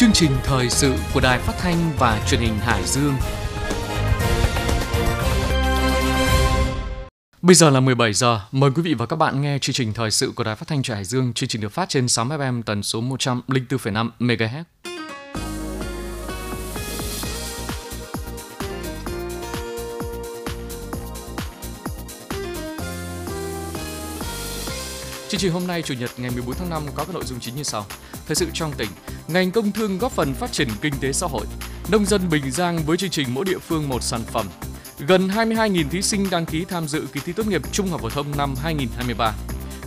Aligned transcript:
chương 0.00 0.12
trình 0.12 0.30
thời 0.44 0.70
sự 0.70 0.94
của 1.14 1.20
Đài 1.20 1.38
Phát 1.38 1.52
thanh 1.58 1.92
và 1.98 2.20
Truyền 2.28 2.40
hình 2.40 2.58
Hải 2.58 2.82
Dương. 2.84 3.14
Bây 7.42 7.54
giờ 7.54 7.70
là 7.70 7.80
17 7.80 8.12
giờ, 8.12 8.40
mời 8.52 8.70
quý 8.76 8.82
vị 8.82 8.94
và 8.94 9.06
các 9.06 9.16
bạn 9.16 9.42
nghe 9.42 9.58
chương 9.58 9.74
trình 9.74 9.92
thời 9.92 10.10
sự 10.10 10.32
của 10.36 10.44
Đài 10.44 10.56
Phát 10.56 10.68
thanh 10.68 10.82
Truyền 10.82 10.94
Hải 10.94 11.04
Dương. 11.04 11.32
Chương 11.32 11.48
trình 11.48 11.62
được 11.62 11.72
phát 11.72 11.88
trên 11.88 12.08
6 12.08 12.26
FM 12.26 12.62
tần 12.62 12.82
số 12.82 13.00
104,5 13.00 14.10
MHz. 14.18 14.64
Trình 25.40 25.52
hôm 25.52 25.66
nay 25.66 25.82
Chủ 25.82 25.94
nhật 25.94 26.10
ngày 26.16 26.30
14 26.30 26.54
tháng 26.54 26.70
5 26.70 26.82
có 26.94 27.04
các 27.04 27.14
nội 27.14 27.24
dung 27.24 27.40
chính 27.40 27.56
như 27.56 27.62
sau. 27.62 27.86
Thời 28.26 28.34
sự 28.34 28.46
trong 28.54 28.72
tỉnh, 28.72 28.88
ngành 29.28 29.50
công 29.50 29.72
thương 29.72 29.98
góp 29.98 30.12
phần 30.12 30.34
phát 30.34 30.52
triển 30.52 30.68
kinh 30.80 30.94
tế 31.00 31.12
xã 31.12 31.26
hội. 31.26 31.46
Nông 31.90 32.04
dân 32.04 32.28
Bình 32.30 32.50
Giang 32.50 32.78
với 32.78 32.96
chương 32.96 33.10
trình 33.10 33.26
mỗi 33.30 33.44
địa 33.44 33.58
phương 33.58 33.88
một 33.88 34.02
sản 34.02 34.20
phẩm. 34.32 34.46
Gần 34.98 35.28
22.000 35.28 35.88
thí 35.88 36.02
sinh 36.02 36.30
đăng 36.30 36.46
ký 36.46 36.64
tham 36.64 36.88
dự 36.88 37.06
kỳ 37.12 37.20
thi 37.20 37.32
tốt 37.32 37.46
nghiệp 37.46 37.62
trung 37.72 37.88
học 37.88 38.00
phổ 38.00 38.10
thông 38.10 38.36
năm 38.36 38.54
2023. 38.62 39.32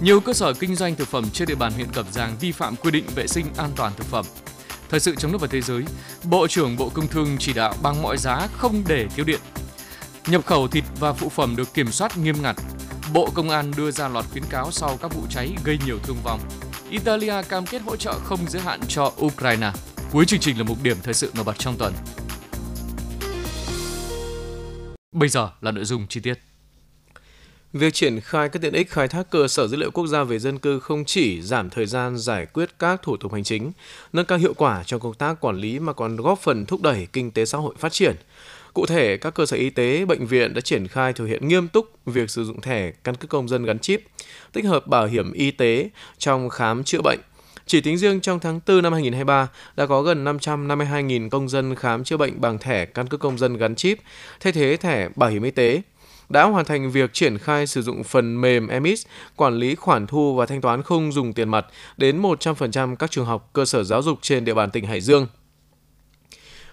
Nhiều 0.01 0.19
cơ 0.19 0.33
sở 0.33 0.53
kinh 0.53 0.75
doanh 0.75 0.95
thực 0.95 1.07
phẩm 1.07 1.29
trên 1.33 1.47
địa 1.47 1.55
bàn 1.55 1.71
huyện 1.71 1.91
Cẩm 1.91 2.05
Giang 2.11 2.35
vi 2.39 2.51
phạm 2.51 2.75
quy 2.75 2.91
định 2.91 3.05
vệ 3.15 3.27
sinh 3.27 3.45
an 3.57 3.69
toàn 3.75 3.93
thực 3.97 4.05
phẩm. 4.05 4.25
Thời 4.89 4.99
sự 4.99 5.15
trong 5.15 5.31
nước 5.31 5.41
và 5.41 5.47
thế 5.51 5.61
giới, 5.61 5.83
Bộ 6.23 6.47
trưởng 6.47 6.77
Bộ 6.77 6.89
Công 6.89 7.07
Thương 7.07 7.37
chỉ 7.39 7.53
đạo 7.53 7.73
bằng 7.81 8.01
mọi 8.01 8.17
giá 8.17 8.47
không 8.57 8.83
để 8.87 9.07
thiếu 9.15 9.25
điện. 9.25 9.39
Nhập 10.27 10.45
khẩu 10.45 10.67
thịt 10.67 10.83
và 10.99 11.13
phụ 11.13 11.29
phẩm 11.29 11.55
được 11.55 11.73
kiểm 11.73 11.91
soát 11.91 12.17
nghiêm 12.17 12.41
ngặt. 12.41 12.55
Bộ 13.13 13.29
Công 13.33 13.49
an 13.49 13.71
đưa 13.77 13.91
ra 13.91 14.07
loạt 14.07 14.25
khuyến 14.31 14.43
cáo 14.49 14.71
sau 14.71 14.97
các 15.01 15.13
vụ 15.13 15.21
cháy 15.29 15.55
gây 15.63 15.77
nhiều 15.85 15.99
thương 16.03 16.17
vong. 16.23 16.39
Italia 16.89 17.33
cam 17.49 17.65
kết 17.65 17.81
hỗ 17.81 17.95
trợ 17.95 18.13
không 18.13 18.39
giới 18.47 18.61
hạn 18.61 18.79
cho 18.87 19.11
Ukraine. 19.21 19.71
Cuối 20.11 20.25
chương 20.25 20.39
trình 20.39 20.57
là 20.57 20.63
mục 20.63 20.77
điểm 20.83 20.97
thời 21.03 21.13
sự 21.13 21.31
nổi 21.35 21.43
bật 21.43 21.53
trong 21.59 21.75
tuần. 21.77 21.93
Bây 25.11 25.29
giờ 25.29 25.49
là 25.61 25.71
nội 25.71 25.85
dung 25.85 26.07
chi 26.07 26.19
tiết. 26.19 26.39
Việc 27.73 27.93
triển 27.93 28.19
khai 28.19 28.49
các 28.49 28.61
tiện 28.61 28.73
ích 28.73 28.91
khai 28.91 29.07
thác 29.07 29.29
cơ 29.29 29.47
sở 29.47 29.67
dữ 29.67 29.77
liệu 29.77 29.91
quốc 29.91 30.07
gia 30.07 30.23
về 30.23 30.39
dân 30.39 30.59
cư 30.59 30.79
không 30.79 31.05
chỉ 31.05 31.41
giảm 31.41 31.69
thời 31.69 31.85
gian 31.85 32.17
giải 32.17 32.45
quyết 32.45 32.79
các 32.79 33.01
thủ 33.01 33.17
tục 33.17 33.33
hành 33.33 33.43
chính, 33.43 33.71
nâng 34.13 34.25
cao 34.25 34.37
hiệu 34.37 34.53
quả 34.53 34.83
trong 34.85 34.99
công 34.99 35.13
tác 35.13 35.39
quản 35.41 35.57
lý 35.57 35.79
mà 35.79 35.93
còn 35.93 36.15
góp 36.15 36.39
phần 36.39 36.65
thúc 36.65 36.81
đẩy 36.81 37.07
kinh 37.13 37.31
tế 37.31 37.45
xã 37.45 37.57
hội 37.57 37.75
phát 37.79 37.91
triển. 37.91 38.15
Cụ 38.73 38.85
thể, 38.85 39.17
các 39.17 39.33
cơ 39.33 39.45
sở 39.45 39.57
y 39.57 39.69
tế, 39.69 40.05
bệnh 40.05 40.25
viện 40.25 40.53
đã 40.53 40.61
triển 40.61 40.87
khai 40.87 41.13
thực 41.13 41.25
hiện 41.25 41.47
nghiêm 41.47 41.67
túc 41.67 41.85
việc 42.05 42.29
sử 42.29 42.45
dụng 42.45 42.61
thẻ 42.61 42.91
căn 43.03 43.15
cước 43.15 43.29
công 43.29 43.47
dân 43.47 43.65
gắn 43.65 43.79
chip, 43.79 44.03
tích 44.51 44.65
hợp 44.65 44.87
bảo 44.87 45.05
hiểm 45.05 45.33
y 45.33 45.51
tế 45.51 45.89
trong 46.17 46.49
khám 46.49 46.83
chữa 46.83 47.01
bệnh. 47.03 47.19
Chỉ 47.65 47.81
tính 47.81 47.97
riêng 47.97 48.21
trong 48.21 48.39
tháng 48.39 48.59
4 48.67 48.81
năm 48.81 48.93
2023 48.93 49.47
đã 49.75 49.85
có 49.85 50.01
gần 50.01 50.25
552.000 50.25 51.29
công 51.29 51.49
dân 51.49 51.75
khám 51.75 52.03
chữa 52.03 52.17
bệnh 52.17 52.41
bằng 52.41 52.57
thẻ 52.57 52.85
căn 52.85 53.07
cước 53.07 53.19
công 53.19 53.37
dân 53.37 53.57
gắn 53.57 53.75
chip, 53.75 53.99
thay 54.39 54.53
thế 54.53 54.77
thẻ 54.77 55.09
bảo 55.15 55.29
hiểm 55.29 55.43
y 55.43 55.51
tế 55.51 55.81
đã 56.29 56.43
hoàn 56.43 56.65
thành 56.65 56.91
việc 56.91 57.13
triển 57.13 57.37
khai 57.37 57.67
sử 57.67 57.81
dụng 57.81 58.03
phần 58.03 58.41
mềm 58.41 58.67
EMIS 58.67 59.05
quản 59.35 59.53
lý 59.53 59.75
khoản 59.75 60.07
thu 60.07 60.35
và 60.35 60.45
thanh 60.45 60.61
toán 60.61 60.83
không 60.83 61.11
dùng 61.11 61.33
tiền 61.33 61.49
mặt 61.49 61.65
đến 61.97 62.21
100% 62.21 62.95
các 62.95 63.11
trường 63.11 63.25
học, 63.25 63.49
cơ 63.53 63.65
sở 63.65 63.83
giáo 63.83 64.01
dục 64.01 64.19
trên 64.21 64.45
địa 64.45 64.53
bàn 64.53 64.71
tỉnh 64.71 64.85
Hải 64.85 65.01
Dương. 65.01 65.27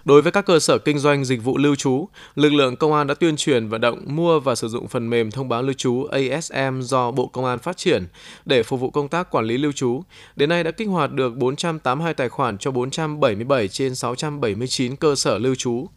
Đối 0.05 0.21
với 0.21 0.31
các 0.31 0.45
cơ 0.45 0.59
sở 0.59 0.77
kinh 0.77 0.99
doanh 0.99 1.25
dịch 1.25 1.43
vụ 1.43 1.57
lưu 1.57 1.75
trú, 1.75 2.07
lực 2.35 2.53
lượng 2.53 2.75
công 2.75 2.93
an 2.93 3.07
đã 3.07 3.13
tuyên 3.13 3.35
truyền 3.35 3.67
vận 3.67 3.81
động 3.81 4.01
mua 4.05 4.39
và 4.39 4.55
sử 4.55 4.67
dụng 4.67 4.87
phần 4.87 5.09
mềm 5.09 5.31
thông 5.31 5.49
báo 5.49 5.63
lưu 5.63 5.73
trú 5.73 6.03
ASM 6.03 6.81
do 6.81 7.11
Bộ 7.11 7.27
Công 7.27 7.45
an 7.45 7.59
phát 7.59 7.77
triển 7.77 8.07
để 8.45 8.63
phục 8.63 8.79
vụ 8.79 8.89
công 8.89 9.07
tác 9.07 9.31
quản 9.31 9.45
lý 9.45 9.57
lưu 9.57 9.71
trú. 9.71 10.03
Đến 10.35 10.49
nay 10.49 10.63
đã 10.63 10.71
kích 10.71 10.87
hoạt 10.87 11.11
được 11.11 11.35
482 11.35 12.13
tài 12.13 12.29
khoản 12.29 12.57
cho 12.57 12.71
477 12.71 13.67
trên 13.67 13.95
679 13.95 14.95
cơ 14.95 15.15
sở 15.15 15.37
lưu 15.37 15.55
trú 15.55 15.87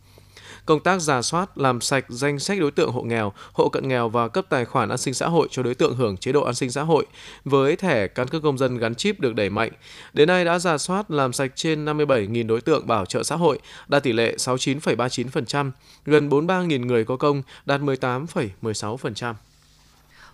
công 0.67 0.81
tác 0.81 1.01
giả 1.01 1.23
soát, 1.23 1.59
làm 1.59 1.81
sạch 1.81 2.05
danh 2.09 2.39
sách 2.39 2.61
đối 2.61 2.71
tượng 2.71 2.91
hộ 2.91 3.03
nghèo, 3.03 3.33
hộ 3.53 3.69
cận 3.69 3.89
nghèo 3.89 4.09
và 4.09 4.29
cấp 4.29 4.47
tài 4.49 4.65
khoản 4.65 4.89
an 4.89 4.99
sinh 4.99 5.15
xã 5.15 5.29
hội 5.29 5.49
cho 5.51 5.63
đối 5.63 5.75
tượng 5.75 5.97
hưởng 5.97 6.17
chế 6.17 6.33
độ 6.33 6.45
an 6.45 6.55
sinh 6.55 6.71
xã 6.71 6.83
hội 6.83 7.07
với 7.45 7.77
thẻ 7.77 8.09
căn 8.09 8.29
cước 8.29 8.43
công 8.43 8.59
dân 8.59 8.79
gắn 8.79 8.95
chip 8.95 9.21
được 9.21 9.35
đẩy 9.35 9.51
mạnh. 9.51 9.73
Đến 10.13 10.29
nay 10.29 10.45
đã 10.45 10.59
giả 10.59 10.79
soát 10.79 11.11
làm 11.11 11.33
sạch 11.33 11.53
trên 11.55 11.85
57.000 11.85 12.47
đối 12.47 12.61
tượng 12.61 12.87
bảo 12.87 13.07
trợ 13.07 13.23
xã 13.23 13.37
hội, 13.37 13.59
đạt 13.89 14.03
tỷ 14.03 14.13
lệ 14.13 14.35
69,39%, 14.37 15.71
gần 16.05 16.29
43.000 16.29 16.87
người 16.87 17.05
có 17.05 17.17
công, 17.17 17.43
đạt 17.67 17.81
18,16%. 17.81 19.35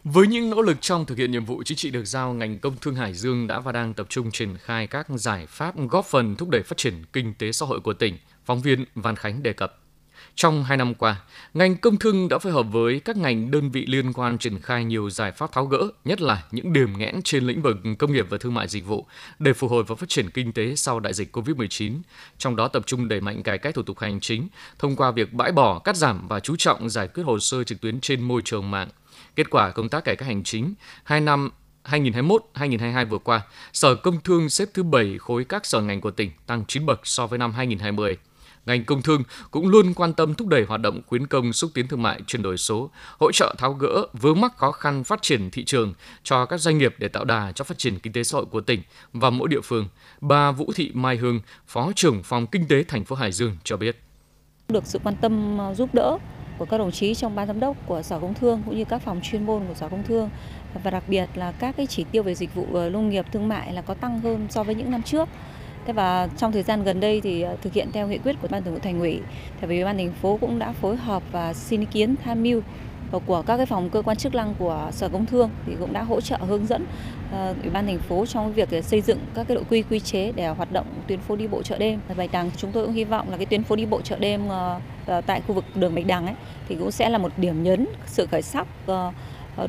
Với 0.05 0.27
những 0.27 0.51
nỗ 0.51 0.63
lực 0.63 0.77
trong 0.81 1.07
thực 1.07 1.19
hiện 1.19 1.31
nhiệm 1.31 1.45
vụ 1.45 1.63
chính 1.63 1.77
trị 1.77 1.91
được 1.91 2.05
giao, 2.05 2.33
ngành 2.33 2.59
công 2.59 2.77
thương 2.81 2.95
Hải 2.95 3.15
Dương 3.15 3.47
đã 3.47 3.61
và 3.61 3.73
đang 3.73 3.95
tập 3.95 4.07
trung 4.09 4.31
triển 4.31 4.57
khai 4.57 4.87
các 4.87 5.07
giải 5.09 5.47
pháp 5.47 5.75
góp 5.91 6.05
phần 6.07 6.37
thúc 6.37 6.49
đẩy 6.49 6.63
phát 6.63 6.77
triển 6.77 7.05
kinh 7.13 7.35
tế 7.35 7.53
xã 7.53 7.67
hội 7.67 7.81
của 7.81 7.93
tỉnh. 7.93 8.19
Phóng 8.45 8.61
viên 8.61 8.85
Văn 8.95 9.17
Khánh 9.17 9.43
đề 9.43 9.53
cập. 9.53 9.80
Trong 10.35 10.65
hai 10.65 10.77
năm 10.77 10.95
qua, 10.95 11.17
ngành 11.55 11.77
công 11.77 11.97
thương 11.97 12.29
đã 12.29 12.39
phối 12.39 12.53
hợp 12.53 12.63
với 12.63 13.01
các 13.01 13.17
ngành 13.17 13.51
đơn 13.51 13.71
vị 13.71 13.87
liên 13.87 14.13
quan 14.13 14.39
triển 14.39 14.61
khai 14.61 14.85
nhiều 14.85 15.11
giải 15.11 15.33
pháp 15.33 15.53
tháo 15.53 15.67
gỡ, 15.67 15.89
nhất 16.05 16.21
là 16.21 16.43
những 16.51 16.73
điểm 16.73 16.99
nghẽn 16.99 17.23
trên 17.25 17.45
lĩnh 17.45 17.63
vực 17.63 17.77
công 17.99 18.13
nghiệp 18.13 18.27
và 18.31 18.39
thương 18.39 18.55
mại 18.55 18.69
dịch 18.69 18.87
vụ 18.87 19.07
để 19.39 19.53
phục 19.53 19.71
hồi 19.71 19.85
và 19.87 19.95
phát 19.95 20.09
triển 20.09 20.31
kinh 20.31 20.53
tế 20.53 20.77
sau 20.77 21.01
đại 21.01 21.15
dịch 21.15 21.37
COVID-19. 21.37 21.93
Trong 22.39 22.57
đó 22.57 22.69
tập 22.69 22.83
trung 22.87 23.09
đẩy 23.09 23.21
mạnh 23.21 23.43
cải 23.43 23.59
cách 23.59 23.75
thủ 23.75 23.83
tục 23.83 23.99
hành 23.99 24.21
chính 24.21 24.49
thông 24.79 24.97
qua 24.97 25.11
việc 25.11 25.33
bãi 25.33 25.53
bỏ, 25.53 25.79
cắt 25.79 25.97
giảm 25.97 26.29
và 26.29 26.41
chú 26.41 26.57
trọng 26.57 26.91
giải 26.91 27.09
quyết 27.09 27.23
hồ 27.23 27.39
sơ 27.39 27.65
trực 27.65 27.81
tuyến 27.81 28.01
trên 28.01 28.23
môi 28.23 28.43
trường 28.45 28.71
mạng. 28.71 28.89
Kết 29.37 29.51
quả 29.51 29.71
công 29.71 29.89
tác 29.89 30.05
cải 30.05 30.17
cách 30.17 30.29
hành 30.29 30.45
chính 30.45 30.75
2 31.05 31.21
năm 31.21 31.51
2021-2022 31.85 33.07
vừa 33.07 33.19
qua, 33.19 33.43
Sở 33.73 33.95
Công 33.95 34.21
Thương 34.21 34.49
xếp 34.49 34.69
thứ 34.75 34.83
7 34.83 35.19
khối 35.19 35.45
các 35.45 35.67
sở 35.67 35.81
ngành 35.81 36.01
của 36.01 36.11
tỉnh, 36.11 36.31
tăng 36.47 36.65
9 36.69 36.87
bậc 36.87 37.07
so 37.07 37.27
với 37.27 37.39
năm 37.39 37.53
2020 37.53 38.17
ngành 38.71 38.85
công 38.85 39.03
thương 39.03 39.23
cũng 39.51 39.69
luôn 39.69 39.95
quan 39.95 40.13
tâm 40.13 40.35
thúc 40.35 40.49
đẩy 40.49 40.65
hoạt 40.65 40.81
động 40.81 41.01
khuyến 41.07 41.27
công 41.27 41.53
xúc 41.53 41.71
tiến 41.75 41.89
thương 41.89 42.03
mại 42.03 42.21
chuyển 42.27 42.43
đổi 42.43 42.57
số, 42.57 42.91
hỗ 43.19 43.33
trợ 43.33 43.55
tháo 43.59 43.73
gỡ 43.73 44.07
vướng 44.13 44.41
mắc 44.41 44.57
khó 44.57 44.73
khăn 44.73 45.05
phát 45.05 45.23
triển 45.23 45.51
thị 45.51 45.65
trường 45.65 45.95
cho 46.23 46.47
các 46.47 46.61
doanh 46.61 46.79
nghiệp 46.79 46.95
để 46.99 47.09
tạo 47.09 47.25
đà 47.25 47.53
cho 47.53 47.65
phát 47.65 47.79
triển 47.79 47.99
kinh 47.99 48.13
tế 48.13 48.23
xã 48.23 48.37
hội 48.37 48.47
của 48.47 48.61
tỉnh 48.61 48.83
và 49.13 49.31
mỗi 49.31 49.49
địa 49.49 49.61
phương. 49.65 49.89
Bà 50.21 50.51
Vũ 50.53 50.73
Thị 50.75 50.91
Mai 50.95 51.17
Hương, 51.17 51.41
Phó 51.67 51.93
trưởng 51.97 52.23
phòng 52.23 52.47
kinh 52.47 52.69
tế 52.69 52.85
thành 52.89 53.05
phố 53.05 53.17
Hải 53.17 53.33
Dương 53.33 53.57
cho 53.65 53.77
biết. 53.77 54.03
Được 54.69 54.87
sự 54.87 54.99
quan 55.05 55.17
tâm 55.21 55.59
ờ, 55.59 55.75
giúp 55.75 55.95
đỡ 55.95 56.19
của 56.59 56.65
các 56.65 56.79
đồng 56.79 56.93
chí 56.93 57.15
trong 57.15 57.35
ban 57.35 57.47
giám 57.47 57.61
đốc 57.61 57.77
của 57.87 58.03
Sở 58.03 58.19
Công 58.21 58.35
Thương 58.35 58.63
cũng 58.67 58.77
như 58.77 58.85
các 58.85 59.03
phòng 59.03 59.21
chuyên 59.23 59.47
môn 59.47 59.63
của 59.69 59.75
Sở 59.75 59.89
Công 59.89 60.03
Thương 60.03 60.31
và 60.85 60.91
đặc 60.91 61.03
biệt 61.09 61.27
là 61.35 61.53
các 61.53 61.77
cái 61.77 61.87
chỉ 61.87 62.05
tiêu 62.13 62.23
về 62.23 62.35
dịch 62.35 62.55
vụ 62.55 62.67
ờ, 62.73 62.91
nông 62.91 63.09
nghiệp 63.09 63.27
thương 63.33 63.49
mại 63.49 63.73
là 63.73 63.83
có 63.83 63.95
tăng 63.95 64.21
hơn 64.21 64.47
so 64.51 64.63
với 64.63 64.75
những 64.75 64.91
năm 64.91 65.03
trước. 65.03 65.29
Thế 65.91 65.95
và 65.95 66.29
trong 66.37 66.53
thời 66.53 66.63
gian 66.63 66.85
gần 66.85 67.01
đây 67.01 67.21
thì 67.21 67.43
ờ, 67.43 67.57
thực 67.63 67.73
hiện 67.73 67.89
theo 67.93 68.09
nghị 68.09 68.19
quyết 68.19 68.37
của 68.43 68.49
Ban 68.51 68.63
Thường 68.63 68.75
vụ 68.75 68.81
Thành 68.81 69.01
ủy, 69.01 69.21
thì 69.61 69.67
ủy 69.67 69.85
ban 69.85 69.97
thành 69.97 70.13
phố 70.13 70.39
cũng 70.41 70.59
đã 70.59 70.73
phối 70.73 70.97
hợp 70.97 71.23
và 71.33 71.55
xin 71.55 71.81
ý 71.81 71.87
kiến 71.91 72.15
tham 72.25 72.43
mưu 72.43 72.61
của 73.27 73.43
các 73.43 73.57
cái 73.57 73.67
phòng 73.67 73.91
cơ 73.91 74.03
quan 74.03 74.17
chức 74.17 74.35
năng 74.35 74.55
của 74.59 74.89
Sở 74.93 75.09
Công 75.09 75.27
Thương 75.27 75.51
thì 75.67 75.73
cũng 75.81 75.93
đã 75.93 76.03
hỗ 76.03 76.21
trợ 76.21 76.37
hướng 76.37 76.67
dẫn 76.67 76.87
ờ, 77.33 77.55
Ủy 77.63 77.71
ban 77.71 77.87
thành 77.87 77.99
phố 77.99 78.27
trong 78.27 78.53
việc 78.53 78.71
ờ, 78.71 78.81
xây 78.81 79.01
dựng 79.01 79.19
các 79.35 79.49
cái 79.49 79.55
đội 79.55 79.65
quy 79.71 79.83
quy 79.83 80.01
chế 80.01 80.33
để 80.33 80.49
hoạt 80.49 80.73
động 80.73 80.87
tuyến 81.07 81.21
phố 81.21 81.37
đi 81.37 81.47
bộ 81.47 81.63
chợ 81.63 81.79
đêm. 81.79 82.01
Bạch 82.17 82.33
Đằng 82.33 82.51
chúng 82.57 82.73
tôi 82.73 82.87
cũng 82.87 82.95
hy 82.95 83.05
vọng 83.05 83.31
là 83.31 83.37
cái 83.37 83.47
tuyến 83.47 83.63
phố 83.63 83.77
đi 83.77 83.87
bộ 83.87 84.01
chợ 84.01 84.19
đêm 84.19 84.43
tại 85.27 85.41
khu 85.47 85.55
vực 85.55 85.65
đường 85.75 85.95
Bạch 85.95 86.07
Đằng 86.07 86.27
ấy 86.27 86.35
thì 86.69 86.77
cũng 86.77 86.91
sẽ 86.91 87.09
là 87.09 87.19
một 87.19 87.33
điểm 87.37 87.63
nhấn 87.63 87.87
sự 88.07 88.27
khởi 88.27 88.43
sắc 88.43 88.67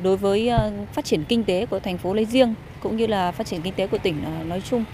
đối 0.02 0.16
với 0.16 0.50
phát 0.92 1.04
triển 1.04 1.24
kinh 1.24 1.44
tế 1.44 1.66
của 1.66 1.80
thành 1.80 1.98
phố 1.98 2.14
lấy 2.14 2.24
riêng 2.24 2.54
cũng 2.80 2.96
như 2.96 3.06
là 3.06 3.32
phát 3.32 3.46
triển 3.46 3.60
kinh 3.62 3.74
tế 3.74 3.86
của 3.86 3.98
tỉnh 3.98 4.16
nói 4.48 4.62
chung. 4.70 4.84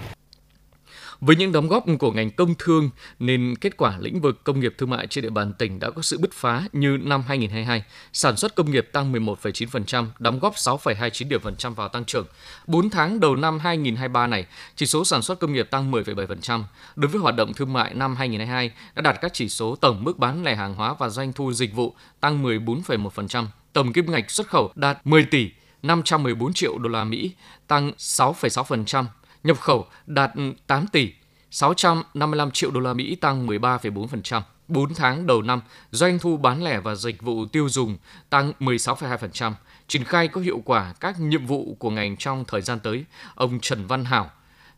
Với 1.21 1.35
những 1.35 1.51
đóng 1.51 1.67
góp 1.67 1.85
của 1.99 2.11
ngành 2.11 2.31
công 2.31 2.55
thương 2.59 2.89
nên 3.19 3.55
kết 3.61 3.77
quả 3.77 3.97
lĩnh 3.99 4.21
vực 4.21 4.43
công 4.43 4.59
nghiệp 4.59 4.75
thương 4.77 4.89
mại 4.89 5.07
trên 5.07 5.21
địa 5.21 5.29
bàn 5.29 5.53
tỉnh 5.53 5.79
đã 5.79 5.89
có 5.89 6.01
sự 6.01 6.17
bứt 6.17 6.33
phá 6.33 6.63
như 6.73 6.97
năm 7.01 7.23
2022, 7.27 7.83
sản 8.13 8.37
xuất 8.37 8.55
công 8.55 8.71
nghiệp 8.71 8.89
tăng 8.91 9.13
11,9%, 9.13 10.05
đóng 10.19 10.39
góp 10.39 10.55
6,29 10.55 11.29
điểm 11.29 11.41
phần 11.41 11.55
trăm 11.55 11.73
vào 11.73 11.89
tăng 11.89 12.05
trưởng. 12.05 12.25
4 12.67 12.89
tháng 12.89 13.19
đầu 13.19 13.35
năm 13.35 13.59
2023 13.59 14.27
này, 14.27 14.45
chỉ 14.75 14.85
số 14.85 15.05
sản 15.05 15.21
xuất 15.21 15.39
công 15.39 15.53
nghiệp 15.53 15.67
tăng 15.71 15.91
10,7%. 15.91 16.63
Đối 16.95 17.09
với 17.09 17.21
hoạt 17.21 17.35
động 17.35 17.53
thương 17.53 17.73
mại 17.73 17.93
năm 17.93 18.15
2022 18.15 18.71
đã 18.95 19.01
đạt 19.01 19.21
các 19.21 19.33
chỉ 19.33 19.49
số 19.49 19.75
tổng 19.75 20.03
mức 20.03 20.17
bán 20.17 20.43
lẻ 20.43 20.55
hàng 20.55 20.75
hóa 20.75 20.95
và 20.99 21.09
doanh 21.09 21.33
thu 21.33 21.53
dịch 21.53 21.73
vụ 21.73 21.95
tăng 22.19 22.43
14,1%, 22.43 23.45
tổng 23.73 23.93
kim 23.93 24.11
ngạch 24.11 24.31
xuất 24.31 24.47
khẩu 24.47 24.71
đạt 24.75 25.07
10 25.07 25.23
tỷ 25.23 25.49
514 25.83 26.53
triệu 26.53 26.77
đô 26.77 26.89
la 26.89 27.03
Mỹ, 27.03 27.31
tăng 27.67 27.91
6,6%, 27.97 29.05
nhập 29.43 29.59
khẩu 29.59 29.85
đạt 30.05 30.31
ừ, 30.35 30.53
8 30.67 30.87
tỷ 30.87 31.11
655 31.51 32.51
triệu 32.51 32.71
đô 32.71 32.79
la 32.79 32.93
Mỹ 32.93 33.15
tăng 33.15 33.47
13,4%. 33.47 34.41
4 34.69 34.93
tháng 34.93 35.27
đầu 35.27 35.41
năm, 35.41 35.61
doanh 35.91 36.19
thu 36.19 36.37
bán 36.37 36.63
lẻ 36.63 36.79
và 36.79 36.95
dịch 36.95 37.21
vụ 37.21 37.45
tiêu 37.45 37.69
dùng 37.69 37.97
tăng 38.29 38.51
16,2%, 38.59 39.53
triển 39.87 40.03
khai 40.03 40.27
có 40.27 40.41
hiệu 40.41 40.61
quả 40.65 40.93
các 40.99 41.19
nhiệm 41.19 41.45
vụ 41.45 41.75
của 41.79 41.89
ngành 41.89 42.17
trong 42.17 42.43
thời 42.47 42.61
gian 42.61 42.79
tới, 42.79 43.05
ông 43.35 43.59
Trần 43.61 43.87
Văn 43.87 44.05
Hảo, 44.05 44.29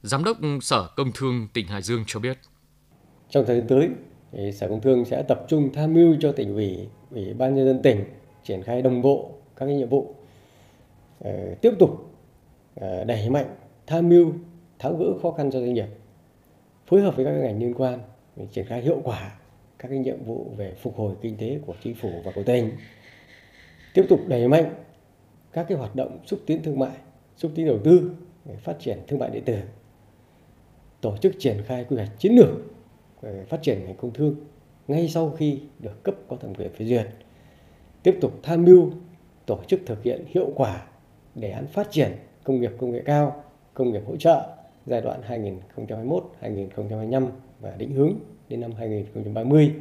Giám 0.03 0.23
đốc 0.23 0.37
Sở 0.61 0.87
Công 0.95 1.11
Thương 1.15 1.47
tỉnh 1.53 1.67
Hải 1.67 1.81
Dương 1.81 2.03
cho 2.07 2.19
biết. 2.19 2.37
Trong 3.29 3.45
thời 3.47 3.59
gian 3.59 3.67
tới, 3.67 3.89
Sở 4.53 4.67
Công 4.67 4.81
Thương 4.81 5.05
sẽ 5.05 5.23
tập 5.27 5.45
trung 5.47 5.69
tham 5.73 5.93
mưu 5.93 6.15
cho 6.19 6.31
tỉnh 6.31 6.53
ủy, 6.53 6.87
ủy 7.11 7.33
ban 7.33 7.55
nhân 7.55 7.65
dân 7.65 7.81
tỉnh 7.81 8.03
triển 8.43 8.63
khai 8.63 8.81
đồng 8.81 9.01
bộ 9.01 9.31
các 9.55 9.65
nhiệm 9.65 9.89
vụ, 9.89 10.15
ờ, 11.19 11.31
tiếp 11.61 11.71
tục 11.79 12.17
ờ, 12.75 13.03
đẩy 13.03 13.29
mạnh 13.29 13.55
tham 13.87 14.09
mưu 14.09 14.33
tháo 14.81 14.93
gỡ 14.93 15.05
khó 15.21 15.31
khăn 15.31 15.51
cho 15.51 15.59
doanh 15.59 15.73
nghiệp 15.73 15.87
phối 16.87 17.01
hợp 17.01 17.15
với 17.15 17.25
các 17.25 17.31
ngành 17.31 17.59
liên 17.59 17.73
quan 17.73 17.99
để 18.35 18.47
triển 18.51 18.65
khai 18.65 18.81
hiệu 18.81 19.01
quả 19.03 19.39
các 19.79 19.89
cái 19.89 19.97
nhiệm 19.97 20.23
vụ 20.23 20.45
về 20.57 20.73
phục 20.81 20.97
hồi 20.97 21.15
kinh 21.21 21.37
tế 21.37 21.59
của 21.65 21.73
chính 21.83 21.95
phủ 21.95 22.09
và 22.25 22.31
của 22.35 22.43
tỉnh. 22.43 22.71
Tiếp 23.93 24.05
tục 24.09 24.19
đẩy 24.27 24.47
mạnh 24.47 24.73
các 25.51 25.65
cái 25.69 25.77
hoạt 25.77 25.95
động 25.95 26.19
xúc 26.25 26.39
tiến 26.45 26.63
thương 26.63 26.79
mại, 26.79 26.97
xúc 27.37 27.51
tiến 27.55 27.67
đầu 27.67 27.79
tư 27.83 28.11
để 28.45 28.55
phát 28.55 28.75
triển 28.79 28.99
thương 29.07 29.19
mại 29.19 29.29
điện 29.29 29.43
tử. 29.45 29.57
Tổ 31.01 31.17
chức 31.17 31.33
triển 31.39 31.57
khai 31.65 31.85
quy 31.89 31.95
hoạch 31.95 32.19
chiến 32.19 32.35
lược 32.35 32.49
về 33.21 33.45
phát 33.49 33.61
triển 33.61 33.85
ngành 33.85 33.95
công 33.95 34.13
thương 34.13 34.35
ngay 34.87 35.07
sau 35.07 35.29
khi 35.29 35.59
được 35.79 36.03
cấp 36.03 36.15
có 36.27 36.35
thẩm 36.35 36.55
quyền 36.55 36.73
phê 36.73 36.85
duyệt. 36.85 37.07
Tiếp 38.03 38.17
tục 38.21 38.31
tham 38.43 38.63
mưu 38.65 38.91
tổ 39.45 39.59
chức 39.67 39.79
thực 39.85 40.03
hiện 40.03 40.25
hiệu 40.27 40.49
quả 40.55 40.87
đề 41.35 41.51
án 41.51 41.67
phát 41.67 41.91
triển 41.91 42.11
công 42.43 42.61
nghiệp 42.61 42.71
công 42.77 42.91
nghệ 42.91 43.01
cao, 43.05 43.43
công 43.73 43.91
nghiệp 43.91 44.01
hỗ 44.07 44.15
trợ 44.15 44.60
giai 44.85 45.01
đoạn 45.01 45.21
2021-2025 46.41 47.27
và 47.59 47.71
định 47.77 47.93
hướng 47.93 48.13
đến 48.49 48.61
năm 48.61 48.71
2030. 48.77 49.71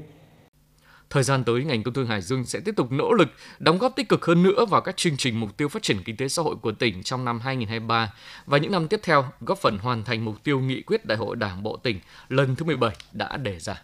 Thời 1.11 1.23
gian 1.23 1.44
tới, 1.44 1.64
ngành 1.64 1.82
công 1.82 1.94
thương 1.94 2.06
Hải 2.06 2.20
Dương 2.20 2.44
sẽ 2.44 2.61
tiếp 2.64 2.75
tục 2.76 2.93
nỗ 2.93 3.12
lực 3.12 3.29
đóng 3.58 3.79
góp 3.79 3.97
tích 3.97 4.08
cực 4.08 4.25
hơn 4.25 4.43
nữa 4.43 4.64
vào 4.64 4.81
các 4.81 4.97
chương 4.97 5.17
trình 5.17 5.41
mục 5.41 5.56
tiêu 5.56 5.69
phát 5.69 5.82
triển 5.82 6.02
kinh 6.05 6.17
tế 6.17 6.29
xã 6.29 6.43
hội 6.43 6.56
của 6.56 6.73
tỉnh 6.73 7.02
trong 7.02 7.25
năm 7.25 7.41
2023 7.41 8.12
và 8.47 8.58
những 8.58 8.73
năm 8.73 8.88
tiếp 8.88 9.00
theo, 9.02 9.25
góp 9.41 9.58
phần 9.58 9.79
hoàn 9.79 10.05
thành 10.05 10.25
mục 10.25 10.44
tiêu 10.44 10.61
nghị 10.61 10.82
quyết 10.82 11.06
Đại 11.06 11.19
hội 11.19 11.37
Đảng 11.37 11.62
bộ 11.62 11.76
tỉnh 11.76 12.00
lần 12.29 12.56
thứ 12.56 12.64
17 12.64 12.91
đã 13.12 13.37
đề 13.37 13.58
ra. 13.58 13.82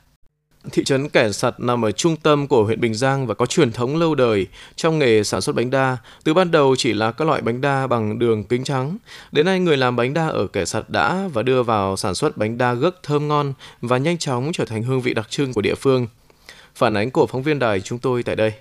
Thị 0.72 0.84
trấn 0.84 1.08
Kẻ 1.08 1.32
Sặt 1.32 1.60
nằm 1.60 1.84
ở 1.84 1.92
trung 1.92 2.16
tâm 2.16 2.46
của 2.46 2.64
huyện 2.64 2.80
Bình 2.80 2.94
Giang 2.94 3.26
và 3.26 3.34
có 3.34 3.46
truyền 3.46 3.72
thống 3.72 3.96
lâu 3.96 4.14
đời 4.14 4.46
trong 4.76 4.98
nghề 4.98 5.24
sản 5.24 5.40
xuất 5.40 5.56
bánh 5.56 5.70
đa. 5.70 5.96
Từ 6.24 6.34
ban 6.34 6.50
đầu 6.50 6.76
chỉ 6.78 6.92
là 6.92 7.12
các 7.12 7.24
loại 7.24 7.40
bánh 7.40 7.60
đa 7.60 7.86
bằng 7.86 8.18
đường 8.18 8.44
kính 8.44 8.64
trắng. 8.64 8.98
Đến 9.32 9.46
nay, 9.46 9.60
người 9.60 9.76
làm 9.76 9.96
bánh 9.96 10.14
đa 10.14 10.26
ở 10.26 10.46
Kẻ 10.46 10.64
Sặt 10.64 10.90
đã 10.90 11.28
và 11.32 11.42
đưa 11.42 11.62
vào 11.62 11.96
sản 11.96 12.14
xuất 12.14 12.36
bánh 12.36 12.58
đa 12.58 12.74
gấc 12.74 13.02
thơm 13.02 13.28
ngon 13.28 13.52
và 13.80 13.98
nhanh 13.98 14.18
chóng 14.18 14.50
trở 14.52 14.64
thành 14.64 14.82
hương 14.82 15.00
vị 15.00 15.14
đặc 15.14 15.30
trưng 15.30 15.52
của 15.52 15.60
địa 15.60 15.74
phương. 15.74 16.06
Phản 16.74 16.94
ánh 16.94 17.10
của 17.10 17.26
phóng 17.26 17.42
viên 17.42 17.58
đài 17.58 17.80
chúng 17.80 17.98
tôi 17.98 18.22
tại 18.22 18.36
đây. 18.36 18.52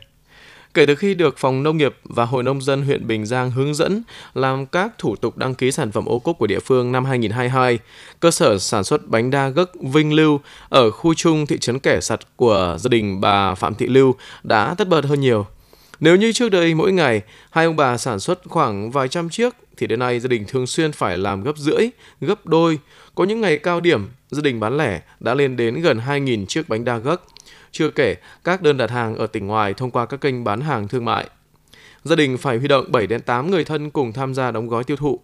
Kể 0.76 0.86
từ 0.86 0.96
khi 0.96 1.14
được 1.14 1.38
Phòng 1.38 1.64
Nông 1.64 1.78
nghiệp 1.78 1.96
và 2.04 2.26
Hội 2.26 2.44
Nông 2.44 2.62
dân 2.62 2.82
huyện 2.82 3.08
Bình 3.08 3.26
Giang 3.26 3.52
hướng 3.52 3.74
dẫn 3.74 4.04
làm 4.34 4.66
các 4.66 4.94
thủ 4.98 5.16
tục 5.16 5.38
đăng 5.38 5.56
ký 5.56 5.72
sản 5.72 5.92
phẩm 5.92 6.06
ô 6.06 6.20
cốp 6.20 6.38
của 6.38 6.48
địa 6.48 6.60
phương 6.60 6.92
năm 6.92 7.06
2022, 7.06 7.80
cơ 8.20 8.32
sở 8.32 8.60
sản 8.60 8.84
xuất 8.84 9.08
bánh 9.08 9.30
đa 9.30 9.50
gấc 9.50 9.72
Vinh 9.82 10.14
Lưu 10.14 10.40
ở 10.70 10.92
khu 10.92 11.14
trung 11.14 11.46
thị 11.46 11.58
trấn 11.58 11.80
Kẻ 11.80 12.00
Sặt 12.02 12.20
của 12.36 12.78
gia 12.80 12.90
đình 12.90 13.22
bà 13.22 13.56
Phạm 13.56 13.76
Thị 13.76 13.88
Lưu 13.88 14.16
đã 14.44 14.76
tất 14.78 14.88
bật 14.88 15.06
hơn 15.06 15.22
nhiều. 15.22 15.46
Nếu 16.00 16.16
như 16.16 16.32
trước 16.32 16.50
đây 16.50 16.76
mỗi 16.76 16.92
ngày 16.92 17.22
hai 17.52 17.66
ông 17.66 17.76
bà 17.76 17.98
sản 17.98 18.20
xuất 18.20 18.42
khoảng 18.46 18.92
vài 18.92 19.08
trăm 19.08 19.30
chiếc 19.30 19.54
thì 19.78 19.88
đến 19.88 20.00
nay 20.00 20.20
gia 20.20 20.28
đình 20.28 20.46
thường 20.48 20.68
xuyên 20.68 20.92
phải 20.92 21.18
làm 21.18 21.44
gấp 21.44 21.58
rưỡi, 21.58 21.90
gấp 22.22 22.46
đôi. 22.46 22.80
Có 23.16 23.24
những 23.24 23.42
ngày 23.42 23.58
cao 23.58 23.80
điểm, 23.80 24.10
gia 24.30 24.42
đình 24.42 24.60
bán 24.60 24.78
lẻ 24.78 25.02
đã 25.20 25.34
lên 25.34 25.58
đến 25.58 25.82
gần 25.82 26.00
2.000 26.08 26.46
chiếc 26.46 26.70
bánh 26.70 26.86
đa 26.86 26.98
gấc. 26.98 27.22
Chưa 27.72 27.90
kể 27.90 28.16
các 28.44 28.62
đơn 28.62 28.78
đặt 28.78 28.92
hàng 28.92 29.16
ở 29.16 29.28
tỉnh 29.28 29.48
ngoài 29.48 29.74
thông 29.74 29.92
qua 29.92 30.06
các 30.06 30.22
kênh 30.22 30.44
bán 30.44 30.62
hàng 30.62 30.88
thương 30.88 31.06
mại. 31.06 31.30
Gia 32.04 32.16
đình 32.16 32.38
phải 32.38 32.58
huy 32.58 32.68
động 32.68 32.86
7 32.92 33.08
đến 33.08 33.22
8 33.22 33.52
người 33.52 33.64
thân 33.64 33.92
cùng 33.92 34.14
tham 34.14 34.34
gia 34.34 34.52
đóng 34.52 34.68
gói 34.68 34.84
tiêu 34.84 34.98
thụ. 34.98 35.20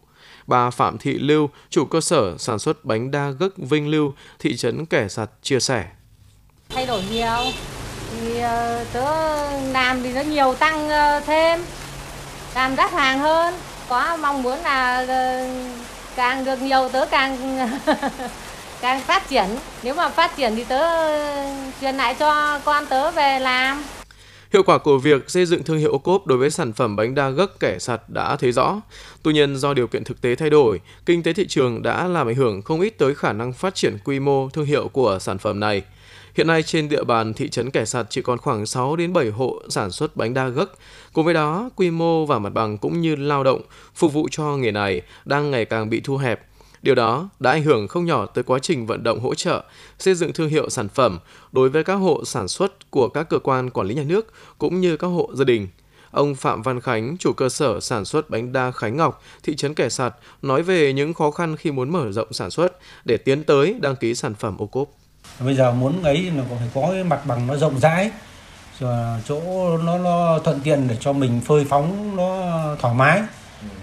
Bà 0.48 0.70
Phạm 0.70 0.98
Thị 0.98 1.14
Lưu, 1.14 1.50
chủ 1.70 1.86
cơ 1.86 2.02
sở 2.02 2.38
sản 2.38 2.60
xuất 2.60 2.86
bánh 2.86 3.12
đa 3.12 3.30
gấc 3.30 3.58
Vinh 3.58 3.88
Lưu, 3.88 4.14
thị 4.40 4.56
trấn 4.56 4.86
Kẻ 4.86 5.08
Sặt 5.08 5.30
chia 5.42 5.60
sẻ. 5.60 5.86
Thay 6.70 6.86
đổi 6.86 7.04
nhiều, 7.12 7.52
thì 8.12 8.40
ờ, 8.40 8.86
tớ 8.94 9.06
làm 9.72 10.04
thì 10.04 10.14
nó 10.14 10.22
nhiều 10.22 10.54
tăng 10.54 10.90
ờ, 10.90 11.20
thêm, 11.20 11.60
làm 12.56 12.76
đắt 12.76 12.92
hàng 12.92 13.20
hơn. 13.20 13.54
Có 13.90 14.18
mong 14.22 14.44
muốn 14.44 14.60
là 14.60 15.06
ờ, 15.08 15.48
càng 16.16 16.46
được 16.46 16.62
nhiều 16.62 16.90
tớ 16.90 17.06
càng 17.12 17.38
càng 18.82 19.02
phát 19.02 19.30
triển 19.30 19.46
nếu 19.84 19.96
mà 19.96 20.10
phát 20.10 20.38
triển 20.38 20.54
thì 20.56 20.64
tớ 20.64 20.80
ờ, 20.80 21.48
truyền 21.82 21.96
lại 21.96 22.16
cho 22.20 22.60
con 22.66 22.86
tớ 22.86 23.12
về 23.12 23.40
làm 23.40 23.84
Hiệu 24.54 24.64
quả 24.64 24.78
của 24.78 24.98
việc 24.98 25.30
xây 25.30 25.46
dựng 25.46 25.64
thương 25.64 25.78
hiệu 25.78 25.92
ô 25.92 25.98
cốp 25.98 26.28
đối 26.28 26.38
với 26.38 26.50
sản 26.50 26.74
phẩm 26.74 26.96
bánh 26.96 27.16
đa 27.16 27.30
gấc 27.30 27.60
kẻ 27.60 27.80
sặt 27.80 28.10
đã 28.10 28.36
thấy 28.36 28.52
rõ. 28.52 28.82
Tuy 29.24 29.34
nhiên 29.34 29.56
do 29.56 29.74
điều 29.74 29.88
kiện 29.88 30.04
thực 30.04 30.22
tế 30.22 30.36
thay 30.36 30.50
đổi, 30.50 30.80
kinh 31.06 31.24
tế 31.24 31.34
thị 31.34 31.48
trường 31.48 31.82
đã 31.82 32.08
làm 32.08 32.28
ảnh 32.28 32.36
hưởng 32.36 32.62
không 32.62 32.82
ít 32.82 32.98
tới 32.98 33.16
khả 33.16 33.34
năng 33.34 33.54
phát 33.54 33.76
triển 33.76 33.98
quy 34.06 34.20
mô 34.20 34.50
thương 34.50 34.66
hiệu 34.66 34.88
của 34.88 35.20
sản 35.20 35.38
phẩm 35.38 35.60
này. 35.60 35.82
Hiện 36.36 36.48
nay 36.48 36.64
trên 36.64 36.90
địa 36.90 37.04
bàn 37.04 37.34
thị 37.34 37.50
trấn 37.50 37.72
Kẻ 37.72 37.86
Sạt 37.86 38.06
chỉ 38.10 38.22
còn 38.22 38.38
khoảng 38.38 38.66
6 38.66 38.96
đến 38.96 39.14
7 39.14 39.30
hộ 39.30 39.62
sản 39.70 39.92
xuất 39.92 40.16
bánh 40.16 40.34
đa 40.34 40.48
gấc. 40.48 40.72
Cùng 41.14 41.26
với 41.26 41.34
đó, 41.34 41.70
quy 41.76 41.92
mô 41.92 42.26
và 42.26 42.40
mặt 42.40 42.54
bằng 42.54 42.78
cũng 42.78 43.02
như 43.02 43.16
lao 43.16 43.44
động 43.44 43.62
phục 43.96 44.14
vụ 44.14 44.28
cho 44.32 44.44
nghề 44.44 44.72
này 44.72 45.02
đang 45.26 45.52
ngày 45.52 45.66
càng 45.66 45.90
bị 45.90 46.00
thu 46.00 46.18
hẹp 46.18 46.51
Điều 46.82 46.96
đó 46.96 47.30
đã 47.40 47.52
ảnh 47.52 47.64
hưởng 47.64 47.88
không 47.88 48.06
nhỏ 48.06 48.26
tới 48.26 48.44
quá 48.44 48.60
trình 48.62 48.86
vận 48.86 49.04
động 49.04 49.20
hỗ 49.20 49.36
trợ, 49.36 49.64
xây 50.00 50.16
dựng 50.16 50.34
thương 50.34 50.50
hiệu 50.50 50.70
sản 50.70 50.90
phẩm 50.90 51.20
đối 51.52 51.70
với 51.70 51.84
các 51.84 51.94
hộ 51.94 52.26
sản 52.26 52.48
xuất 52.48 52.92
của 52.92 53.10
các 53.10 53.30
cơ 53.30 53.40
quan 53.40 53.70
quản 53.70 53.88
lý 53.88 53.96
nhà 53.96 54.04
nước 54.04 54.34
cũng 54.58 54.82
như 54.82 54.98
các 54.98 55.08
hộ 55.08 55.30
gia 55.34 55.46
đình. 55.46 55.68
Ông 56.12 56.36
Phạm 56.36 56.62
Văn 56.62 56.82
Khánh, 56.82 57.16
chủ 57.20 57.34
cơ 57.34 57.50
sở 57.50 57.80
sản 57.80 58.06
xuất 58.06 58.30
bánh 58.30 58.54
đa 58.54 58.72
Khánh 58.72 58.98
Ngọc, 58.98 59.22
thị 59.44 59.56
trấn 59.56 59.74
Kẻ 59.74 59.90
Sạt, 59.90 60.14
nói 60.42 60.64
về 60.64 60.94
những 60.94 61.14
khó 61.14 61.32
khăn 61.32 61.58
khi 61.58 61.72
muốn 61.72 61.92
mở 61.92 62.12
rộng 62.12 62.34
sản 62.34 62.52
xuất 62.52 62.78
để 63.06 63.18
tiến 63.18 63.44
tới 63.44 63.76
đăng 63.82 63.96
ký 63.96 64.16
sản 64.16 64.34
phẩm 64.36 64.58
ô 64.58 64.66
cốp. 64.66 64.90
Bây 65.40 65.56
giờ 65.56 65.72
muốn 65.72 66.04
ấy 66.04 66.32
là 66.36 66.44
phải 66.50 66.70
có 66.76 66.90
cái 66.92 67.04
mặt 67.04 67.26
bằng 67.26 67.48
nó 67.48 67.56
rộng 67.56 67.80
rãi, 67.80 68.12
rồi 68.80 69.20
chỗ 69.28 69.42
nó, 69.78 69.98
nó 69.98 70.40
thuận 70.44 70.60
tiện 70.64 70.88
để 70.88 70.98
cho 71.00 71.14
mình 71.14 71.42
phơi 71.46 71.66
phóng 71.70 72.16
nó 72.16 72.52
thoải 72.80 72.96
mái 72.96 73.22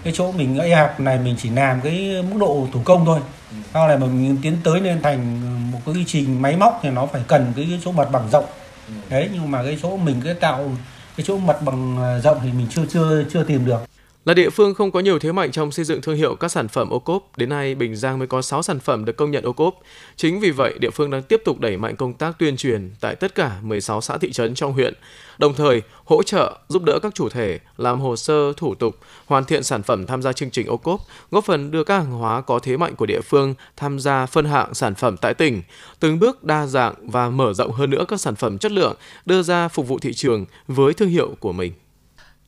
cái 0.03 0.13
chỗ 0.15 0.31
mình 0.31 0.57
ấy 0.57 0.71
học 0.75 0.99
này 0.99 1.19
mình 1.19 1.35
chỉ 1.41 1.49
làm 1.49 1.81
cái 1.81 2.23
mức 2.31 2.37
độ 2.39 2.67
thủ 2.73 2.81
công 2.85 3.05
thôi 3.05 3.19
ừ. 3.51 3.57
sau 3.73 3.87
này 3.87 3.97
mà 3.97 4.07
mình 4.07 4.37
tiến 4.41 4.57
tới 4.63 4.81
lên 4.81 5.01
thành 5.01 5.41
một 5.71 5.79
cái 5.85 5.95
quy 5.95 6.03
trình 6.07 6.41
máy 6.41 6.55
móc 6.55 6.79
thì 6.83 6.89
nó 6.89 7.05
phải 7.05 7.21
cần 7.27 7.53
cái 7.55 7.79
chỗ 7.85 7.91
mặt 7.91 8.07
bằng 8.11 8.29
rộng 8.31 8.45
ừ. 8.87 8.93
đấy 9.09 9.29
nhưng 9.33 9.51
mà 9.51 9.63
cái 9.63 9.77
chỗ 9.81 9.97
mình 9.97 10.21
cái 10.23 10.33
tạo 10.33 10.71
cái 11.17 11.25
chỗ 11.27 11.37
mặt 11.37 11.61
bằng 11.61 11.97
rộng 12.23 12.39
thì 12.43 12.51
mình 12.51 12.67
chưa 12.69 12.85
chưa 12.89 13.23
chưa 13.33 13.43
tìm 13.43 13.65
được 13.65 13.88
là 14.29 14.33
địa 14.33 14.49
phương 14.49 14.73
không 14.73 14.91
có 14.91 14.99
nhiều 14.99 15.19
thế 15.19 15.31
mạnh 15.31 15.51
trong 15.51 15.71
xây 15.71 15.85
dựng 15.85 16.01
thương 16.01 16.15
hiệu 16.15 16.35
các 16.35 16.51
sản 16.51 16.67
phẩm 16.67 16.89
ô 16.89 16.99
cốp, 16.99 17.37
đến 17.37 17.49
nay 17.49 17.75
Bình 17.75 17.95
Giang 17.95 18.19
mới 18.19 18.27
có 18.27 18.41
6 18.41 18.63
sản 18.63 18.79
phẩm 18.79 19.05
được 19.05 19.17
công 19.17 19.31
nhận 19.31 19.43
ô 19.43 19.53
cốp. 19.53 19.79
Chính 20.15 20.39
vì 20.39 20.51
vậy, 20.51 20.73
địa 20.79 20.89
phương 20.89 21.11
đang 21.11 21.23
tiếp 21.23 21.41
tục 21.45 21.59
đẩy 21.59 21.77
mạnh 21.77 21.95
công 21.95 22.13
tác 22.13 22.39
tuyên 22.39 22.57
truyền 22.57 22.91
tại 22.99 23.15
tất 23.15 23.35
cả 23.35 23.59
16 23.61 24.01
xã 24.01 24.17
thị 24.17 24.31
trấn 24.31 24.55
trong 24.55 24.73
huyện, 24.73 24.93
đồng 25.37 25.53
thời 25.53 25.81
hỗ 26.05 26.23
trợ 26.23 26.57
giúp 26.67 26.83
đỡ 26.83 26.99
các 26.99 27.15
chủ 27.15 27.29
thể 27.29 27.59
làm 27.77 27.99
hồ 27.99 28.15
sơ, 28.15 28.53
thủ 28.57 28.75
tục, 28.75 28.95
hoàn 29.25 29.45
thiện 29.45 29.63
sản 29.63 29.83
phẩm 29.83 30.05
tham 30.05 30.21
gia 30.21 30.33
chương 30.33 30.51
trình 30.51 30.67
ô 30.67 30.77
cốp, 30.77 31.01
góp 31.31 31.45
phần 31.45 31.71
đưa 31.71 31.83
các 31.83 31.97
hàng 31.97 32.11
hóa 32.11 32.41
có 32.41 32.59
thế 32.59 32.77
mạnh 32.77 32.95
của 32.95 33.05
địa 33.05 33.21
phương 33.21 33.53
tham 33.77 33.99
gia 33.99 34.25
phân 34.25 34.45
hạng 34.45 34.73
sản 34.73 34.95
phẩm 34.95 35.17
tại 35.17 35.33
tỉnh, 35.33 35.61
từng 35.99 36.19
bước 36.19 36.43
đa 36.43 36.65
dạng 36.65 36.93
và 37.09 37.29
mở 37.29 37.53
rộng 37.53 37.71
hơn 37.71 37.89
nữa 37.89 38.05
các 38.07 38.21
sản 38.21 38.35
phẩm 38.35 38.57
chất 38.57 38.71
lượng 38.71 38.95
đưa 39.25 39.41
ra 39.41 39.67
phục 39.67 39.87
vụ 39.87 39.99
thị 39.99 40.13
trường 40.13 40.45
với 40.67 40.93
thương 40.93 41.09
hiệu 41.09 41.35
của 41.39 41.51
mình. 41.51 41.73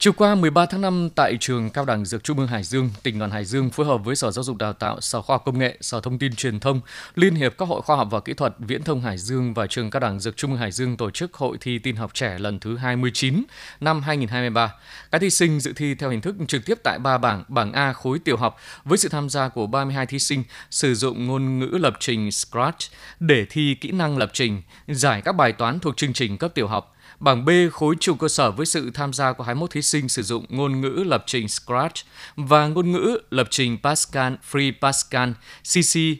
Chiều 0.01 0.13
qua 0.13 0.35
13 0.35 0.65
tháng 0.65 0.81
5 0.81 1.09
tại 1.15 1.37
trường 1.39 1.69
Cao 1.69 1.85
đẳng 1.85 2.05
Dược 2.05 2.23
Trung 2.23 2.37
ương 2.37 2.47
Hải 2.47 2.63
Dương, 2.63 2.89
tỉnh 3.03 3.19
đoàn 3.19 3.31
Hải 3.31 3.45
Dương 3.45 3.69
phối 3.69 3.85
hợp 3.85 3.97
với 3.97 4.15
Sở 4.15 4.31
Giáo 4.31 4.43
dục 4.43 4.57
Đào 4.57 4.73
tạo, 4.73 5.01
Sở 5.01 5.21
Khoa 5.21 5.33
học 5.33 5.45
Công 5.45 5.59
nghệ, 5.59 5.77
Sở 5.81 6.01
Thông 6.01 6.19
tin 6.19 6.35
Truyền 6.35 6.59
thông, 6.59 6.81
Liên 7.15 7.35
hiệp 7.35 7.57
các 7.57 7.67
hội 7.67 7.81
khoa 7.81 7.95
học 7.95 8.07
và 8.11 8.19
kỹ 8.19 8.33
thuật 8.33 8.55
Viễn 8.59 8.83
thông 8.83 9.01
Hải 9.01 9.17
Dương 9.17 9.53
và 9.53 9.67
trường 9.67 9.89
Cao 9.89 9.99
đẳng 9.99 10.19
Dược 10.19 10.37
Trung 10.37 10.51
ương 10.51 10.59
Hải 10.59 10.71
Dương 10.71 10.97
tổ 10.97 11.11
chức 11.11 11.33
hội 11.33 11.57
thi 11.61 11.79
tin 11.79 11.95
học 11.95 12.11
trẻ 12.13 12.37
lần 12.39 12.59
thứ 12.59 12.77
29 12.77 13.43
năm 13.79 14.01
2023. 14.01 14.73
Các 15.11 15.21
thí 15.21 15.29
sinh 15.29 15.59
dự 15.59 15.73
thi 15.75 15.95
theo 15.95 16.09
hình 16.09 16.21
thức 16.21 16.35
trực 16.47 16.65
tiếp 16.65 16.77
tại 16.83 16.99
ba 16.99 17.17
bảng, 17.17 17.43
bảng 17.47 17.73
A 17.73 17.93
khối 17.93 18.19
tiểu 18.19 18.37
học 18.37 18.57
với 18.83 18.97
sự 18.97 19.09
tham 19.09 19.29
gia 19.29 19.49
của 19.49 19.67
32 19.67 20.05
thí 20.05 20.19
sinh 20.19 20.43
sử 20.71 20.95
dụng 20.95 21.27
ngôn 21.27 21.59
ngữ 21.59 21.77
lập 21.81 21.93
trình 21.99 22.31
Scratch 22.31 22.79
để 23.19 23.45
thi 23.49 23.75
kỹ 23.81 23.91
năng 23.91 24.17
lập 24.17 24.29
trình, 24.33 24.61
giải 24.87 25.21
các 25.21 25.35
bài 25.35 25.53
toán 25.53 25.79
thuộc 25.79 25.97
chương 25.97 26.13
trình 26.13 26.37
cấp 26.37 26.51
tiểu 26.55 26.67
học 26.67 26.95
Bảng 27.21 27.45
B 27.45 27.49
khối 27.71 27.95
trung 27.99 28.17
cơ 28.17 28.27
sở 28.27 28.51
với 28.51 28.65
sự 28.65 28.91
tham 28.93 29.13
gia 29.13 29.33
của 29.33 29.43
21 29.43 29.71
thí 29.71 29.81
sinh 29.81 30.09
sử 30.09 30.23
dụng 30.23 30.45
ngôn 30.49 30.81
ngữ 30.81 31.03
lập 31.05 31.23
trình 31.27 31.47
Scratch 31.47 31.95
và 32.35 32.67
ngôn 32.67 32.91
ngữ 32.91 33.17
lập 33.29 33.47
trình 33.49 33.77
Pascal, 33.83 34.33
Free 34.51 34.71
Pascal, 34.81 35.29
CC++, 35.63 36.15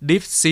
Deep 0.00 0.22
C++ 0.42 0.46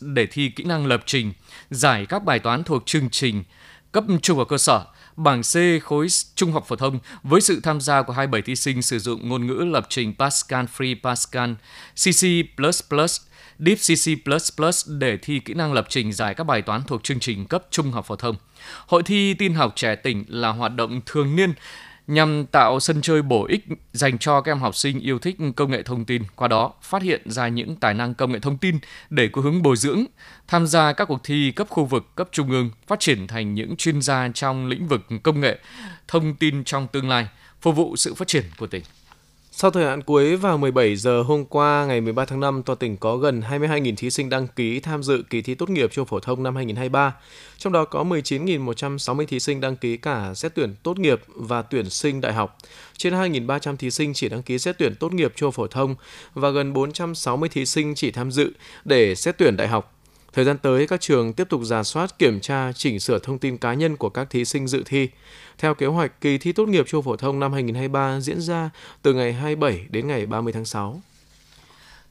để 0.00 0.26
thi 0.26 0.48
kỹ 0.48 0.64
năng 0.64 0.86
lập 0.86 1.02
trình, 1.06 1.32
giải 1.70 2.06
các 2.06 2.24
bài 2.24 2.38
toán 2.38 2.64
thuộc 2.64 2.86
chương 2.86 3.10
trình 3.10 3.44
cấp 3.92 4.04
trung 4.22 4.38
học 4.38 4.48
cơ 4.48 4.58
sở. 4.58 4.84
Bảng 5.16 5.42
C 5.42 5.82
khối 5.84 6.06
trung 6.34 6.52
học 6.52 6.64
phổ 6.68 6.76
thông 6.76 6.98
với 7.22 7.40
sự 7.40 7.60
tham 7.60 7.80
gia 7.80 8.02
của 8.02 8.12
27 8.12 8.42
thí 8.42 8.56
sinh 8.56 8.82
sử 8.82 8.98
dụng 8.98 9.28
ngôn 9.28 9.46
ngữ 9.46 9.64
lập 9.72 9.86
trình 9.88 10.14
Pascal, 10.18 10.64
Free 10.76 10.96
Pascal, 11.02 11.52
CC++, 11.94 12.42
Deep 13.58 13.78
CC++ 13.78 14.16
để 14.88 15.16
thi 15.16 15.38
kỹ 15.38 15.54
năng 15.54 15.72
lập 15.72 15.86
trình 15.88 16.12
giải 16.12 16.34
các 16.34 16.44
bài 16.44 16.62
toán 16.62 16.82
thuộc 16.86 17.04
chương 17.04 17.20
trình 17.20 17.46
cấp 17.46 17.66
trung 17.70 17.90
học 17.90 18.06
phổ 18.06 18.16
thông. 18.16 18.36
Hội 18.86 19.02
thi 19.02 19.34
tin 19.34 19.54
học 19.54 19.72
trẻ 19.76 19.96
tỉnh 19.96 20.24
là 20.28 20.48
hoạt 20.48 20.76
động 20.76 21.00
thường 21.06 21.36
niên 21.36 21.52
nhằm 22.06 22.46
tạo 22.46 22.80
sân 22.80 23.02
chơi 23.02 23.22
bổ 23.22 23.46
ích 23.46 23.66
dành 23.92 24.18
cho 24.18 24.40
các 24.40 24.52
em 24.52 24.58
học 24.58 24.76
sinh 24.76 25.00
yêu 25.00 25.18
thích 25.18 25.36
công 25.56 25.70
nghệ 25.70 25.82
thông 25.82 26.04
tin, 26.04 26.22
qua 26.36 26.48
đó 26.48 26.72
phát 26.82 27.02
hiện 27.02 27.30
ra 27.30 27.48
những 27.48 27.76
tài 27.76 27.94
năng 27.94 28.14
công 28.14 28.32
nghệ 28.32 28.38
thông 28.38 28.58
tin 28.58 28.78
để 29.10 29.28
có 29.28 29.42
hướng 29.42 29.62
bồi 29.62 29.76
dưỡng, 29.76 30.04
tham 30.48 30.66
gia 30.66 30.92
các 30.92 31.04
cuộc 31.04 31.20
thi 31.24 31.52
cấp 31.56 31.66
khu 31.70 31.84
vực, 31.84 32.04
cấp 32.14 32.28
trung 32.32 32.50
ương, 32.50 32.70
phát 32.86 33.00
triển 33.00 33.26
thành 33.26 33.54
những 33.54 33.76
chuyên 33.76 34.02
gia 34.02 34.28
trong 34.34 34.66
lĩnh 34.66 34.88
vực 34.88 35.00
công 35.22 35.40
nghệ 35.40 35.58
thông 36.08 36.34
tin 36.34 36.64
trong 36.64 36.86
tương 36.88 37.08
lai, 37.08 37.28
phục 37.60 37.76
vụ 37.76 37.96
sự 37.96 38.14
phát 38.14 38.28
triển 38.28 38.44
của 38.58 38.66
tỉnh. 38.66 38.82
Sau 39.56 39.70
thời 39.70 39.84
hạn 39.84 40.02
cuối 40.02 40.36
vào 40.36 40.58
17 40.58 40.96
giờ 40.96 41.22
hôm 41.22 41.44
qua 41.44 41.84
ngày 41.86 42.00
13 42.00 42.24
tháng 42.24 42.40
5, 42.40 42.62
toàn 42.62 42.78
tỉnh 42.78 42.96
có 42.96 43.16
gần 43.16 43.42
22.000 43.50 43.96
thí 43.96 44.10
sinh 44.10 44.28
đăng 44.28 44.48
ký 44.48 44.80
tham 44.80 45.02
dự 45.02 45.24
kỳ 45.30 45.42
thi 45.42 45.54
tốt 45.54 45.70
nghiệp 45.70 45.92
trung 45.92 46.06
phổ 46.06 46.20
thông 46.20 46.42
năm 46.42 46.56
2023. 46.56 47.14
Trong 47.58 47.72
đó 47.72 47.84
có 47.84 48.04
19.160 48.04 49.26
thí 49.26 49.40
sinh 49.40 49.60
đăng 49.60 49.76
ký 49.76 49.96
cả 49.96 50.34
xét 50.34 50.54
tuyển 50.54 50.74
tốt 50.82 50.98
nghiệp 50.98 51.20
và 51.26 51.62
tuyển 51.62 51.90
sinh 51.90 52.20
đại 52.20 52.32
học. 52.32 52.58
Trên 52.96 53.12
2.300 53.12 53.76
thí 53.76 53.90
sinh 53.90 54.14
chỉ 54.14 54.28
đăng 54.28 54.42
ký 54.42 54.58
xét 54.58 54.78
tuyển 54.78 54.94
tốt 54.94 55.12
nghiệp 55.12 55.32
trung 55.36 55.52
phổ 55.52 55.66
thông 55.66 55.94
và 56.34 56.50
gần 56.50 56.72
460 56.72 57.48
thí 57.48 57.66
sinh 57.66 57.94
chỉ 57.94 58.10
tham 58.10 58.30
dự 58.30 58.52
để 58.84 59.14
xét 59.14 59.38
tuyển 59.38 59.56
đại 59.56 59.68
học. 59.68 59.94
Thời 60.34 60.44
gian 60.44 60.58
tới, 60.58 60.86
các 60.86 61.00
trường 61.00 61.32
tiếp 61.32 61.48
tục 61.48 61.60
giả 61.64 61.82
soát, 61.82 62.18
kiểm 62.18 62.40
tra, 62.40 62.72
chỉnh 62.72 63.00
sửa 63.00 63.18
thông 63.18 63.38
tin 63.38 63.58
cá 63.58 63.74
nhân 63.74 63.96
của 63.96 64.08
các 64.08 64.30
thí 64.30 64.44
sinh 64.44 64.66
dự 64.66 64.82
thi. 64.86 65.08
Theo 65.58 65.74
kế 65.74 65.86
hoạch, 65.86 66.20
kỳ 66.20 66.38
thi 66.38 66.52
tốt 66.52 66.68
nghiệp 66.68 66.84
trung 66.88 67.02
phổ 67.02 67.16
thông 67.16 67.40
năm 67.40 67.52
2023 67.52 68.20
diễn 68.20 68.40
ra 68.40 68.70
từ 69.02 69.14
ngày 69.14 69.32
27 69.32 69.86
đến 69.90 70.08
ngày 70.08 70.26
30 70.26 70.52
tháng 70.52 70.64
6. 70.64 71.00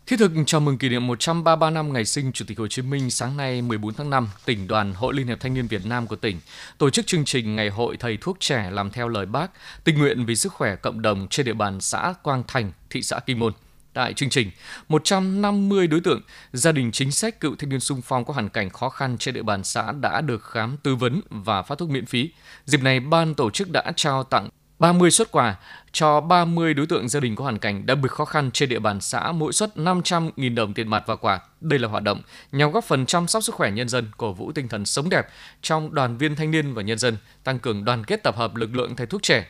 Thiết 0.07 0.15
thực 0.19 0.31
chào 0.45 0.61
mừng 0.61 0.77
kỷ 0.77 0.89
niệm 0.89 1.07
133 1.07 1.69
năm 1.69 1.93
ngày 1.93 2.05
sinh 2.05 2.31
Chủ 2.31 2.45
tịch 2.47 2.59
Hồ 2.59 2.67
Chí 2.67 2.81
Minh 2.81 3.09
sáng 3.09 3.37
nay 3.37 3.61
14 3.61 3.93
tháng 3.93 4.09
5, 4.09 4.29
tỉnh 4.45 4.67
đoàn 4.67 4.93
Hội 4.93 5.13
Liên 5.13 5.27
hiệp 5.27 5.39
Thanh 5.39 5.53
niên 5.53 5.67
Việt 5.67 5.85
Nam 5.85 6.07
của 6.07 6.15
tỉnh 6.15 6.39
tổ 6.77 6.89
chức 6.89 7.07
chương 7.07 7.25
trình 7.25 7.55
Ngày 7.55 7.69
hội 7.69 7.97
Thầy 7.97 8.17
thuốc 8.21 8.37
trẻ 8.39 8.69
làm 8.71 8.91
theo 8.91 9.07
lời 9.07 9.25
Bác, 9.25 9.51
tình 9.83 9.97
nguyện 9.97 10.25
vì 10.25 10.35
sức 10.35 10.53
khỏe 10.53 10.75
cộng 10.75 11.01
đồng 11.01 11.27
trên 11.27 11.45
địa 11.45 11.53
bàn 11.53 11.81
xã 11.81 12.13
Quang 12.23 12.43
Thành, 12.47 12.71
thị 12.89 13.01
xã 13.01 13.19
Kim 13.19 13.39
Môn. 13.39 13.53
Tại 13.93 14.13
chương 14.13 14.29
trình, 14.29 14.51
150 14.89 15.87
đối 15.87 16.01
tượng, 16.01 16.21
gia 16.53 16.71
đình 16.71 16.91
chính 16.91 17.11
sách 17.11 17.39
cựu 17.39 17.55
thanh 17.55 17.69
niên 17.69 17.79
sung 17.79 18.01
phong 18.01 18.25
có 18.25 18.33
hoàn 18.33 18.49
cảnh 18.49 18.69
khó 18.69 18.89
khăn 18.89 19.17
trên 19.17 19.33
địa 19.33 19.43
bàn 19.43 19.63
xã 19.63 19.91
đã 19.91 20.21
được 20.21 20.43
khám 20.43 20.77
tư 20.83 20.95
vấn 20.95 21.21
và 21.29 21.61
phát 21.61 21.77
thuốc 21.77 21.89
miễn 21.89 22.05
phí. 22.05 22.29
Dịp 22.65 22.81
này, 22.81 22.99
ban 22.99 23.33
tổ 23.33 23.49
chức 23.49 23.69
đã 23.71 23.91
trao 23.95 24.23
tặng 24.23 24.49
30 24.79 25.11
xuất 25.11 25.31
quà 25.31 25.55
cho 25.91 26.21
30 26.21 26.73
đối 26.73 26.85
tượng 26.87 27.09
gia 27.09 27.19
đình 27.19 27.35
có 27.35 27.43
hoàn 27.43 27.59
cảnh 27.59 27.85
đặc 27.85 27.97
biệt 28.01 28.11
khó 28.11 28.25
khăn 28.25 28.51
trên 28.51 28.69
địa 28.69 28.79
bàn 28.79 29.01
xã, 29.01 29.31
mỗi 29.31 29.53
suất 29.53 29.77
500.000 29.77 30.55
đồng 30.55 30.73
tiền 30.73 30.87
mặt 30.87 31.03
và 31.05 31.15
quà. 31.15 31.39
Đây 31.61 31.79
là 31.79 31.87
hoạt 31.87 32.03
động 32.03 32.21
nhằm 32.51 32.71
góp 32.71 32.83
phần 32.83 33.05
chăm 33.05 33.27
sóc 33.27 33.43
sức 33.43 33.55
khỏe 33.55 33.71
nhân 33.71 33.89
dân, 33.89 34.07
cổ 34.17 34.33
vũ 34.33 34.51
tinh 34.51 34.67
thần 34.67 34.85
sống 34.85 35.09
đẹp 35.09 35.27
trong 35.61 35.93
đoàn 35.93 36.17
viên 36.17 36.35
thanh 36.35 36.51
niên 36.51 36.73
và 36.73 36.81
nhân 36.81 36.97
dân, 36.97 37.17
tăng 37.43 37.59
cường 37.59 37.85
đoàn 37.85 38.03
kết 38.03 38.23
tập 38.23 38.37
hợp 38.37 38.55
lực 38.55 38.75
lượng 38.75 38.95
thầy 38.95 39.07
thuốc 39.07 39.23
trẻ, 39.23 39.45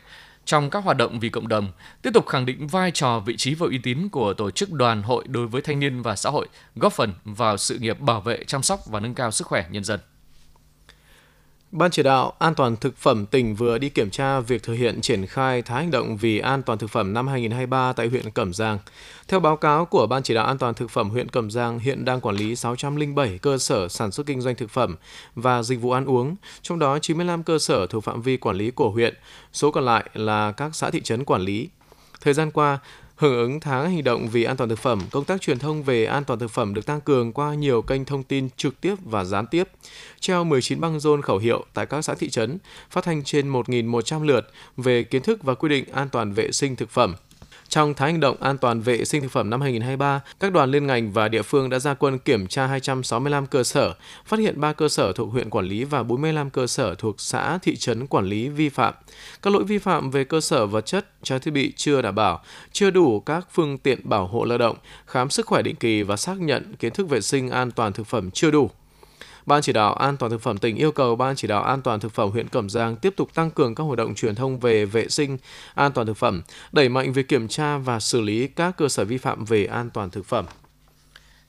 trong 0.45 0.69
các 0.69 0.83
hoạt 0.83 0.97
động 0.97 1.19
vì 1.19 1.29
cộng 1.29 1.47
đồng, 1.47 1.71
tiếp 2.01 2.11
tục 2.13 2.27
khẳng 2.27 2.45
định 2.45 2.67
vai 2.67 2.91
trò, 2.91 3.19
vị 3.19 3.37
trí 3.37 3.53
và 3.53 3.67
uy 3.67 3.77
tín 3.77 4.09
của 4.09 4.33
tổ 4.33 4.51
chức 4.51 4.71
đoàn 4.71 5.03
hội 5.03 5.25
đối 5.27 5.47
với 5.47 5.61
thanh 5.61 5.79
niên 5.79 6.01
và 6.01 6.15
xã 6.15 6.29
hội, 6.29 6.47
góp 6.75 6.93
phần 6.93 7.13
vào 7.25 7.57
sự 7.57 7.79
nghiệp 7.79 7.99
bảo 7.99 8.21
vệ, 8.21 8.43
chăm 8.47 8.63
sóc 8.63 8.79
và 8.85 8.99
nâng 8.99 9.15
cao 9.15 9.31
sức 9.31 9.47
khỏe 9.47 9.65
nhân 9.71 9.83
dân. 9.83 9.99
Ban 11.73 11.91
chỉ 11.91 12.03
đạo 12.03 12.33
An 12.39 12.55
toàn 12.55 12.75
thực 12.75 12.97
phẩm 12.97 13.25
tỉnh 13.25 13.55
vừa 13.55 13.77
đi 13.77 13.89
kiểm 13.89 14.09
tra 14.09 14.39
việc 14.39 14.63
thực 14.63 14.73
hiện 14.73 15.01
triển 15.01 15.25
khai 15.25 15.61
tháng 15.61 15.77
hành 15.77 15.91
động 15.91 16.17
vì 16.17 16.39
an 16.39 16.63
toàn 16.63 16.79
thực 16.79 16.89
phẩm 16.89 17.13
năm 17.13 17.27
2023 17.27 17.93
tại 17.93 18.07
huyện 18.07 18.31
Cẩm 18.31 18.53
Giang. 18.53 18.79
Theo 19.27 19.39
báo 19.39 19.57
cáo 19.57 19.85
của 19.85 20.07
Ban 20.07 20.23
chỉ 20.23 20.33
đạo 20.33 20.45
An 20.45 20.57
toàn 20.57 20.73
thực 20.73 20.91
phẩm 20.91 21.09
huyện 21.09 21.29
Cẩm 21.29 21.51
Giang, 21.51 21.79
hiện 21.79 22.05
đang 22.05 22.21
quản 22.21 22.35
lý 22.35 22.55
607 22.55 23.37
cơ 23.37 23.57
sở 23.57 23.87
sản 23.87 24.11
xuất 24.11 24.25
kinh 24.25 24.41
doanh 24.41 24.55
thực 24.55 24.69
phẩm 24.69 24.95
và 25.35 25.63
dịch 25.63 25.81
vụ 25.81 25.91
ăn 25.91 26.05
uống, 26.05 26.35
trong 26.61 26.79
đó 26.79 26.99
95 26.99 27.43
cơ 27.43 27.59
sở 27.59 27.87
thuộc 27.87 28.03
phạm 28.03 28.21
vi 28.21 28.37
quản 28.37 28.55
lý 28.55 28.71
của 28.71 28.89
huyện, 28.89 29.13
số 29.53 29.71
còn 29.71 29.85
lại 29.85 30.09
là 30.13 30.51
các 30.51 30.75
xã 30.75 30.89
thị 30.89 31.01
trấn 31.01 31.25
quản 31.25 31.41
lý. 31.41 31.69
Thời 32.21 32.33
gian 32.33 32.51
qua, 32.51 32.79
Hưởng 33.23 33.37
ứng 33.37 33.59
tháng 33.59 33.91
hành 33.91 34.03
động 34.03 34.27
vì 34.27 34.43
an 34.43 34.57
toàn 34.57 34.69
thực 34.69 34.79
phẩm, 34.79 35.01
công 35.11 35.25
tác 35.25 35.41
truyền 35.41 35.59
thông 35.59 35.83
về 35.83 36.05
an 36.05 36.23
toàn 36.23 36.39
thực 36.39 36.51
phẩm 36.51 36.73
được 36.73 36.85
tăng 36.85 37.01
cường 37.01 37.33
qua 37.33 37.53
nhiều 37.53 37.81
kênh 37.81 38.05
thông 38.05 38.23
tin 38.23 38.49
trực 38.57 38.81
tiếp 38.81 38.95
và 39.05 39.23
gián 39.23 39.47
tiếp. 39.47 39.67
Treo 40.19 40.43
19 40.43 40.79
băng 40.81 40.99
rôn 40.99 41.21
khẩu 41.21 41.37
hiệu 41.37 41.65
tại 41.73 41.85
các 41.85 42.01
xã 42.01 42.13
thị 42.13 42.29
trấn, 42.29 42.57
phát 42.89 43.03
thanh 43.03 43.23
trên 43.23 43.53
1.100 43.53 44.23
lượt 44.23 44.49
về 44.77 45.03
kiến 45.03 45.21
thức 45.21 45.43
và 45.43 45.53
quy 45.53 45.69
định 45.69 45.85
an 45.93 46.09
toàn 46.09 46.33
vệ 46.33 46.51
sinh 46.51 46.75
thực 46.75 46.89
phẩm. 46.89 47.15
Trong 47.73 47.93
tháng 47.93 48.11
hành 48.11 48.19
động 48.19 48.37
an 48.39 48.57
toàn 48.57 48.81
vệ 48.81 49.05
sinh 49.05 49.21
thực 49.21 49.31
phẩm 49.31 49.49
năm 49.49 49.61
2023, 49.61 50.21
các 50.39 50.53
đoàn 50.53 50.71
liên 50.71 50.87
ngành 50.87 51.11
và 51.11 51.27
địa 51.27 51.41
phương 51.41 51.69
đã 51.69 51.79
ra 51.79 51.93
quân 51.93 52.19
kiểm 52.19 52.47
tra 52.47 52.67
265 52.67 53.47
cơ 53.47 53.63
sở, 53.63 53.93
phát 54.25 54.39
hiện 54.39 54.61
3 54.61 54.73
cơ 54.73 54.89
sở 54.89 55.11
thuộc 55.13 55.31
huyện 55.31 55.49
quản 55.49 55.65
lý 55.65 55.83
và 55.83 56.03
45 56.03 56.49
cơ 56.49 56.67
sở 56.67 56.95
thuộc 56.95 57.21
xã, 57.21 57.57
thị 57.57 57.75
trấn 57.75 58.07
quản 58.07 58.25
lý 58.25 58.49
vi 58.49 58.69
phạm. 58.69 58.93
Các 59.41 59.53
lỗi 59.53 59.63
vi 59.63 59.77
phạm 59.77 60.11
về 60.11 60.23
cơ 60.23 60.41
sở 60.41 60.65
vật 60.65 60.85
chất, 60.85 61.07
trang 61.23 61.39
thiết 61.39 61.51
bị 61.51 61.73
chưa 61.75 62.01
đảm 62.01 62.15
bảo, 62.15 62.41
chưa 62.71 62.89
đủ 62.89 63.19
các 63.19 63.47
phương 63.51 63.77
tiện 63.77 64.09
bảo 64.09 64.27
hộ 64.27 64.43
lao 64.43 64.57
động, 64.57 64.77
khám 65.05 65.29
sức 65.29 65.45
khỏe 65.45 65.61
định 65.61 65.75
kỳ 65.75 66.03
và 66.03 66.15
xác 66.15 66.39
nhận 66.39 66.75
kiến 66.79 66.93
thức 66.93 67.09
vệ 67.09 67.21
sinh 67.21 67.49
an 67.49 67.71
toàn 67.71 67.93
thực 67.93 68.07
phẩm 68.07 68.31
chưa 68.31 68.51
đủ. 68.51 68.69
Ban 69.45 69.61
chỉ 69.61 69.73
đạo 69.73 69.93
An 69.93 70.17
toàn 70.17 70.31
thực 70.31 70.41
phẩm 70.41 70.57
tỉnh 70.57 70.75
yêu 70.75 70.91
cầu 70.91 71.15
Ban 71.15 71.35
chỉ 71.35 71.47
đạo 71.47 71.63
An 71.63 71.81
toàn 71.81 71.99
thực 71.99 72.13
phẩm 72.13 72.29
huyện 72.29 72.47
Cẩm 72.47 72.69
Giang 72.69 72.95
tiếp 72.95 73.13
tục 73.17 73.33
tăng 73.33 73.51
cường 73.51 73.75
các 73.75 73.83
hoạt 73.83 73.97
động 73.97 74.15
truyền 74.15 74.35
thông 74.35 74.59
về 74.59 74.85
vệ 74.85 75.09
sinh 75.09 75.37
an 75.75 75.91
toàn 75.91 76.07
thực 76.07 76.17
phẩm, 76.17 76.41
đẩy 76.71 76.89
mạnh 76.89 77.13
việc 77.13 77.27
kiểm 77.27 77.47
tra 77.47 77.77
và 77.77 77.99
xử 77.99 78.21
lý 78.21 78.47
các 78.47 78.77
cơ 78.77 78.89
sở 78.89 79.05
vi 79.05 79.17
phạm 79.17 79.45
về 79.45 79.65
an 79.65 79.89
toàn 79.89 80.09
thực 80.09 80.25
phẩm. 80.25 80.45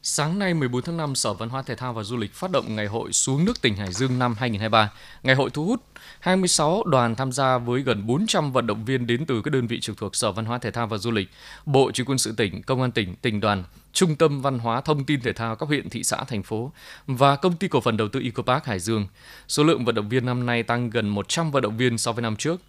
Sáng 0.07 0.39
nay 0.39 0.55
14 0.55 0.83
tháng 0.83 0.97
5, 0.97 1.15
Sở 1.15 1.33
Văn 1.33 1.49
hóa 1.49 1.63
Thể 1.63 1.75
thao 1.75 1.93
và 1.93 2.03
Du 2.03 2.17
lịch 2.17 2.35
phát 2.35 2.51
động 2.51 2.77
Ngày 2.77 2.87
hội 2.87 3.13
xuống 3.13 3.45
nước 3.45 3.63
tỉnh 3.63 3.77
Hải 3.77 3.93
Dương 3.93 4.19
năm 4.19 4.35
2023. 4.39 4.93
Ngày 5.23 5.35
hội 5.35 5.51
thu 5.51 5.65
hút 5.65 5.81
26 6.21 6.85
đoàn 6.85 7.15
tham 7.15 7.33
gia 7.33 7.59
với 7.59 7.83
gần 7.83 8.07
400 8.07 8.53
vận 8.53 8.67
động 8.67 8.85
viên 8.85 9.07
đến 9.07 9.27
từ 9.27 9.43
các 9.43 9.51
đơn 9.51 9.67
vị 9.67 9.81
trực 9.81 9.97
thuộc 9.97 10.17
Sở 10.17 10.33
Văn 10.33 10.45
hóa 10.45 10.59
Thể 10.59 10.71
thao 10.71 10.87
và 10.87 10.99
Du 10.99 11.11
lịch, 11.11 11.29
Bộ 11.67 11.91
Chỉ 11.95 12.05
quân 12.05 12.19
sự 12.19 12.33
tỉnh, 12.33 12.63
Công 12.63 12.81
an 12.81 12.93
tỉnh, 12.93 13.15
tỉnh 13.17 13.41
đoàn, 13.41 13.65
Trung 13.95 14.17
tâm 14.17 14.43
Văn 14.43 14.59
hóa 14.59 14.81
Thông 14.81 15.05
tin 15.05 15.21
Thể 15.21 15.33
thao 15.33 15.57
các 15.57 15.67
huyện, 15.67 15.91
thị 15.91 16.05
xã, 16.05 16.25
thành 16.25 16.43
phố 16.43 16.73
và 17.07 17.37
Công 17.37 17.57
ty 17.57 17.69
Cổ 17.69 17.81
phần 17.81 17.97
Đầu 17.97 18.09
tư 18.09 18.21
Ecopark 18.21 18.65
Hải 18.65 18.81
Dương. 18.81 19.07
Số 19.49 19.65
lượng 19.65 19.85
vận 19.85 19.95
động 19.95 20.09
viên 20.09 20.27
năm 20.27 20.47
nay 20.47 20.63
tăng 20.63 20.91
gần 20.91 21.09
100 21.09 21.51
vận 21.51 21.63
động 21.63 21.77
viên 21.77 21.99
so 21.99 22.13
với 22.13 22.23
năm 22.23 22.37
trước. 22.37 22.61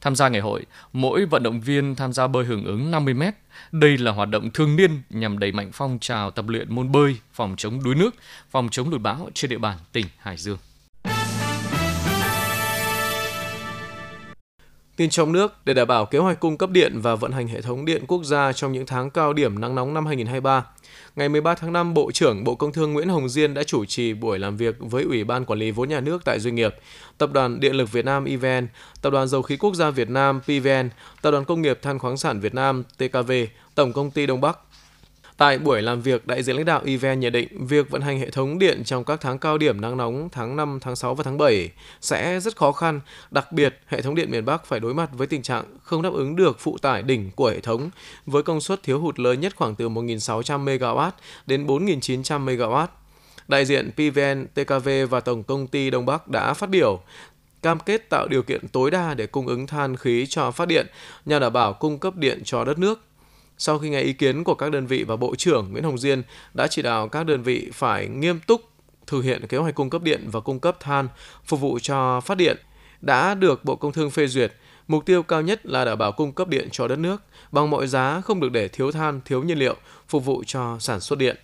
Tham 0.00 0.16
gia 0.16 0.28
ngày 0.28 0.40
hội, 0.40 0.66
mỗi 0.92 1.24
vận 1.24 1.42
động 1.42 1.60
viên 1.60 1.94
tham 1.94 2.12
gia 2.12 2.26
bơi 2.26 2.44
hưởng 2.44 2.64
ứng 2.64 2.90
50 2.90 3.14
m. 3.14 3.22
Đây 3.72 3.98
là 3.98 4.12
hoạt 4.12 4.28
động 4.28 4.50
thường 4.50 4.76
niên 4.76 5.02
nhằm 5.10 5.38
đẩy 5.38 5.52
mạnh 5.52 5.70
phong 5.72 5.98
trào 6.00 6.30
tập 6.30 6.48
luyện 6.48 6.74
môn 6.74 6.92
bơi, 6.92 7.16
phòng 7.32 7.54
chống 7.58 7.84
đuối 7.84 7.94
nước, 7.94 8.14
phòng 8.50 8.68
chống 8.70 8.90
lụt 8.90 9.00
bão 9.00 9.28
trên 9.34 9.50
địa 9.50 9.58
bàn 9.58 9.78
tỉnh 9.92 10.06
Hải 10.18 10.36
Dương. 10.36 10.58
Tin 14.96 15.10
trong 15.10 15.32
nước, 15.32 15.52
để 15.64 15.74
đảm 15.74 15.88
bảo 15.88 16.06
kế 16.06 16.18
hoạch 16.18 16.40
cung 16.40 16.56
cấp 16.56 16.70
điện 16.70 17.00
và 17.00 17.14
vận 17.14 17.32
hành 17.32 17.48
hệ 17.48 17.60
thống 17.60 17.84
điện 17.84 18.04
quốc 18.06 18.24
gia 18.24 18.52
trong 18.52 18.72
những 18.72 18.86
tháng 18.86 19.10
cao 19.10 19.32
điểm 19.32 19.60
nắng 19.60 19.74
nóng 19.74 19.94
năm 19.94 20.06
2023, 20.06 20.66
ngày 21.16 21.28
13 21.28 21.54
tháng 21.54 21.72
5, 21.72 21.94
Bộ 21.94 22.10
trưởng 22.12 22.44
Bộ 22.44 22.54
Công 22.54 22.72
Thương 22.72 22.92
Nguyễn 22.92 23.08
Hồng 23.08 23.28
Diên 23.28 23.54
đã 23.54 23.62
chủ 23.62 23.84
trì 23.84 24.14
buổi 24.14 24.38
làm 24.38 24.56
việc 24.56 24.76
với 24.78 25.04
Ủy 25.04 25.24
ban 25.24 25.44
Quản 25.44 25.58
lý 25.58 25.70
vốn 25.70 25.88
nhà 25.88 26.00
nước 26.00 26.24
tại 26.24 26.40
doanh 26.40 26.54
nghiệp, 26.54 26.74
Tập 27.18 27.32
đoàn 27.32 27.60
Điện 27.60 27.74
lực 27.74 27.92
Việt 27.92 28.04
Nam 28.04 28.24
EVN, 28.24 28.66
Tập 29.02 29.10
đoàn 29.10 29.28
Dầu 29.28 29.42
khí 29.42 29.56
Quốc 29.56 29.74
gia 29.74 29.90
Việt 29.90 30.10
Nam 30.10 30.40
PVN, 30.40 30.88
Tập 31.22 31.30
đoàn 31.30 31.44
Công 31.44 31.62
nghiệp 31.62 31.78
Than 31.82 31.98
khoáng 31.98 32.16
sản 32.16 32.40
Việt 32.40 32.54
Nam 32.54 32.82
TKV, 32.98 33.32
Tổng 33.74 33.92
công 33.92 34.10
ty 34.10 34.26
Đông 34.26 34.40
Bắc, 34.40 34.58
Tại 35.36 35.58
buổi 35.58 35.82
làm 35.82 36.00
việc, 36.00 36.26
đại 36.26 36.42
diện 36.42 36.56
lãnh 36.56 36.64
đạo 36.64 36.82
EVN 36.84 37.20
nhận 37.20 37.32
định 37.32 37.66
việc 37.66 37.90
vận 37.90 38.02
hành 38.02 38.18
hệ 38.18 38.30
thống 38.30 38.58
điện 38.58 38.84
trong 38.84 39.04
các 39.04 39.20
tháng 39.20 39.38
cao 39.38 39.58
điểm 39.58 39.80
nắng 39.80 39.96
nóng 39.96 40.28
tháng 40.32 40.56
5, 40.56 40.78
tháng 40.80 40.96
6 40.96 41.14
và 41.14 41.24
tháng 41.24 41.38
7 41.38 41.70
sẽ 42.00 42.40
rất 42.40 42.56
khó 42.56 42.72
khăn, 42.72 43.00
đặc 43.30 43.52
biệt 43.52 43.80
hệ 43.86 44.02
thống 44.02 44.14
điện 44.14 44.30
miền 44.30 44.44
Bắc 44.44 44.66
phải 44.66 44.80
đối 44.80 44.94
mặt 44.94 45.10
với 45.12 45.26
tình 45.26 45.42
trạng 45.42 45.64
không 45.82 46.02
đáp 46.02 46.12
ứng 46.12 46.36
được 46.36 46.56
phụ 46.58 46.78
tải 46.78 47.02
đỉnh 47.02 47.30
của 47.30 47.50
hệ 47.50 47.60
thống 47.60 47.90
với 48.26 48.42
công 48.42 48.60
suất 48.60 48.82
thiếu 48.82 49.00
hụt 49.00 49.18
lớn 49.18 49.40
nhất 49.40 49.56
khoảng 49.56 49.74
từ 49.74 49.88
1.600 49.88 50.64
MW 50.64 51.10
đến 51.46 51.66
4.900 51.66 52.44
MW. 52.44 52.86
Đại 53.48 53.64
diện 53.64 53.90
PVN, 53.92 54.46
TKV 54.54 54.88
và 55.10 55.20
Tổng 55.20 55.42
công 55.42 55.66
ty 55.66 55.90
Đông 55.90 56.06
Bắc 56.06 56.28
đã 56.28 56.54
phát 56.54 56.70
biểu 56.70 57.00
cam 57.62 57.78
kết 57.78 58.10
tạo 58.10 58.28
điều 58.28 58.42
kiện 58.42 58.68
tối 58.68 58.90
đa 58.90 59.14
để 59.14 59.26
cung 59.26 59.46
ứng 59.46 59.66
than 59.66 59.96
khí 59.96 60.26
cho 60.28 60.50
phát 60.50 60.68
điện 60.68 60.86
nhằm 61.24 61.40
đảm 61.40 61.52
bảo 61.52 61.72
cung 61.72 61.98
cấp 61.98 62.16
điện 62.16 62.42
cho 62.44 62.64
đất 62.64 62.78
nước 62.78 63.00
sau 63.58 63.78
khi 63.78 63.88
nghe 63.88 64.00
ý 64.00 64.12
kiến 64.12 64.44
của 64.44 64.54
các 64.54 64.72
đơn 64.72 64.86
vị 64.86 65.04
và 65.04 65.16
Bộ 65.16 65.34
trưởng 65.34 65.72
Nguyễn 65.72 65.84
Hồng 65.84 65.98
Diên 65.98 66.22
đã 66.54 66.66
chỉ 66.66 66.82
đạo 66.82 67.08
các 67.08 67.26
đơn 67.26 67.42
vị 67.42 67.70
phải 67.72 68.08
nghiêm 68.08 68.40
túc 68.46 68.60
thực 69.06 69.20
hiện 69.20 69.46
kế 69.46 69.58
hoạch 69.58 69.74
cung 69.74 69.90
cấp 69.90 70.02
điện 70.02 70.28
và 70.32 70.40
cung 70.40 70.60
cấp 70.60 70.76
than 70.80 71.08
phục 71.44 71.60
vụ 71.60 71.78
cho 71.78 72.20
phát 72.20 72.38
điện 72.38 72.56
đã 73.00 73.34
được 73.34 73.64
Bộ 73.64 73.76
Công 73.76 73.92
Thương 73.92 74.10
phê 74.10 74.26
duyệt. 74.26 74.52
Mục 74.88 75.06
tiêu 75.06 75.22
cao 75.22 75.42
nhất 75.42 75.66
là 75.66 75.84
đảm 75.84 75.98
bảo 75.98 76.12
cung 76.12 76.32
cấp 76.32 76.48
điện 76.48 76.68
cho 76.72 76.88
đất 76.88 76.98
nước 76.98 77.22
bằng 77.52 77.70
mọi 77.70 77.86
giá 77.86 78.20
không 78.20 78.40
được 78.40 78.52
để 78.52 78.68
thiếu 78.68 78.92
than, 78.92 79.20
thiếu 79.24 79.42
nhiên 79.42 79.58
liệu 79.58 79.76
phục 80.08 80.24
vụ 80.24 80.44
cho 80.46 80.76
sản 80.80 81.00
xuất 81.00 81.18
điện. 81.18 81.36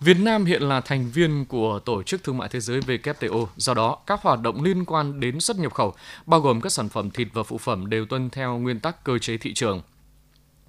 Việt 0.00 0.16
Nam 0.20 0.44
hiện 0.44 0.62
là 0.62 0.80
thành 0.80 1.10
viên 1.10 1.44
của 1.44 1.78
Tổ 1.84 2.02
chức 2.02 2.24
Thương 2.24 2.38
mại 2.38 2.48
Thế 2.48 2.60
giới 2.60 2.80
WTO, 2.80 3.46
do 3.56 3.74
đó 3.74 3.98
các 4.06 4.22
hoạt 4.22 4.40
động 4.40 4.62
liên 4.62 4.84
quan 4.84 5.20
đến 5.20 5.40
xuất 5.40 5.58
nhập 5.58 5.74
khẩu, 5.74 5.94
bao 6.26 6.40
gồm 6.40 6.60
các 6.60 6.72
sản 6.72 6.88
phẩm 6.88 7.10
thịt 7.10 7.28
và 7.32 7.42
phụ 7.42 7.58
phẩm 7.58 7.90
đều 7.90 8.06
tuân 8.06 8.30
theo 8.30 8.58
nguyên 8.58 8.80
tắc 8.80 9.04
cơ 9.04 9.18
chế 9.18 9.36
thị 9.36 9.54
trường. 9.54 9.82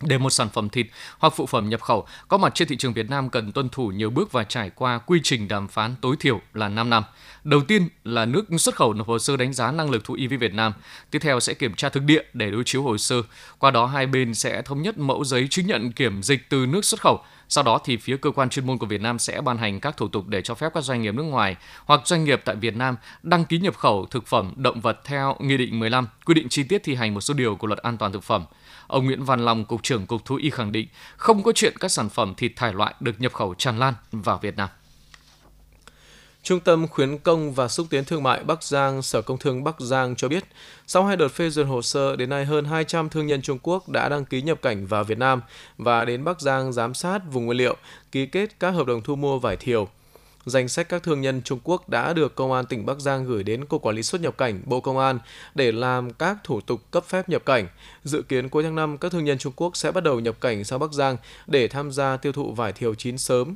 Để 0.02 0.18
một 0.18 0.30
sản 0.30 0.50
phẩm 0.50 0.70
thịt 0.70 0.88
hoặc 1.20 1.34
phụ 1.36 1.46
phẩm 1.46 1.70
nhập 1.70 1.82
khẩu, 1.82 2.08
có 2.28 2.38
mặt 2.38 2.56
trên 2.56 2.68
thị 2.68 2.78
trường 2.78 2.94
Việt 2.94 3.10
Nam 3.10 3.30
cần 3.30 3.52
tuân 3.52 3.70
thủ 3.70 3.88
nhiều 3.88 4.10
bước 4.10 4.32
và 4.32 4.44
trải 4.44 4.70
qua 4.70 4.98
quy 4.98 5.20
trình 5.24 5.48
đàm 5.48 5.68
phán 5.68 5.96
tối 6.02 6.16
thiểu 6.20 6.42
là 6.54 6.70
5 6.70 6.90
năm. 6.90 7.04
Đầu 7.44 7.62
tiên 7.62 7.88
là 8.04 8.26
nước 8.26 8.46
xuất 8.58 8.76
khẩu 8.76 8.94
nộp 8.94 9.08
hồ 9.08 9.20
sơ 9.20 9.38
đánh 9.38 9.54
giá 9.54 9.72
năng 9.72 9.90
lực 9.90 10.04
thú 10.04 10.14
y 10.14 10.28
với 10.28 10.38
Việt 10.38 10.54
Nam. 10.54 10.74
Tiếp 11.12 11.20
theo 11.20 11.40
sẽ 11.40 11.54
kiểm 11.54 11.74
tra 11.74 11.90
thực 11.90 12.04
địa 12.04 12.24
để 12.34 12.52
đối 12.52 12.64
chiếu 12.64 12.84
hồ 12.84 12.98
sơ. 12.98 13.16
Qua 13.58 13.72
đó, 13.72 13.86
hai 13.86 14.08
bên 14.08 14.34
sẽ 14.34 14.62
thống 14.62 14.82
nhất 14.82 14.98
mẫu 14.98 15.24
giấy 15.24 15.48
chứng 15.50 15.68
nhận 15.68 15.92
kiểm 15.92 16.24
dịch 16.24 16.50
từ 16.50 16.66
nước 16.66 16.86
xuất 16.86 17.02
khẩu. 17.02 17.22
Sau 17.50 17.64
đó 17.64 17.80
thì 17.84 17.98
phía 17.98 18.18
cơ 18.18 18.32
quan 18.32 18.50
chuyên 18.50 18.68
môn 18.68 18.78
của 18.78 18.86
Việt 18.86 19.02
Nam 19.02 19.20
sẽ 19.20 19.42
ban 19.42 19.58
hành 19.58 19.80
các 19.80 19.98
thủ 19.98 20.08
tục 20.08 20.28
để 20.28 20.42
cho 20.42 20.56
phép 20.56 20.72
các 20.74 20.84
doanh 20.84 21.02
nghiệp 21.02 21.16
nước 21.16 21.24
ngoài 21.24 21.56
hoặc 21.86 22.02
doanh 22.06 22.24
nghiệp 22.24 22.42
tại 22.46 22.56
Việt 22.56 22.76
Nam 22.76 22.96
đăng 23.24 23.46
ký 23.46 23.58
nhập 23.58 23.78
khẩu 23.78 24.06
thực 24.12 24.28
phẩm 24.28 24.54
động 24.56 24.82
vật 24.82 25.00
theo 25.06 25.36
Nghị 25.40 25.58
định 25.58 25.80
15 25.80 26.08
quy 26.26 26.34
định 26.34 26.50
chi 26.50 26.64
tiết 26.64 26.84
thi 26.84 26.96
hành 26.96 27.14
một 27.14 27.22
số 27.22 27.34
điều 27.34 27.56
của 27.56 27.68
Luật 27.68 27.80
An 27.80 27.98
toàn 27.98 28.12
thực 28.12 28.24
phẩm. 28.24 28.46
Ông 28.92 29.06
Nguyễn 29.06 29.24
Văn 29.24 29.46
Long, 29.46 29.66
Cục 29.66 29.84
trưởng 29.84 30.06
Cục 30.06 30.26
Thú 30.26 30.36
y 30.36 30.50
khẳng 30.50 30.72
định 30.72 30.88
không 31.18 31.44
có 31.44 31.52
chuyện 31.56 31.74
các 31.80 31.92
sản 31.92 32.10
phẩm 32.10 32.34
thịt 32.38 32.52
thải 32.56 32.74
loại 32.74 32.94
được 33.00 33.22
nhập 33.22 33.34
khẩu 33.34 33.54
tràn 33.54 33.80
lan 33.80 33.94
vào 34.12 34.40
Việt 34.42 34.58
Nam. 34.58 34.70
Trung 36.44 36.60
tâm 36.60 36.88
khuyến 36.88 37.18
công 37.18 37.54
và 37.54 37.68
xúc 37.68 37.88
tiến 37.90 38.06
thương 38.06 38.24
mại 38.24 38.44
Bắc 38.44 38.64
Giang, 38.64 39.02
Sở 39.02 39.22
Công 39.22 39.38
Thương 39.38 39.64
Bắc 39.64 39.80
Giang 39.80 40.16
cho 40.16 40.28
biết, 40.28 40.44
sau 40.88 41.06
hai 41.06 41.18
đợt 41.18 41.28
phê 41.28 41.50
duyệt 41.50 41.68
hồ 41.68 41.82
sơ, 41.82 42.16
đến 42.16 42.30
nay 42.30 42.46
hơn 42.46 42.66
200 42.66 43.10
thương 43.10 43.28
nhân 43.28 43.42
Trung 43.42 43.60
Quốc 43.64 43.90
đã 43.90 44.10
đăng 44.10 44.26
ký 44.26 44.42
nhập 44.42 44.62
cảnh 44.62 44.88
vào 44.88 45.04
Việt 45.04 45.18
Nam 45.18 45.42
và 45.78 46.06
đến 46.06 46.24
Bắc 46.24 46.42
Giang 46.42 46.74
giám 46.74 46.94
sát 46.94 47.20
vùng 47.32 47.46
nguyên 47.46 47.58
liệu, 47.58 47.78
ký 48.12 48.26
kết 48.26 48.60
các 48.60 48.72
hợp 48.72 48.88
đồng 48.88 49.02
thu 49.02 49.16
mua 49.16 49.40
vải 49.40 49.58
thiều. 49.58 49.88
Danh 50.46 50.68
sách 50.68 50.90
các 50.90 51.04
thương 51.04 51.22
nhân 51.22 51.42
Trung 51.42 51.60
Quốc 51.64 51.90
đã 51.90 52.14
được 52.14 52.36
Công 52.36 52.52
an 52.52 52.66
tỉnh 52.66 52.86
Bắc 52.86 53.00
Giang 53.00 53.26
gửi 53.26 53.44
đến 53.44 53.66
Cục 53.66 53.82
Quản 53.82 53.96
lý 53.96 54.04
xuất 54.04 54.22
nhập 54.22 54.38
cảnh 54.38 54.62
Bộ 54.66 54.82
Công 54.82 54.98
an 54.98 55.20
để 55.56 55.72
làm 55.72 56.14
các 56.14 56.38
thủ 56.44 56.62
tục 56.62 56.82
cấp 56.92 57.06
phép 57.06 57.30
nhập 57.30 57.46
cảnh. 57.46 57.68
Dự 58.04 58.22
kiến 58.22 58.50
cuối 58.50 58.64
tháng 58.64 58.76
5, 58.76 58.98
các 58.98 59.12
thương 59.12 59.26
nhân 59.26 59.38
Trung 59.38 59.54
Quốc 59.56 59.78
sẽ 59.78 59.92
bắt 59.92 60.04
đầu 60.04 60.20
nhập 60.20 60.42
cảnh 60.42 60.64
sang 60.64 60.80
Bắc 60.80 60.94
Giang 60.94 61.18
để 61.48 61.68
tham 61.68 61.92
gia 61.92 62.18
tiêu 62.18 62.32
thụ 62.32 62.54
vải 62.54 62.74
thiều 62.74 62.96
chín 62.96 63.18
sớm 63.18 63.56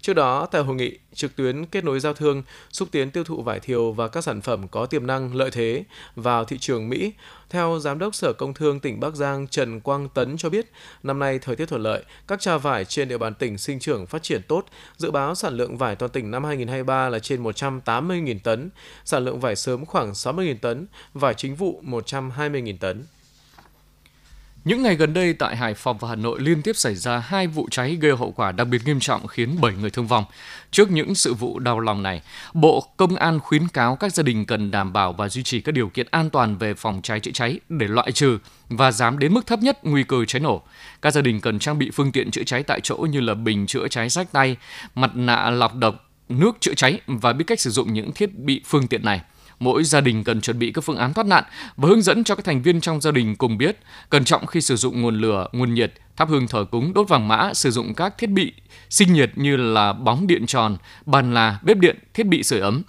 Trước 0.00 0.12
đó, 0.12 0.46
tại 0.46 0.62
hội 0.62 0.74
nghị 0.76 0.98
trực 1.14 1.36
tuyến 1.36 1.66
kết 1.66 1.84
nối 1.84 2.00
giao 2.00 2.14
thương, 2.14 2.42
xúc 2.72 2.88
tiến 2.92 3.10
tiêu 3.10 3.24
thụ 3.24 3.42
vải 3.42 3.60
thiều 3.60 3.92
và 3.92 4.08
các 4.08 4.24
sản 4.24 4.40
phẩm 4.40 4.68
có 4.68 4.86
tiềm 4.86 5.06
năng 5.06 5.34
lợi 5.34 5.50
thế 5.50 5.84
vào 6.16 6.44
thị 6.44 6.58
trường 6.58 6.88
Mỹ, 6.88 7.12
theo 7.50 7.78
Giám 7.78 7.98
đốc 7.98 8.14
Sở 8.14 8.32
Công 8.32 8.54
Thương 8.54 8.80
tỉnh 8.80 9.00
Bắc 9.00 9.14
Giang 9.14 9.48
Trần 9.48 9.80
Quang 9.80 10.08
Tấn 10.08 10.36
cho 10.36 10.50
biết, 10.50 10.72
năm 11.02 11.18
nay 11.18 11.38
thời 11.38 11.56
tiết 11.56 11.66
thuận 11.66 11.82
lợi, 11.82 12.02
các 12.28 12.40
trà 12.40 12.58
vải 12.58 12.84
trên 12.84 13.08
địa 13.08 13.18
bàn 13.18 13.34
tỉnh 13.34 13.58
sinh 13.58 13.78
trưởng 13.78 14.06
phát 14.06 14.22
triển 14.22 14.42
tốt, 14.48 14.64
dự 14.96 15.10
báo 15.10 15.34
sản 15.34 15.54
lượng 15.54 15.76
vải 15.76 15.96
toàn 15.96 16.12
tỉnh 16.12 16.30
năm 16.30 16.44
2023 16.44 17.08
là 17.08 17.18
trên 17.18 17.42
180.000 17.42 18.38
tấn, 18.44 18.70
sản 19.04 19.24
lượng 19.24 19.40
vải 19.40 19.56
sớm 19.56 19.86
khoảng 19.86 20.12
60.000 20.12 20.56
tấn, 20.60 20.86
vải 21.14 21.34
chính 21.34 21.54
vụ 21.54 21.82
120.000 21.86 22.76
tấn. 22.80 23.04
Những 24.68 24.82
ngày 24.82 24.94
gần 24.94 25.14
đây 25.14 25.32
tại 25.32 25.56
Hải 25.56 25.74
Phòng 25.74 25.98
và 25.98 26.08
Hà 26.08 26.14
Nội 26.14 26.40
liên 26.40 26.62
tiếp 26.62 26.76
xảy 26.76 26.94
ra 26.94 27.18
hai 27.18 27.46
vụ 27.46 27.68
cháy 27.70 27.96
gây 28.00 28.16
hậu 28.16 28.32
quả 28.32 28.52
đặc 28.52 28.68
biệt 28.68 28.82
nghiêm 28.84 29.00
trọng 29.00 29.26
khiến 29.26 29.60
7 29.60 29.72
người 29.80 29.90
thương 29.90 30.06
vong. 30.06 30.24
Trước 30.70 30.90
những 30.90 31.14
sự 31.14 31.34
vụ 31.34 31.58
đau 31.58 31.80
lòng 31.80 32.02
này, 32.02 32.22
Bộ 32.52 32.84
Công 32.96 33.16
an 33.16 33.40
khuyến 33.40 33.68
cáo 33.68 33.96
các 33.96 34.14
gia 34.14 34.22
đình 34.22 34.46
cần 34.46 34.70
đảm 34.70 34.92
bảo 34.92 35.12
và 35.12 35.28
duy 35.28 35.42
trì 35.42 35.60
các 35.60 35.72
điều 35.72 35.88
kiện 35.88 36.06
an 36.10 36.30
toàn 36.30 36.58
về 36.58 36.74
phòng 36.74 37.00
cháy 37.02 37.20
chữa 37.20 37.30
cháy 37.30 37.60
để 37.68 37.88
loại 37.88 38.12
trừ 38.12 38.38
và 38.68 38.92
giảm 38.92 39.18
đến 39.18 39.34
mức 39.34 39.46
thấp 39.46 39.58
nhất 39.58 39.78
nguy 39.82 40.02
cơ 40.02 40.24
cháy 40.24 40.40
nổ. 40.40 40.62
Các 41.02 41.10
gia 41.10 41.20
đình 41.20 41.40
cần 41.40 41.58
trang 41.58 41.78
bị 41.78 41.90
phương 41.90 42.12
tiện 42.12 42.30
chữa 42.30 42.44
cháy 42.44 42.62
tại 42.62 42.80
chỗ 42.82 42.96
như 42.96 43.20
là 43.20 43.34
bình 43.34 43.66
chữa 43.66 43.88
cháy 43.88 44.08
rách 44.08 44.32
tay, 44.32 44.56
mặt 44.94 45.10
nạ 45.14 45.50
lọc 45.50 45.74
độc, 45.74 46.10
nước 46.28 46.56
chữa 46.60 46.74
cháy 46.74 47.00
và 47.06 47.32
biết 47.32 47.44
cách 47.46 47.60
sử 47.60 47.70
dụng 47.70 47.92
những 47.92 48.12
thiết 48.12 48.38
bị 48.38 48.62
phương 48.64 48.86
tiện 48.86 49.04
này 49.04 49.20
mỗi 49.60 49.84
gia 49.84 50.00
đình 50.00 50.24
cần 50.24 50.40
chuẩn 50.40 50.58
bị 50.58 50.72
các 50.72 50.84
phương 50.84 50.96
án 50.96 51.14
thoát 51.14 51.26
nạn 51.26 51.44
và 51.76 51.88
hướng 51.88 52.02
dẫn 52.02 52.24
cho 52.24 52.34
các 52.34 52.44
thành 52.44 52.62
viên 52.62 52.80
trong 52.80 53.00
gia 53.00 53.10
đình 53.10 53.36
cùng 53.36 53.58
biết 53.58 53.78
cẩn 54.10 54.24
trọng 54.24 54.46
khi 54.46 54.60
sử 54.60 54.76
dụng 54.76 55.02
nguồn 55.02 55.20
lửa, 55.20 55.46
nguồn 55.52 55.74
nhiệt, 55.74 55.92
thắp 56.16 56.28
hương 56.28 56.48
thờ 56.48 56.64
cúng, 56.70 56.94
đốt 56.94 57.08
vàng 57.08 57.28
mã, 57.28 57.54
sử 57.54 57.70
dụng 57.70 57.94
các 57.94 58.18
thiết 58.18 58.30
bị 58.30 58.52
sinh 58.90 59.12
nhiệt 59.12 59.30
như 59.34 59.56
là 59.56 59.92
bóng 59.92 60.26
điện 60.26 60.46
tròn, 60.46 60.76
bàn 61.06 61.34
là, 61.34 61.58
bếp 61.62 61.76
điện, 61.78 61.98
thiết 62.14 62.26
bị 62.26 62.42
sưởi 62.42 62.60
ấm. 62.60 62.82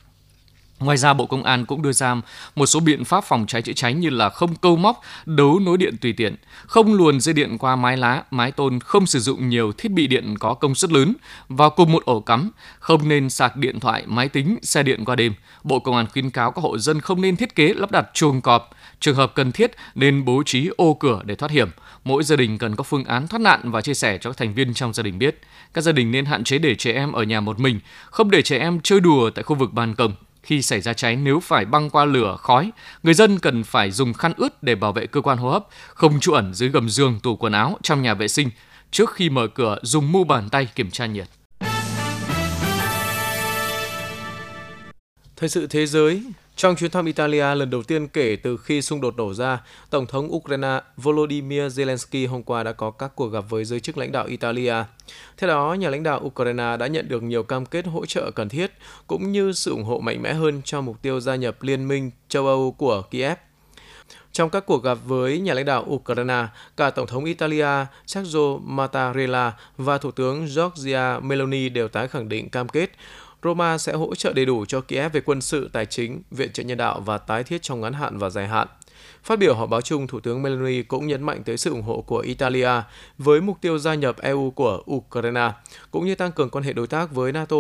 Ngoài 0.80 0.98
ra, 0.98 1.14
Bộ 1.14 1.26
Công 1.26 1.44
an 1.44 1.66
cũng 1.66 1.82
đưa 1.82 1.92
ra 1.92 2.16
một 2.56 2.66
số 2.66 2.80
biện 2.80 3.06
pháp 3.06 3.24
phòng 3.24 3.46
cháy 3.48 3.62
chữa 3.62 3.74
cháy 3.74 3.94
như 3.94 4.10
là 4.10 4.30
không 4.30 4.56
câu 4.56 4.76
móc, 4.76 5.02
đấu 5.26 5.60
nối 5.60 5.78
điện 5.78 5.96
tùy 6.02 6.14
tiện, 6.14 6.36
không 6.68 6.94
luồn 6.94 7.20
dây 7.20 7.34
điện 7.34 7.58
qua 7.58 7.76
mái 7.76 7.98
lá, 7.98 8.24
mái 8.32 8.52
tôn, 8.52 8.80
không 8.80 9.06
sử 9.06 9.20
dụng 9.20 9.50
nhiều 9.50 9.72
thiết 9.72 9.92
bị 9.92 10.08
điện 10.08 10.36
có 10.40 10.54
công 10.54 10.76
suất 10.76 10.92
lớn 10.92 11.14
vào 11.50 11.70
cùng 11.70 11.92
một 11.92 12.06
ổ 12.06 12.20
cắm, 12.20 12.52
không 12.80 13.10
nên 13.10 13.30
sạc 13.30 13.56
điện 13.56 13.80
thoại, 13.80 14.04
máy 14.06 14.30
tính, 14.30 14.58
xe 14.62 14.84
điện 14.84 15.06
qua 15.06 15.16
đêm. 15.16 15.34
Bộ 15.64 15.80
Công 15.80 15.96
an 15.96 16.06
khuyến 16.14 16.30
cáo 16.30 16.52
các 16.52 16.62
hộ 16.62 16.78
dân 16.78 17.02
không 17.02 17.22
nên 17.22 17.36
thiết 17.36 17.56
kế 17.56 17.74
lắp 17.74 17.92
đặt 17.92 18.10
chuồng 18.14 18.42
cọp, 18.42 18.70
trường 19.00 19.16
hợp 19.16 19.32
cần 19.36 19.52
thiết 19.52 19.72
nên 19.96 20.26
bố 20.26 20.44
trí 20.46 20.70
ô 20.78 20.94
cửa 20.94 21.22
để 21.26 21.36
thoát 21.36 21.52
hiểm. 21.52 21.70
Mỗi 22.04 22.24
gia 22.24 22.36
đình 22.36 22.58
cần 22.58 22.76
có 22.76 22.84
phương 22.84 23.06
án 23.06 23.28
thoát 23.28 23.42
nạn 23.42 23.72
và 23.72 23.82
chia 23.82 23.94
sẻ 23.94 24.18
cho 24.22 24.30
các 24.30 24.38
thành 24.38 24.54
viên 24.54 24.74
trong 24.74 24.94
gia 24.94 25.04
đình 25.04 25.20
biết. 25.20 25.42
Các 25.74 25.82
gia 25.82 25.92
đình 25.92 26.12
nên 26.12 26.26
hạn 26.26 26.44
chế 26.44 26.58
để 26.58 26.76
trẻ 26.76 26.94
em 26.94 27.12
ở 27.12 27.24
nhà 27.24 27.42
một 27.42 27.60
mình, 27.60 27.80
không 28.06 28.32
để 28.32 28.42
trẻ 28.42 28.58
em 28.58 28.80
chơi 28.84 29.00
đùa 29.00 29.30
tại 29.30 29.44
khu 29.44 29.56
vực 29.56 29.74
ban 29.74 29.96
công 29.96 30.14
khi 30.44 30.62
xảy 30.62 30.82
ra 30.82 30.94
cháy 30.94 31.16
nếu 31.16 31.40
phải 31.40 31.66
băng 31.66 31.90
qua 31.90 32.06
lửa, 32.06 32.38
khói, 32.40 32.72
người 33.04 33.14
dân 33.14 33.40
cần 33.40 33.64
phải 33.64 33.92
dùng 33.92 34.14
khăn 34.14 34.34
ướt 34.38 34.64
để 34.64 34.76
bảo 34.76 34.94
vệ 34.94 35.08
cơ 35.08 35.22
quan 35.22 35.38
hô 35.38 35.50
hấp, 35.50 35.68
không 35.88 36.20
trú 36.20 36.34
ẩn 36.34 36.54
dưới 36.54 36.70
gầm 36.70 36.90
giường, 36.90 37.20
tủ 37.24 37.36
quần 37.36 37.54
áo, 37.54 37.78
trong 37.84 38.02
nhà 38.02 38.14
vệ 38.14 38.28
sinh. 38.28 38.50
Trước 38.92 39.14
khi 39.14 39.30
mở 39.30 39.48
cửa, 39.48 39.78
dùng 39.82 40.12
mu 40.12 40.24
bàn 40.24 40.50
tay 40.50 40.68
kiểm 40.76 40.92
tra 40.92 41.06
nhiệt. 41.06 41.28
Thời 45.36 45.50
sự 45.50 45.68
thế 45.68 45.86
giới, 45.86 46.24
trong 46.60 46.76
chuyến 46.76 46.92
thăm 46.92 47.06
Italia 47.06 47.56
lần 47.56 47.70
đầu 47.70 47.84
tiên 47.84 48.08
kể 48.08 48.36
từ 48.36 48.58
khi 48.58 48.82
xung 48.82 49.02
đột 49.02 49.18
nổ 49.18 49.34
ra, 49.34 49.62
Tổng 49.90 50.06
thống 50.06 50.36
Ukraine 50.36 50.82
Volodymyr 50.98 51.62
Zelensky 51.62 52.30
hôm 52.30 52.44
qua 52.44 52.64
đã 52.64 52.72
có 52.72 52.92
các 52.92 53.12
cuộc 53.16 53.28
gặp 53.28 53.44
với 53.50 53.66
giới 53.66 53.80
chức 53.80 53.98
lãnh 53.98 54.12
đạo 54.12 54.26
Italia. 54.26 54.74
Theo 55.38 55.48
đó, 55.48 55.74
nhà 55.74 55.90
lãnh 55.90 56.04
đạo 56.04 56.22
Ukraine 56.26 56.78
đã 56.78 56.88
nhận 56.88 57.10
được 57.10 57.24
nhiều 57.24 57.44
cam 57.44 57.66
kết 57.66 57.88
hỗ 57.88 58.06
trợ 58.06 58.32
cần 58.32 58.50
thiết, 58.50 58.72
cũng 59.08 59.32
như 59.32 59.52
sự 59.52 59.72
ủng 59.72 59.84
hộ 59.84 60.00
mạnh 60.00 60.22
mẽ 60.22 60.34
hơn 60.34 60.62
cho 60.66 60.82
mục 60.82 61.02
tiêu 61.02 61.20
gia 61.20 61.36
nhập 61.36 61.64
Liên 61.64 61.88
minh 61.88 62.12
châu 62.30 62.48
Âu 62.48 62.72
của 62.72 63.02
Kiev. 63.02 63.38
Trong 64.32 64.50
các 64.50 64.66
cuộc 64.66 64.84
gặp 64.84 64.98
với 65.06 65.40
nhà 65.40 65.54
lãnh 65.54 65.66
đạo 65.66 65.86
Ukraine, 65.90 66.48
cả 66.78 66.90
Tổng 66.90 67.08
thống 67.08 67.26
Italia 67.26 67.86
Sergio 68.08 68.58
Mattarella 68.64 69.54
và 69.78 69.98
Thủ 69.98 70.12
tướng 70.12 70.48
Giorgia 70.48 71.20
Meloni 71.20 71.70
đều 71.70 71.88
tái 71.88 72.08
khẳng 72.08 72.30
định 72.30 72.50
cam 72.50 72.70
kết 72.70 72.90
Roma 73.44 73.78
sẽ 73.78 73.94
hỗ 73.94 74.16
trợ 74.16 74.34
đầy 74.34 74.46
đủ 74.46 74.66
cho 74.66 74.82
Kiev 74.82 75.14
về 75.14 75.22
quân 75.22 75.42
sự, 75.42 75.70
tài 75.74 75.86
chính, 75.86 76.22
viện 76.32 76.52
trợ 76.54 76.64
nhân 76.64 76.78
đạo 76.78 77.00
và 77.00 77.18
tái 77.18 77.44
thiết 77.44 77.62
trong 77.62 77.82
ngắn 77.82 77.94
hạn 77.94 78.18
và 78.18 78.30
dài 78.30 78.48
hạn. 78.48 78.68
Phát 79.24 79.40
biểu 79.40 79.56
họp 79.56 79.70
báo 79.70 79.82
chung, 79.82 80.08
Thủ 80.08 80.20
tướng 80.20 80.42
Meloni 80.42 80.84
cũng 80.84 81.08
nhấn 81.08 81.24
mạnh 81.24 81.44
tới 81.44 81.58
sự 81.58 81.72
ủng 81.72 81.82
hộ 81.82 82.02
của 82.02 82.20
Italia 82.20 82.70
với 83.18 83.42
mục 83.42 83.58
tiêu 83.62 83.78
gia 83.78 83.96
nhập 83.96 84.16
EU 84.22 84.52
của 84.52 84.84
Ukraine, 84.92 85.52
cũng 85.92 86.06
như 86.06 86.16
tăng 86.16 86.32
cường 86.32 86.50
quan 86.50 86.64
hệ 86.64 86.74
đối 86.74 86.88
tác 86.88 87.12
với 87.12 87.32
NATO. 87.32 87.58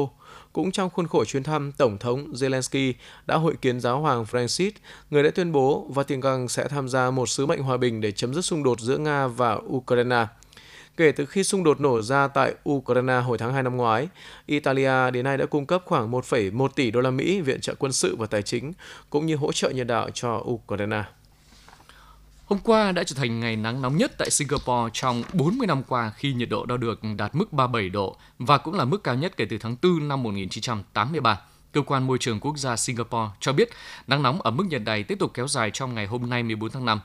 Cũng 0.53 0.71
trong 0.71 0.89
khuôn 0.89 1.07
khổ 1.07 1.25
chuyến 1.25 1.43
thăm, 1.43 1.71
Tổng 1.71 1.97
thống 1.97 2.31
Zelensky 2.31 2.93
đã 3.25 3.35
hội 3.35 3.55
kiến 3.61 3.79
giáo 3.79 3.99
hoàng 3.99 4.23
Francis, 4.23 4.71
người 5.09 5.23
đã 5.23 5.29
tuyên 5.35 5.51
bố 5.51 5.87
Vatican 5.89 6.47
sẽ 6.47 6.67
tham 6.67 6.89
gia 6.89 7.11
một 7.11 7.29
sứ 7.29 7.45
mệnh 7.45 7.61
hòa 7.61 7.77
bình 7.77 8.01
để 8.01 8.11
chấm 8.11 8.33
dứt 8.33 8.41
xung 8.41 8.63
đột 8.63 8.79
giữa 8.79 8.97
Nga 8.97 9.27
và 9.27 9.59
Ukraine. 9.67 10.25
Kể 10.99 11.11
từ 11.11 11.25
khi 11.25 11.43
xung 11.43 11.63
đột 11.63 11.81
nổ 11.81 12.01
ra 12.01 12.27
tại 12.27 12.55
Ukraine 12.69 13.19
hồi 13.19 13.37
tháng 13.37 13.53
2 13.53 13.63
năm 13.63 13.77
ngoái, 13.77 14.07
Italia 14.45 15.11
đến 15.11 15.25
nay 15.25 15.37
đã 15.37 15.45
cung 15.45 15.65
cấp 15.65 15.81
khoảng 15.85 16.11
1,1 16.11 16.67
tỷ 16.67 16.91
đô 16.91 17.01
la 17.01 17.11
Mỹ 17.11 17.41
viện 17.41 17.61
trợ 17.61 17.75
quân 17.79 17.91
sự 17.91 18.15
và 18.15 18.27
tài 18.27 18.41
chính 18.41 18.73
cũng 19.09 19.25
như 19.25 19.35
hỗ 19.35 19.51
trợ 19.51 19.69
nhân 19.69 19.87
đạo 19.87 20.09
cho 20.13 20.43
Ukraine. 20.45 21.03
Hôm 22.45 22.59
qua 22.63 22.91
đã 22.91 23.03
trở 23.03 23.15
thành 23.15 23.39
ngày 23.39 23.55
nắng 23.55 23.81
nóng 23.81 23.97
nhất 23.97 24.11
tại 24.17 24.29
Singapore 24.29 24.89
trong 24.93 25.23
40 25.33 25.67
năm 25.67 25.83
qua 25.87 26.11
khi 26.15 26.33
nhiệt 26.33 26.49
độ 26.49 26.65
đo 26.65 26.77
được 26.77 26.99
đạt 27.17 27.35
mức 27.35 27.53
37 27.53 27.89
độ 27.89 28.15
và 28.39 28.57
cũng 28.57 28.73
là 28.73 28.85
mức 28.85 29.03
cao 29.03 29.15
nhất 29.15 29.37
kể 29.37 29.45
từ 29.49 29.57
tháng 29.57 29.75
4 29.81 30.07
năm 30.07 30.23
1983. 30.23 31.41
Cơ 31.71 31.81
quan 31.81 32.07
Môi 32.07 32.17
trường 32.17 32.39
Quốc 32.39 32.57
gia 32.57 32.75
Singapore 32.75 33.29
cho 33.39 33.53
biết 33.53 33.69
nắng 34.07 34.23
nóng 34.23 34.41
ở 34.41 34.51
mức 34.51 34.65
nhiệt 34.69 34.81
này 34.81 35.03
tiếp 35.03 35.19
tục 35.19 35.31
kéo 35.33 35.47
dài 35.47 35.71
trong 35.73 35.95
ngày 35.95 36.05
hôm 36.05 36.29
nay 36.29 36.43
14 36.43 36.69
tháng 36.69 36.85
5. 36.85 36.99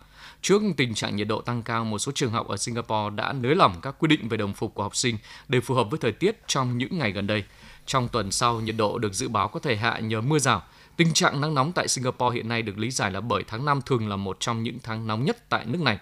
Trước 0.45 0.63
tình 0.77 0.95
trạng 0.95 1.17
nhiệt 1.17 1.29
độ 1.29 1.41
tăng 1.41 1.63
cao, 1.63 1.85
một 1.85 1.99
số 1.99 2.13
trường 2.15 2.31
học 2.31 2.49
ở 2.49 2.57
Singapore 2.57 3.17
đã 3.17 3.33
nới 3.33 3.55
lỏng 3.55 3.81
các 3.83 3.95
quy 3.99 4.09
định 4.09 4.29
về 4.29 4.37
đồng 4.37 4.53
phục 4.53 4.75
của 4.75 4.83
học 4.83 4.97
sinh 4.97 5.19
để 5.49 5.61
phù 5.61 5.75
hợp 5.75 5.87
với 5.91 5.99
thời 5.99 6.13
tiết 6.13 6.37
trong 6.47 6.79
những 6.79 6.99
ngày 6.99 7.13
gần 7.13 7.27
đây. 7.27 7.45
Trong 7.87 8.09
tuần 8.09 8.31
sau, 8.33 8.61
nhiệt 8.61 8.77
độ 8.77 8.99
được 8.99 9.15
dự 9.15 9.29
báo 9.29 9.49
có 9.49 9.61
thể 9.61 9.77
hạ 9.77 9.99
nhờ 9.99 10.21
mưa 10.21 10.39
rào. 10.39 10.63
Tình 10.97 11.13
trạng 11.13 11.41
nắng 11.41 11.55
nóng 11.55 11.73
tại 11.73 11.89
Singapore 11.89 12.35
hiện 12.35 12.49
nay 12.49 12.63
được 12.63 12.79
lý 12.79 12.91
giải 12.91 13.11
là 13.11 13.21
bởi 13.21 13.45
tháng 13.47 13.65
5 13.65 13.81
thường 13.87 14.09
là 14.09 14.17
một 14.17 14.37
trong 14.41 14.63
những 14.63 14.79
tháng 14.83 15.07
nóng 15.07 15.25
nhất 15.25 15.49
tại 15.49 15.65
nước 15.67 15.81
này, 15.81 15.99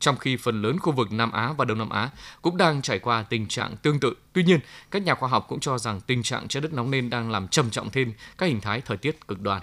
trong 0.00 0.16
khi 0.16 0.36
phần 0.36 0.62
lớn 0.62 0.78
khu 0.78 0.92
vực 0.92 1.12
Nam 1.12 1.32
Á 1.32 1.52
và 1.58 1.64
Đông 1.64 1.78
Nam 1.78 1.90
Á 1.90 2.10
cũng 2.42 2.56
đang 2.56 2.82
trải 2.82 2.98
qua 2.98 3.22
tình 3.22 3.48
trạng 3.48 3.76
tương 3.76 4.00
tự. 4.00 4.14
Tuy 4.32 4.42
nhiên, 4.42 4.60
các 4.90 5.02
nhà 5.02 5.14
khoa 5.14 5.28
học 5.28 5.46
cũng 5.48 5.60
cho 5.60 5.78
rằng 5.78 6.00
tình 6.00 6.22
trạng 6.22 6.48
trái 6.48 6.60
đất 6.60 6.72
nóng 6.72 6.90
lên 6.90 7.10
đang 7.10 7.30
làm 7.30 7.48
trầm 7.48 7.70
trọng 7.70 7.90
thêm 7.90 8.12
các 8.38 8.46
hình 8.46 8.60
thái 8.60 8.80
thời 8.80 8.96
tiết 8.96 9.28
cực 9.28 9.40
đoan. 9.40 9.62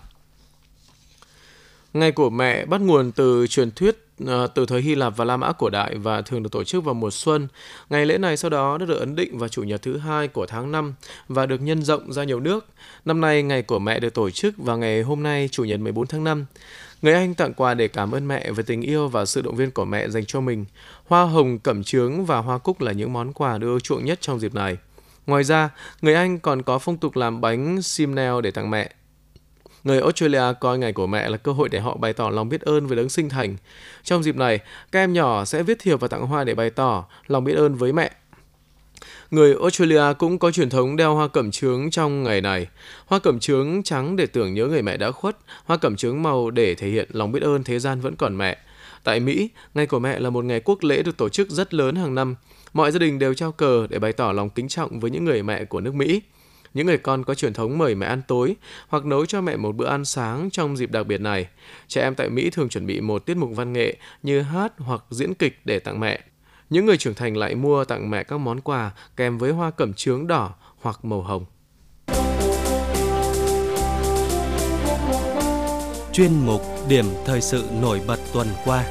Ngày 1.94 2.12
của 2.12 2.30
mẹ 2.30 2.66
bắt 2.66 2.82
nguồn 2.82 3.12
từ 3.12 3.48
truyền 3.48 3.72
thuyết 3.72 4.04
Ờ, 4.26 4.48
từ 4.48 4.66
thời 4.66 4.82
Hy 4.82 4.96
Lạp 4.96 5.18
và 5.18 5.26
La 5.26 5.38
Mã 5.38 5.52
cổ 5.52 5.70
đại 5.70 5.96
và 5.96 6.22
thường 6.22 6.44
được 6.44 6.52
tổ 6.52 6.64
chức 6.64 6.84
vào 6.84 6.94
mùa 6.94 7.12
xuân. 7.12 7.48
Ngày 7.90 8.06
lễ 8.06 8.18
này 8.18 8.38
sau 8.38 8.50
đó 8.50 8.78
đã 8.78 8.86
được 8.86 9.00
ấn 9.00 9.16
định 9.16 9.38
vào 9.38 9.50
chủ 9.50 9.64
nhật 9.64 9.82
thứ 9.82 9.98
hai 9.98 10.28
của 10.28 10.46
tháng 10.46 10.72
5 10.72 10.94
và 11.28 11.46
được 11.46 11.62
nhân 11.62 11.84
rộng 11.84 12.14
ra 12.14 12.24
nhiều 12.24 12.40
nước. 12.40 12.66
Năm 13.06 13.22
nay, 13.22 13.44
Ngày 13.44 13.62
của 13.62 13.80
mẹ 13.80 14.00
được 14.00 14.14
tổ 14.14 14.30
chức 14.30 14.58
vào 14.58 14.78
ngày 14.78 15.02
hôm 15.02 15.24
nay, 15.24 15.50
chủ 15.52 15.64
nhật 15.64 15.80
14 15.80 16.08
tháng 16.08 16.24
5. 16.24 16.46
Người 17.02 17.14
Anh 17.14 17.36
tặng 17.36 17.54
quà 17.54 17.74
để 17.74 17.88
cảm 17.88 18.12
ơn 18.12 18.28
mẹ 18.28 18.52
về 18.52 18.64
tình 18.64 18.82
yêu 18.82 19.08
và 19.08 19.26
sự 19.26 19.42
động 19.42 19.56
viên 19.56 19.72
của 19.72 19.86
mẹ 19.86 20.10
dành 20.10 20.26
cho 20.26 20.42
mình. 20.42 20.66
Hoa 21.06 21.24
hồng, 21.24 21.60
cẩm 21.60 21.84
chướng 21.84 22.26
và 22.26 22.38
hoa 22.38 22.58
cúc 22.58 22.82
là 22.82 22.92
những 22.92 23.14
món 23.14 23.34
quà 23.34 23.58
được 23.58 23.68
ưa 23.68 23.80
chuộng 23.80 24.06
nhất 24.06 24.22
trong 24.22 24.40
dịp 24.40 24.54
này. 24.54 24.78
Ngoài 25.28 25.44
ra, 25.44 25.70
người 26.02 26.14
Anh 26.14 26.40
còn 26.40 26.62
có 26.62 26.80
phong 26.80 26.98
tục 26.98 27.16
làm 27.16 27.42
bánh 27.42 27.82
simnel 27.82 28.42
để 28.44 28.52
tặng 28.52 28.70
mẹ. 28.72 28.92
Người 29.84 30.00
Australia 30.00 30.54
coi 30.60 30.78
ngày 30.78 30.94
của 30.94 31.08
mẹ 31.08 31.30
là 31.30 31.38
cơ 31.38 31.52
hội 31.52 31.70
để 31.70 31.80
họ 31.80 31.98
bày 31.98 32.14
tỏ 32.14 32.30
lòng 32.30 32.50
biết 32.50 32.62
ơn 32.62 32.88
với 32.88 32.98
đấng 32.98 33.10
sinh 33.10 33.30
thành. 33.30 33.56
Trong 34.04 34.24
dịp 34.24 34.36
này, 34.36 34.60
các 34.92 35.00
em 35.00 35.14
nhỏ 35.14 35.46
sẽ 35.46 35.64
viết 35.64 35.80
thiệp 35.80 36.00
và 36.00 36.08
tặng 36.08 36.28
hoa 36.28 36.44
để 36.44 36.56
bày 36.56 36.70
tỏ 36.70 37.06
lòng 37.28 37.44
biết 37.44 37.54
ơn 37.56 37.76
với 37.76 37.94
mẹ. 37.94 38.12
Người 39.32 39.56
Australia 39.62 40.14
cũng 40.20 40.40
có 40.40 40.52
truyền 40.52 40.70
thống 40.70 40.96
đeo 40.96 41.16
hoa 41.16 41.28
cẩm 41.28 41.52
chướng 41.52 41.90
trong 41.90 42.24
ngày 42.24 42.42
này. 42.42 42.68
Hoa 43.06 43.20
cẩm 43.20 43.40
chướng 43.40 43.84
trắng 43.84 44.16
để 44.16 44.26
tưởng 44.26 44.54
nhớ 44.54 44.66
người 44.66 44.82
mẹ 44.82 44.98
đã 44.98 45.12
khuất, 45.12 45.38
hoa 45.66 45.78
cẩm 45.78 45.96
chướng 45.96 46.24
màu 46.24 46.52
để 46.52 46.76
thể 46.76 46.90
hiện 46.90 47.10
lòng 47.12 47.32
biết 47.32 47.44
ơn 47.44 47.64
thế 47.64 47.80
gian 47.80 48.02
vẫn 48.02 48.16
còn 48.16 48.38
mẹ. 48.38 48.58
Tại 49.04 49.20
Mỹ, 49.20 49.50
Ngày 49.74 49.86
của 49.86 50.00
mẹ 50.00 50.20
là 50.20 50.30
một 50.30 50.46
ngày 50.46 50.60
quốc 50.60 50.84
lễ 50.84 51.04
được 51.04 51.18
tổ 51.18 51.30
chức 51.30 51.50
rất 51.50 51.74
lớn 51.74 51.96
hàng 51.96 52.16
năm. 52.16 52.36
Mọi 52.74 52.92
gia 52.92 53.00
đình 53.00 53.20
đều 53.20 53.34
trao 53.34 53.52
cờ 53.52 53.88
để 53.90 54.00
bày 54.00 54.14
tỏ 54.14 54.32
lòng 54.32 54.50
kính 54.50 54.68
trọng 54.68 55.00
với 55.00 55.12
những 55.12 55.26
người 55.26 55.44
mẹ 55.44 55.66
của 55.66 55.82
nước 55.82 55.96
Mỹ. 55.96 56.22
Những 56.74 56.88
người 56.88 56.98
con 56.98 57.24
có 57.24 57.36
truyền 57.36 57.54
thống 57.54 57.78
mời 57.78 57.96
mẹ 57.96 58.08
ăn 58.08 58.22
tối 58.28 58.56
hoặc 58.88 59.06
nấu 59.06 59.26
cho 59.26 59.42
mẹ 59.42 59.58
một 59.58 59.76
bữa 59.76 59.88
ăn 59.88 60.06
sáng 60.06 60.50
trong 60.52 60.78
dịp 60.78 60.92
đặc 60.92 61.08
biệt 61.08 61.22
này. 61.22 61.48
Trẻ 61.88 62.02
em 62.02 62.16
tại 62.16 62.30
Mỹ 62.30 62.50
thường 62.50 62.70
chuẩn 62.70 62.86
bị 62.86 63.02
một 63.02 63.26
tiết 63.26 63.38
mục 63.38 63.50
văn 63.56 63.74
nghệ 63.74 63.96
như 64.24 64.42
hát 64.42 64.74
hoặc 64.78 65.04
diễn 65.10 65.34
kịch 65.34 65.62
để 65.66 65.80
tặng 65.80 66.00
mẹ. 66.00 66.20
Những 66.70 66.86
người 66.86 66.98
trưởng 66.98 67.14
thành 67.14 67.38
lại 67.38 67.56
mua 67.56 67.86
tặng 67.86 68.10
mẹ 68.10 68.24
các 68.24 68.38
món 68.38 68.62
quà 68.62 68.92
kèm 69.16 69.38
với 69.38 69.52
hoa 69.52 69.72
cẩm 69.72 69.94
chướng 69.94 70.28
đỏ 70.28 70.56
hoặc 70.82 71.06
màu 71.06 71.22
hồng. 71.22 71.46
Chuyên 76.14 76.32
mục 76.46 76.62
Điểm 76.90 77.06
thời 77.26 77.42
sự 77.42 77.64
nổi 77.82 78.02
bật 78.08 78.20
tuần 78.34 78.48
qua. 78.66 78.86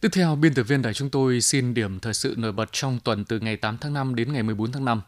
Tiếp 0.00 0.08
theo, 0.12 0.36
biên 0.36 0.54
tập 0.54 0.62
viên 0.62 0.82
đài 0.82 0.94
chúng 0.94 1.10
tôi 1.10 1.40
xin 1.40 1.74
điểm 1.74 2.00
thời 2.00 2.14
sự 2.14 2.34
nổi 2.38 2.52
bật 2.52 2.68
trong 2.72 2.98
tuần 3.04 3.24
từ 3.24 3.40
ngày 3.40 3.56
8 3.56 3.78
tháng 3.78 3.92
5 3.92 4.14
đến 4.14 4.32
ngày 4.32 4.42
14 4.42 4.72
tháng 4.72 4.84
5. 4.84 5.00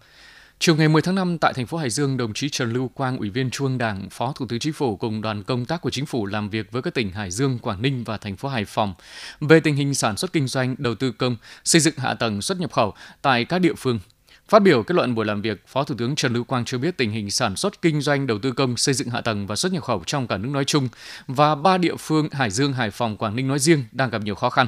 Chiều 0.59 0.77
ngày 0.77 0.89
10 0.89 1.03
tháng 1.03 1.15
5 1.15 1.39
tại 1.39 1.53
thành 1.53 1.67
phố 1.67 1.79
Hải 1.79 1.91
Dương, 1.91 2.17
đồng 2.17 2.33
chí 2.33 2.49
Trần 2.49 2.73
Lưu 2.73 2.89
Quang, 2.89 3.19
Ủy 3.19 3.31
viên 3.31 3.51
Trung 3.51 3.67
ương 3.67 3.79
Đảng, 3.79 4.11
Phó 4.11 4.33
Thủ 4.37 4.47
tướng 4.49 4.59
Chính 4.59 4.73
phủ 4.73 4.97
cùng 4.97 5.21
đoàn 5.21 5.43
công 5.43 5.67
tác 5.67 5.81
của 5.81 5.91
Chính 5.91 6.07
phủ 6.07 6.27
làm 6.27 6.51
việc 6.51 6.73
với 6.73 6.83
các 6.83 6.95
tỉnh 6.95 7.11
Hải 7.11 7.31
Dương, 7.31 7.59
Quảng 7.59 7.83
Ninh 7.83 8.05
và 8.05 8.17
thành 8.17 8.37
phố 8.37 8.49
Hải 8.49 8.65
Phòng 8.65 8.95
về 9.41 9.61
tình 9.61 9.75
hình 9.75 9.95
sản 9.95 10.17
xuất 10.17 10.33
kinh 10.33 10.49
doanh, 10.49 10.75
đầu 10.79 10.95
tư 10.95 11.13
công, 11.13 11.37
xây 11.65 11.81
dựng 11.81 11.95
hạ 11.97 12.15
tầng 12.15 12.43
xuất 12.43 12.61
nhập 12.61 12.73
khẩu 12.73 12.95
tại 13.23 13.45
các 13.45 13.59
địa 13.59 13.75
phương. 13.75 14.01
Phát 14.51 14.63
biểu 14.63 14.83
kết 14.83 14.95
luận 14.95 15.15
buổi 15.15 15.27
làm 15.27 15.43
việc, 15.43 15.65
Phó 15.67 15.85
Thủ 15.85 15.95
tướng 15.99 16.15
Trần 16.15 16.33
Lưu 16.33 16.45
Quang 16.45 16.65
cho 16.65 16.79
biết 16.79 16.97
tình 16.97 17.11
hình 17.11 17.31
sản 17.31 17.57
xuất 17.57 17.83
kinh 17.83 18.01
doanh, 18.01 18.27
đầu 18.27 18.39
tư 18.39 18.53
công, 18.53 18.77
xây 18.77 18.95
dựng 18.95 19.09
hạ 19.09 19.21
tầng 19.21 19.47
và 19.47 19.57
xuất 19.57 19.73
nhập 19.73 19.83
khẩu 19.83 20.03
trong 20.07 20.27
cả 20.27 20.37
nước 20.37 20.49
nói 20.49 20.65
chung 20.65 20.89
và 21.27 21.55
ba 21.55 21.79
địa 21.79 21.97
phương 21.97 22.29
Hải 22.33 22.51
Dương, 22.51 22.73
Hải 22.73 22.91
Phòng, 22.91 23.17
Quảng 23.17 23.37
Ninh 23.37 23.49
nói 23.49 23.59
riêng 23.59 23.85
đang 23.93 24.11
gặp 24.11 24.23
nhiều 24.23 24.35
khó 24.35 24.51
khăn. 24.51 24.67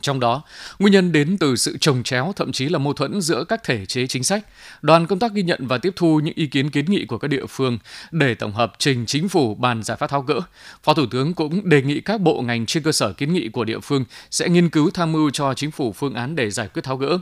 Trong 0.00 0.20
đó, 0.20 0.42
nguyên 0.78 0.92
nhân 0.92 1.12
đến 1.12 1.36
từ 1.38 1.56
sự 1.56 1.76
trồng 1.80 2.02
chéo, 2.02 2.32
thậm 2.36 2.52
chí 2.52 2.68
là 2.68 2.78
mâu 2.78 2.92
thuẫn 2.92 3.20
giữa 3.20 3.44
các 3.44 3.64
thể 3.64 3.86
chế 3.86 4.06
chính 4.06 4.24
sách. 4.24 4.44
Đoàn 4.82 5.06
công 5.06 5.18
tác 5.18 5.32
ghi 5.32 5.42
nhận 5.42 5.66
và 5.66 5.78
tiếp 5.78 5.92
thu 5.96 6.20
những 6.24 6.34
ý 6.36 6.46
kiến 6.46 6.70
kiến 6.70 6.84
nghị 6.88 7.06
của 7.06 7.18
các 7.18 7.28
địa 7.28 7.46
phương 7.48 7.78
để 8.10 8.34
tổng 8.34 8.52
hợp 8.52 8.72
trình 8.78 9.06
chính 9.06 9.28
phủ 9.28 9.54
bàn 9.54 9.82
giải 9.82 9.96
pháp 9.96 10.10
tháo 10.10 10.22
gỡ. 10.22 10.40
Phó 10.82 10.94
Thủ 10.94 11.06
tướng 11.10 11.34
cũng 11.34 11.68
đề 11.68 11.82
nghị 11.82 12.00
các 12.00 12.20
bộ 12.20 12.42
ngành 12.42 12.66
trên 12.66 12.82
cơ 12.82 12.92
sở 12.92 13.12
kiến 13.12 13.32
nghị 13.32 13.48
của 13.48 13.64
địa 13.64 13.80
phương 13.80 14.04
sẽ 14.30 14.48
nghiên 14.48 14.70
cứu 14.70 14.90
tham 14.90 15.12
mưu 15.12 15.30
cho 15.30 15.54
chính 15.54 15.70
phủ 15.70 15.92
phương 15.92 16.14
án 16.14 16.36
để 16.36 16.50
giải 16.50 16.68
quyết 16.68 16.82
tháo 16.82 16.96
gỡ. 16.96 17.18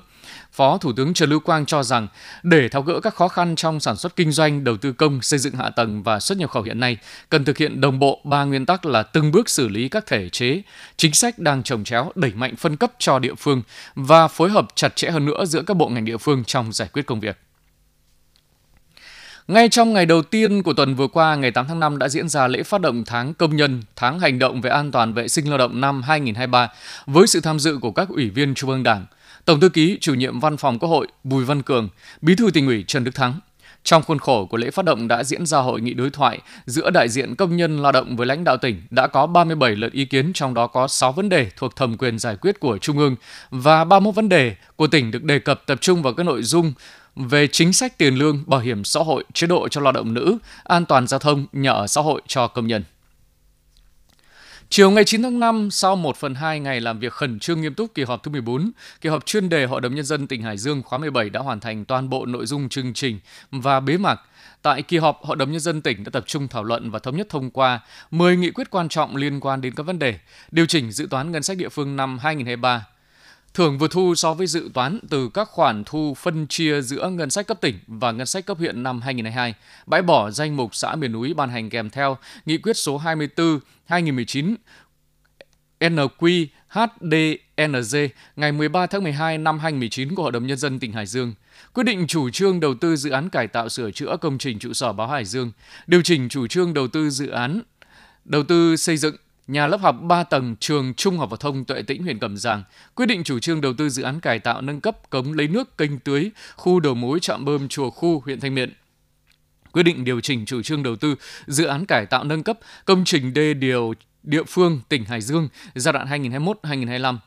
Phó 0.52 0.78
Thủ 0.78 0.92
tướng 0.92 1.14
Trần 1.14 1.30
Lưu 1.30 1.40
Quang 1.40 1.66
cho 1.66 1.82
rằng 1.82 2.08
để 2.42 2.68
tháo 2.68 2.82
gỡ 2.82 3.00
các 3.00 3.14
khó 3.14 3.28
khăn 3.28 3.56
trong 3.56 3.80
sản 3.80 3.96
xuất 3.96 4.16
kinh 4.16 4.32
doanh, 4.32 4.64
đầu 4.64 4.76
tư 4.76 4.92
công, 4.92 5.22
xây 5.22 5.38
dựng 5.38 5.54
hạ 5.54 5.70
tầng 5.70 6.02
và 6.02 6.20
xuất 6.20 6.38
nhập 6.38 6.50
khẩu 6.50 6.62
hiện 6.62 6.80
nay, 6.80 6.96
cần 7.28 7.44
thực 7.44 7.58
hiện 7.58 7.80
đồng 7.80 7.98
bộ 7.98 8.20
ba 8.24 8.44
nguyên 8.44 8.66
tắc 8.66 8.86
là 8.86 9.02
từng 9.02 9.32
bước 9.32 9.48
xử 9.48 9.68
lý 9.68 9.88
các 9.88 10.06
thể 10.06 10.28
chế, 10.28 10.62
chính 10.96 11.14
sách 11.14 11.38
đang 11.38 11.62
trồng 11.62 11.84
chéo, 11.84 12.12
đẩy 12.14 12.32
mạnh 12.34 12.56
phân 12.56 12.76
cấp 12.76 12.92
cho 12.98 13.18
địa 13.18 13.34
phương 13.34 13.62
và 13.94 14.28
phối 14.28 14.50
hợp 14.50 14.66
chặt 14.74 14.96
chẽ 14.96 15.10
hơn 15.10 15.24
nữa 15.24 15.44
giữa 15.44 15.62
các 15.62 15.76
bộ 15.76 15.88
ngành 15.88 16.04
địa 16.04 16.16
phương 16.16 16.44
trong 16.44 16.72
giải 16.72 16.88
quyết 16.92 17.06
công 17.06 17.20
việc. 17.20 17.38
Ngay 19.48 19.68
trong 19.68 19.92
ngày 19.92 20.06
đầu 20.06 20.22
tiên 20.22 20.62
của 20.62 20.72
tuần 20.72 20.94
vừa 20.94 21.06
qua, 21.06 21.34
ngày 21.34 21.50
8 21.50 21.66
tháng 21.68 21.80
5 21.80 21.98
đã 21.98 22.08
diễn 22.08 22.28
ra 22.28 22.48
lễ 22.48 22.62
phát 22.62 22.80
động 22.80 23.04
tháng 23.04 23.34
công 23.34 23.56
nhân, 23.56 23.82
tháng 23.96 24.20
hành 24.20 24.38
động 24.38 24.60
về 24.60 24.70
an 24.70 24.92
toàn 24.92 25.14
vệ 25.14 25.28
sinh 25.28 25.48
lao 25.48 25.58
động 25.58 25.80
năm 25.80 26.02
2023 26.02 26.68
với 27.06 27.26
sự 27.26 27.40
tham 27.40 27.58
dự 27.58 27.78
của 27.80 27.90
các 27.90 28.08
ủy 28.08 28.30
viên 28.30 28.54
Trung 28.54 28.70
ương 28.70 28.82
Đảng, 28.82 29.06
Tổng 29.44 29.60
thư 29.60 29.68
ký 29.68 29.98
chủ 30.00 30.14
nhiệm 30.14 30.40
Văn 30.40 30.56
phòng 30.56 30.78
Quốc 30.78 30.88
hội 30.88 31.06
Bùi 31.24 31.44
Văn 31.44 31.62
Cường, 31.62 31.88
Bí 32.20 32.34
thư 32.34 32.50
tỉnh 32.50 32.66
ủy 32.66 32.84
Trần 32.86 33.04
Đức 33.04 33.14
Thắng. 33.14 33.40
Trong 33.84 34.02
khuôn 34.02 34.18
khổ 34.18 34.46
của 34.46 34.56
lễ 34.56 34.70
phát 34.70 34.84
động 34.84 35.08
đã 35.08 35.24
diễn 35.24 35.46
ra 35.46 35.58
hội 35.58 35.80
nghị 35.80 35.94
đối 35.94 36.10
thoại 36.10 36.38
giữa 36.66 36.90
đại 36.90 37.08
diện 37.08 37.34
công 37.34 37.56
nhân 37.56 37.82
lao 37.82 37.92
động 37.92 38.16
với 38.16 38.26
lãnh 38.26 38.44
đạo 38.44 38.56
tỉnh, 38.56 38.82
đã 38.90 39.06
có 39.06 39.26
37 39.26 39.76
lượt 39.76 39.92
ý 39.92 40.04
kiến, 40.04 40.32
trong 40.34 40.54
đó 40.54 40.66
có 40.66 40.88
6 40.88 41.12
vấn 41.12 41.28
đề 41.28 41.50
thuộc 41.56 41.76
thẩm 41.76 41.96
quyền 41.96 42.18
giải 42.18 42.36
quyết 42.36 42.60
của 42.60 42.78
Trung 42.78 42.98
ương 42.98 43.16
và 43.50 43.84
31 43.84 44.14
vấn 44.14 44.28
đề 44.28 44.56
của 44.76 44.86
tỉnh 44.86 45.10
được 45.10 45.24
đề 45.24 45.38
cập 45.38 45.62
tập 45.66 45.78
trung 45.80 46.02
vào 46.02 46.12
các 46.12 46.22
nội 46.22 46.42
dung 46.42 46.72
về 47.16 47.46
chính 47.46 47.72
sách 47.72 47.98
tiền 47.98 48.14
lương, 48.14 48.44
bảo 48.46 48.60
hiểm 48.60 48.84
xã 48.84 49.00
hội, 49.00 49.24
chế 49.32 49.46
độ 49.46 49.68
cho 49.68 49.80
lao 49.80 49.92
động 49.92 50.14
nữ, 50.14 50.38
an 50.64 50.86
toàn 50.86 51.06
giao 51.06 51.20
thông, 51.20 51.46
nhà 51.52 51.72
ở 51.72 51.86
xã 51.86 52.00
hội 52.00 52.22
cho 52.26 52.46
công 52.46 52.66
nhân. 52.66 52.84
Chiều 54.74 54.90
ngày 54.90 55.04
9 55.04 55.22
tháng 55.22 55.40
5, 55.40 55.70
sau 55.70 55.96
1 55.96 56.16
phần 56.16 56.34
2 56.34 56.60
ngày 56.60 56.80
làm 56.80 56.98
việc 56.98 57.12
khẩn 57.12 57.38
trương 57.38 57.60
nghiêm 57.60 57.74
túc 57.74 57.94
kỳ 57.94 58.02
họp 58.02 58.22
thứ 58.22 58.30
14, 58.30 58.70
kỳ 59.00 59.08
họp 59.08 59.26
chuyên 59.26 59.48
đề 59.48 59.64
Hội 59.64 59.80
đồng 59.80 59.94
Nhân 59.94 60.04
dân 60.04 60.26
tỉnh 60.26 60.42
Hải 60.42 60.58
Dương 60.58 60.82
khóa 60.82 60.98
17 60.98 61.30
đã 61.30 61.40
hoàn 61.40 61.60
thành 61.60 61.84
toàn 61.84 62.08
bộ 62.08 62.26
nội 62.26 62.46
dung 62.46 62.68
chương 62.68 62.92
trình 62.92 63.18
và 63.50 63.80
bế 63.80 63.96
mạc. 63.96 64.20
Tại 64.62 64.82
kỳ 64.82 64.98
họp, 64.98 65.24
Hội 65.24 65.36
đồng 65.36 65.52
Nhân 65.52 65.60
dân 65.60 65.82
tỉnh 65.82 66.04
đã 66.04 66.10
tập 66.10 66.24
trung 66.26 66.48
thảo 66.48 66.64
luận 66.64 66.90
và 66.90 66.98
thống 66.98 67.16
nhất 67.16 67.26
thông 67.30 67.50
qua 67.50 67.80
10 68.10 68.36
nghị 68.36 68.50
quyết 68.50 68.70
quan 68.70 68.88
trọng 68.88 69.16
liên 69.16 69.40
quan 69.40 69.60
đến 69.60 69.74
các 69.74 69.82
vấn 69.82 69.98
đề, 69.98 70.18
điều 70.50 70.66
chỉnh 70.66 70.92
dự 70.92 71.06
toán 71.10 71.32
ngân 71.32 71.42
sách 71.42 71.56
địa 71.56 71.68
phương 71.68 71.96
năm 71.96 72.18
2023, 72.18 72.86
Thưởng 73.54 73.78
vượt 73.78 73.90
thu 73.90 74.14
so 74.14 74.34
với 74.34 74.46
dự 74.46 74.70
toán 74.74 74.98
từ 75.10 75.28
các 75.34 75.48
khoản 75.48 75.84
thu 75.84 76.14
phân 76.14 76.46
chia 76.46 76.80
giữa 76.80 77.10
ngân 77.10 77.30
sách 77.30 77.46
cấp 77.46 77.60
tỉnh 77.60 77.78
và 77.86 78.12
ngân 78.12 78.26
sách 78.26 78.46
cấp 78.46 78.58
huyện 78.58 78.82
năm 78.82 79.00
2022, 79.00 79.54
bãi 79.86 80.02
bỏ 80.02 80.30
danh 80.30 80.56
mục 80.56 80.74
xã 80.74 80.94
miền 80.94 81.12
núi 81.12 81.34
ban 81.34 81.50
hành 81.50 81.70
kèm 81.70 81.90
theo 81.90 82.18
Nghị 82.46 82.58
quyết 82.58 82.76
số 82.76 82.98
24 82.98 83.60
2019 83.84 84.54
NQ 85.80 86.46
HDNG 86.68 87.96
ngày 88.36 88.52
13 88.52 88.86
tháng 88.86 89.02
12 89.02 89.38
năm 89.38 89.58
2019 89.58 90.14
của 90.14 90.22
Hội 90.22 90.32
đồng 90.32 90.46
Nhân 90.46 90.58
dân 90.58 90.80
tỉnh 90.80 90.92
Hải 90.92 91.06
Dương, 91.06 91.34
quyết 91.74 91.84
định 91.84 92.06
chủ 92.06 92.30
trương 92.30 92.60
đầu 92.60 92.74
tư 92.74 92.96
dự 92.96 93.10
án 93.10 93.28
cải 93.28 93.48
tạo 93.48 93.68
sửa 93.68 93.90
chữa 93.90 94.16
công 94.20 94.38
trình 94.38 94.58
trụ 94.58 94.72
sở 94.72 94.92
báo 94.92 95.08
Hải 95.08 95.24
Dương, 95.24 95.52
điều 95.86 96.02
chỉnh 96.02 96.28
chủ 96.28 96.46
trương 96.46 96.74
đầu 96.74 96.88
tư 96.88 97.10
dự 97.10 97.28
án 97.28 97.60
đầu 98.24 98.42
tư 98.42 98.76
xây 98.76 98.96
dựng 98.96 99.16
nhà 99.52 99.66
lớp 99.66 99.80
học 99.80 99.96
3 100.02 100.24
tầng 100.24 100.56
trường 100.60 100.94
Trung 100.94 101.18
học 101.18 101.30
phổ 101.30 101.36
thông 101.36 101.64
Tuệ 101.64 101.82
Tĩnh 101.82 102.02
huyện 102.02 102.18
Cẩm 102.18 102.36
Giàng 102.36 102.62
quyết 102.94 103.06
định 103.06 103.24
chủ 103.24 103.38
trương 103.38 103.60
đầu 103.60 103.72
tư 103.78 103.88
dự 103.88 104.02
án 104.02 104.20
cải 104.20 104.38
tạo 104.38 104.60
nâng 104.60 104.80
cấp 104.80 105.10
cống 105.10 105.32
lấy 105.32 105.48
nước 105.48 105.78
kênh 105.78 105.98
tưới 105.98 106.30
khu 106.56 106.80
đầu 106.80 106.94
mối 106.94 107.20
trạm 107.20 107.44
bơm 107.44 107.68
chùa 107.68 107.90
khu 107.90 108.20
huyện 108.24 108.40
Thanh 108.40 108.54
Miện. 108.54 108.72
Quyết 109.72 109.82
định 109.82 110.04
điều 110.04 110.20
chỉnh 110.20 110.46
chủ 110.46 110.62
trương 110.62 110.82
đầu 110.82 110.96
tư 110.96 111.14
dự 111.46 111.64
án 111.64 111.86
cải 111.86 112.06
tạo 112.06 112.24
nâng 112.24 112.42
cấp 112.42 112.58
công 112.84 113.04
trình 113.04 113.34
đê 113.34 113.54
điều 113.54 113.94
địa 114.22 114.42
phương 114.48 114.80
tỉnh 114.88 115.04
Hải 115.04 115.20
Dương 115.20 115.48
giai 115.74 115.92
đoạn 115.92 116.06
2021-2025 116.08 117.18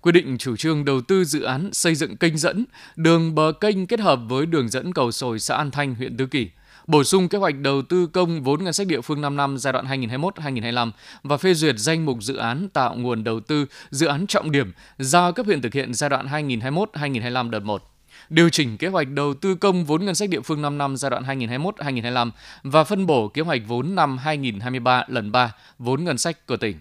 quyết 0.00 0.12
định 0.12 0.38
chủ 0.38 0.56
trương 0.56 0.84
đầu 0.84 1.00
tư 1.00 1.24
dự 1.24 1.42
án 1.42 1.72
xây 1.72 1.94
dựng 1.94 2.16
kênh 2.16 2.38
dẫn, 2.38 2.64
đường 2.96 3.34
bờ 3.34 3.52
kênh 3.60 3.86
kết 3.86 4.00
hợp 4.00 4.20
với 4.28 4.46
đường 4.46 4.68
dẫn 4.68 4.92
cầu 4.92 5.12
sồi 5.12 5.38
xã 5.38 5.56
An 5.56 5.70
Thanh, 5.70 5.94
huyện 5.94 6.16
Tứ 6.16 6.26
Kỳ 6.26 6.50
bổ 6.86 7.04
sung 7.04 7.28
kế 7.28 7.38
hoạch 7.38 7.54
đầu 7.58 7.82
tư 7.82 8.06
công 8.06 8.42
vốn 8.42 8.64
ngân 8.64 8.72
sách 8.72 8.86
địa 8.86 9.00
phương 9.00 9.20
5 9.20 9.36
năm 9.36 9.58
giai 9.58 9.72
đoạn 9.72 9.86
2021-2025 9.86 10.90
và 11.22 11.36
phê 11.36 11.54
duyệt 11.54 11.74
danh 11.78 12.06
mục 12.06 12.18
dự 12.20 12.36
án 12.36 12.68
tạo 12.68 12.94
nguồn 12.94 13.24
đầu 13.24 13.40
tư 13.40 13.66
dự 13.90 14.06
án 14.06 14.26
trọng 14.26 14.50
điểm 14.50 14.72
giao 14.98 15.32
cấp 15.32 15.46
huyện 15.46 15.62
thực 15.62 15.74
hiện 15.74 15.94
giai 15.94 16.10
đoạn 16.10 16.26
2021-2025 16.26 17.50
đợt 17.50 17.60
1 17.60 17.82
điều 18.28 18.48
chỉnh 18.48 18.76
kế 18.76 18.88
hoạch 18.88 19.08
đầu 19.08 19.34
tư 19.34 19.54
công 19.54 19.84
vốn 19.84 20.04
ngân 20.04 20.14
sách 20.14 20.28
địa 20.28 20.40
phương 20.40 20.62
5 20.62 20.78
năm 20.78 20.96
giai 20.96 21.10
đoạn 21.10 21.24
2021-2025 21.24 22.30
và 22.62 22.84
phân 22.84 23.06
bổ 23.06 23.28
kế 23.28 23.42
hoạch 23.42 23.60
vốn 23.66 23.94
năm 23.94 24.18
2023 24.18 25.04
lần 25.08 25.32
3 25.32 25.52
vốn 25.78 26.04
ngân 26.04 26.18
sách 26.18 26.46
của 26.46 26.56
tỉnh. 26.56 26.78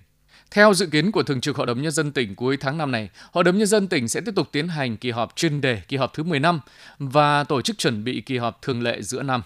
Theo 0.52 0.74
dự 0.74 0.86
kiến 0.86 1.12
của 1.12 1.24
Thường 1.24 1.42
trực 1.42 1.56
Hội 1.56 1.68
đồng 1.68 1.82
Nhân 1.82 1.92
dân 1.92 2.12
tỉnh 2.12 2.36
cuối 2.36 2.58
tháng 2.58 2.78
năm 2.78 2.92
này, 2.92 3.10
Hội 3.32 3.44
đồng 3.44 3.58
Nhân 3.58 3.68
dân 3.68 3.88
tỉnh 3.88 4.08
sẽ 4.08 4.22
tiếp 4.22 4.36
tục 4.36 4.48
tiến 4.52 4.68
hành 4.68 4.98
kỳ 4.98 5.12
họp 5.12 5.36
chuyên 5.36 5.62
đề 5.62 5.82
kỳ 5.88 5.98
họp 5.98 6.14
thứ 6.14 6.24
15 6.24 6.60
và 7.00 7.44
tổ 7.44 7.62
chức 7.62 7.78
chuẩn 7.78 8.04
bị 8.04 8.22
kỳ 8.22 8.38
họp 8.38 8.62
thường 8.62 8.82
lệ 8.82 9.02
giữa 9.02 9.24
năm. 9.24 9.42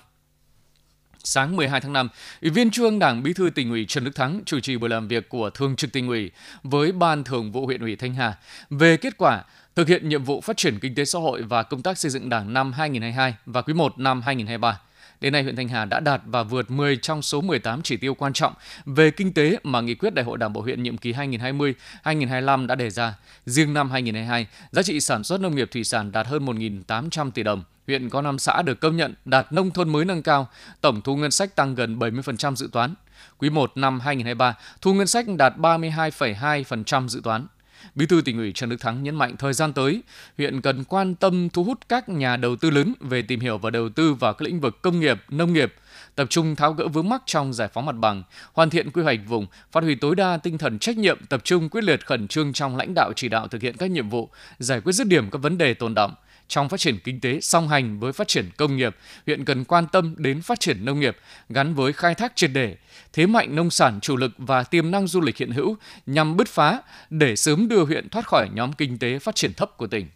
Sáng 1.27 1.55
12 1.55 1.81
tháng 1.81 1.93
5, 1.93 2.09
Ủy 2.41 2.51
viên 2.51 2.71
Trung 2.71 2.85
ương 2.85 2.99
Đảng 2.99 3.23
Bí 3.23 3.33
thư 3.33 3.49
tỉnh 3.49 3.69
ủy 3.69 3.85
Trần 3.85 4.03
Đức 4.03 4.15
Thắng 4.15 4.41
chủ 4.45 4.59
trì 4.59 4.77
buổi 4.77 4.89
làm 4.89 5.07
việc 5.07 5.29
của 5.29 5.49
Thường 5.49 5.75
trực 5.75 5.91
tỉnh 5.91 6.07
ủy 6.07 6.31
với 6.63 6.91
Ban 6.91 7.23
Thường 7.23 7.51
vụ 7.51 7.65
huyện 7.65 7.81
ủy 7.81 7.95
Thanh 7.95 8.13
Hà 8.13 8.37
về 8.69 8.97
kết 8.97 9.17
quả 9.17 9.43
thực 9.75 9.87
hiện 9.87 10.09
nhiệm 10.09 10.23
vụ 10.23 10.41
phát 10.41 10.57
triển 10.57 10.79
kinh 10.79 10.95
tế 10.95 11.05
xã 11.05 11.19
hội 11.19 11.41
và 11.41 11.63
công 11.63 11.81
tác 11.81 11.97
xây 11.97 12.11
dựng 12.11 12.29
Đảng 12.29 12.53
năm 12.53 12.73
2022 12.73 13.35
và 13.45 13.61
quý 13.61 13.73
1 13.73 13.99
năm 13.99 14.21
2023. 14.21 14.79
Đến 15.21 15.33
nay, 15.33 15.43
huyện 15.43 15.55
Thanh 15.55 15.67
Hà 15.67 15.85
đã 15.85 15.99
đạt 15.99 16.21
và 16.25 16.43
vượt 16.43 16.71
10 16.71 16.97
trong 16.97 17.21
số 17.21 17.41
18 17.41 17.81
chỉ 17.81 17.97
tiêu 17.97 18.13
quan 18.13 18.33
trọng 18.33 18.53
về 18.85 19.11
kinh 19.11 19.33
tế 19.33 19.57
mà 19.63 19.81
nghị 19.81 19.95
quyết 19.95 20.13
Đại 20.13 20.25
hội 20.25 20.37
Đảng 20.37 20.53
bộ 20.53 20.61
huyện 20.61 20.83
nhiệm 20.83 20.97
kỳ 20.97 21.13
2020-2025 21.13 22.67
đã 22.67 22.75
đề 22.75 22.89
ra. 22.89 23.13
Riêng 23.45 23.73
năm 23.73 23.91
2022, 23.91 24.47
giá 24.71 24.83
trị 24.83 24.99
sản 24.99 25.23
xuất 25.23 25.41
nông 25.41 25.55
nghiệp 25.55 25.69
thủy 25.71 25.83
sản 25.83 26.11
đạt 26.11 26.27
hơn 26.27 26.45
1.800 26.45 27.31
tỷ 27.31 27.43
đồng, 27.43 27.63
huyện 27.87 28.09
có 28.09 28.21
5 28.21 28.39
xã 28.39 28.61
được 28.61 28.79
công 28.79 28.97
nhận 28.97 29.13
đạt 29.25 29.53
nông 29.53 29.71
thôn 29.71 29.89
mới 29.89 30.05
nâng 30.05 30.23
cao, 30.23 30.49
tổng 30.81 31.01
thu 31.01 31.15
ngân 31.15 31.31
sách 31.31 31.55
tăng 31.55 31.75
gần 31.75 31.99
70% 31.99 32.55
dự 32.55 32.69
toán. 32.71 32.93
Quý 33.37 33.49
1 33.49 33.71
năm 33.75 33.99
2023, 33.99 34.55
thu 34.81 34.93
ngân 34.93 35.07
sách 35.07 35.25
đạt 35.37 35.57
32,2% 35.57 37.07
dự 37.07 37.21
toán. 37.23 37.47
Bí 37.95 38.05
thư 38.05 38.21
tỉnh 38.25 38.37
ủy 38.37 38.51
Trần 38.51 38.69
Đức 38.69 38.77
Thắng 38.79 39.03
nhấn 39.03 39.15
mạnh 39.15 39.37
thời 39.37 39.53
gian 39.53 39.73
tới, 39.73 40.01
huyện 40.37 40.61
cần 40.61 40.83
quan 40.83 41.15
tâm 41.15 41.49
thu 41.49 41.63
hút 41.63 41.79
các 41.89 42.09
nhà 42.09 42.37
đầu 42.37 42.55
tư 42.55 42.69
lớn 42.69 42.93
về 42.99 43.21
tìm 43.21 43.39
hiểu 43.39 43.57
và 43.57 43.69
đầu 43.69 43.89
tư 43.89 44.13
vào 44.13 44.33
các 44.33 44.45
lĩnh 44.45 44.59
vực 44.59 44.81
công 44.81 44.99
nghiệp, 44.99 45.23
nông 45.29 45.53
nghiệp, 45.53 45.73
tập 46.15 46.27
trung 46.29 46.55
tháo 46.55 46.73
gỡ 46.73 46.87
vướng 46.87 47.09
mắc 47.09 47.21
trong 47.25 47.53
giải 47.53 47.67
phóng 47.73 47.85
mặt 47.85 47.95
bằng, 47.95 48.23
hoàn 48.53 48.69
thiện 48.69 48.91
quy 48.91 49.03
hoạch 49.03 49.19
vùng, 49.27 49.47
phát 49.71 49.83
huy 49.83 49.95
tối 49.95 50.15
đa 50.15 50.37
tinh 50.37 50.57
thần 50.57 50.79
trách 50.79 50.97
nhiệm, 50.97 51.25
tập 51.25 51.41
trung 51.43 51.69
quyết 51.69 51.83
liệt 51.83 52.05
khẩn 52.05 52.27
trương 52.27 52.53
trong 52.53 52.77
lãnh 52.77 52.93
đạo 52.93 53.13
chỉ 53.15 53.29
đạo 53.29 53.47
thực 53.47 53.61
hiện 53.61 53.77
các 53.77 53.91
nhiệm 53.91 54.09
vụ, 54.09 54.29
giải 54.59 54.81
quyết 54.81 54.93
dứt 54.93 55.07
điểm 55.07 55.29
các 55.29 55.41
vấn 55.41 55.57
đề 55.57 55.73
tồn 55.73 55.93
động, 55.93 56.13
trong 56.47 56.69
phát 56.69 56.79
triển 56.79 56.99
kinh 57.03 57.19
tế 57.19 57.39
song 57.41 57.67
hành 57.67 57.99
với 57.99 58.13
phát 58.13 58.27
triển 58.27 58.49
công 58.57 58.77
nghiệp, 58.77 58.95
huyện 59.25 59.45
cần 59.45 59.63
quan 59.63 59.87
tâm 59.87 60.15
đến 60.17 60.41
phát 60.41 60.59
triển 60.59 60.85
nông 60.85 60.99
nghiệp 60.99 61.17
gắn 61.49 61.75
với 61.75 61.93
khai 61.93 62.15
thác 62.15 62.35
triệt 62.35 62.51
để, 62.53 62.75
thế 63.13 63.25
mạnh 63.25 63.55
nông 63.55 63.69
sản 63.69 63.99
chủ 64.01 64.17
lực 64.17 64.31
và 64.37 64.63
tiềm 64.63 64.91
năng 64.91 65.07
du 65.07 65.21
lịch 65.21 65.37
hiện 65.37 65.51
hữu 65.51 65.77
nhằm 66.05 66.37
bứt 66.37 66.47
phá 66.47 66.81
để 67.09 67.35
sớm 67.35 67.67
đưa 67.67 67.85
huyện 67.85 68.09
thoát 68.09 68.27
khỏi 68.27 68.49
nhóm 68.53 68.73
kinh 68.73 68.99
tế 68.99 69.19
phát 69.19 69.35
triển 69.35 69.53
thấp 69.53 69.77
của 69.77 69.87
tỉnh. 69.87 70.07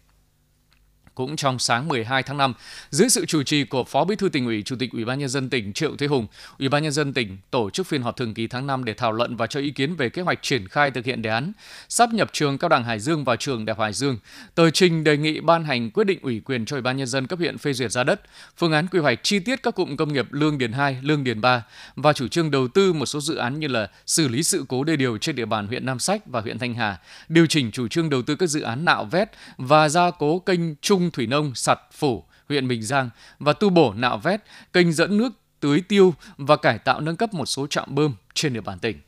Cũng 1.22 1.36
trong 1.36 1.58
sáng 1.58 1.88
12 1.88 2.22
tháng 2.22 2.36
5, 2.36 2.54
dưới 2.90 3.08
sự 3.08 3.26
chủ 3.26 3.42
trì 3.42 3.64
của 3.64 3.84
Phó 3.84 4.04
Bí 4.04 4.16
thư 4.16 4.28
tỉnh 4.28 4.46
ủy, 4.46 4.62
Chủ 4.62 4.76
tịch 4.78 4.92
Ủy 4.92 5.04
ban 5.04 5.18
nhân 5.18 5.28
dân 5.28 5.50
tỉnh 5.50 5.72
Triệu 5.72 5.96
Thế 5.96 6.06
Hùng, 6.06 6.26
Ủy 6.58 6.68
ban 6.68 6.82
nhân 6.82 6.92
dân 6.92 7.12
tỉnh 7.12 7.38
tổ 7.50 7.70
chức 7.70 7.86
phiên 7.86 8.02
họp 8.02 8.16
thường 8.16 8.34
kỳ 8.34 8.46
tháng 8.46 8.66
5 8.66 8.84
để 8.84 8.94
thảo 8.94 9.12
luận 9.12 9.36
và 9.36 9.46
cho 9.46 9.60
ý 9.60 9.70
kiến 9.70 9.94
về 9.94 10.08
kế 10.08 10.22
hoạch 10.22 10.38
triển 10.42 10.68
khai 10.68 10.90
thực 10.90 11.04
hiện 11.04 11.22
đề 11.22 11.30
án 11.30 11.52
sắp 11.88 12.12
nhập 12.12 12.30
trường 12.32 12.58
Cao 12.58 12.68
đẳng 12.68 12.84
Hải 12.84 13.00
Dương 13.00 13.24
vào 13.24 13.36
trường 13.36 13.64
Đại 13.64 13.74
học 13.74 13.82
Hải 13.82 13.92
Dương. 13.92 14.18
Tờ 14.54 14.70
trình 14.70 15.04
đề 15.04 15.16
nghị 15.16 15.40
ban 15.40 15.64
hành 15.64 15.90
quyết 15.90 16.04
định 16.04 16.18
ủy 16.22 16.40
quyền 16.44 16.64
cho 16.64 16.76
Ủy 16.76 16.82
ban 16.82 16.96
nhân 16.96 17.06
dân 17.06 17.26
cấp 17.26 17.38
huyện 17.38 17.58
phê 17.58 17.72
duyệt 17.72 17.92
ra 17.92 18.04
đất, 18.04 18.20
phương 18.56 18.72
án 18.72 18.86
quy 18.86 18.98
hoạch 18.98 19.18
chi 19.22 19.38
tiết 19.38 19.62
các 19.62 19.74
cụm 19.74 19.96
công 19.96 20.12
nghiệp 20.12 20.26
Lương 20.30 20.58
Điền 20.58 20.72
2, 20.72 20.96
Lương 21.02 21.24
Điền 21.24 21.40
3 21.40 21.62
và 21.96 22.12
chủ 22.12 22.28
trương 22.28 22.50
đầu 22.50 22.68
tư 22.68 22.92
một 22.92 23.06
số 23.06 23.20
dự 23.20 23.34
án 23.34 23.60
như 23.60 23.68
là 23.68 23.90
xử 24.06 24.28
lý 24.28 24.42
sự 24.42 24.64
cố 24.68 24.84
đê 24.84 24.96
điều 24.96 25.18
trên 25.18 25.36
địa 25.36 25.46
bàn 25.46 25.66
huyện 25.66 25.86
Nam 25.86 25.98
Sách 25.98 26.22
và 26.26 26.40
huyện 26.40 26.58
Thanh 26.58 26.74
Hà, 26.74 26.98
điều 27.28 27.46
chỉnh 27.46 27.70
chủ 27.70 27.88
trương 27.88 28.10
đầu 28.10 28.22
tư 28.22 28.36
các 28.36 28.46
dự 28.46 28.60
án 28.60 28.84
nạo 28.84 29.04
vét 29.04 29.28
và 29.56 29.88
gia 29.88 30.10
cố 30.10 30.38
kênh 30.38 30.74
Trung 30.76 31.10
Thủy 31.12 31.26
Nông, 31.26 31.54
Sặt, 31.54 31.78
Phủ, 31.92 32.24
huyện 32.48 32.68
Bình 32.68 32.82
Giang 32.82 33.10
và 33.38 33.52
tu 33.52 33.70
bổ 33.70 33.94
nạo 33.94 34.18
vét, 34.18 34.40
kênh 34.72 34.92
dẫn 34.92 35.16
nước 35.16 35.32
tưới 35.60 35.80
tiêu 35.80 36.14
và 36.36 36.56
cải 36.56 36.78
tạo 36.78 37.00
nâng 37.00 37.16
cấp 37.16 37.34
một 37.34 37.46
số 37.46 37.66
trạm 37.66 37.94
bơm 37.94 38.14
trên 38.34 38.52
địa 38.52 38.60
bàn 38.60 38.78
tỉnh. 38.78 39.00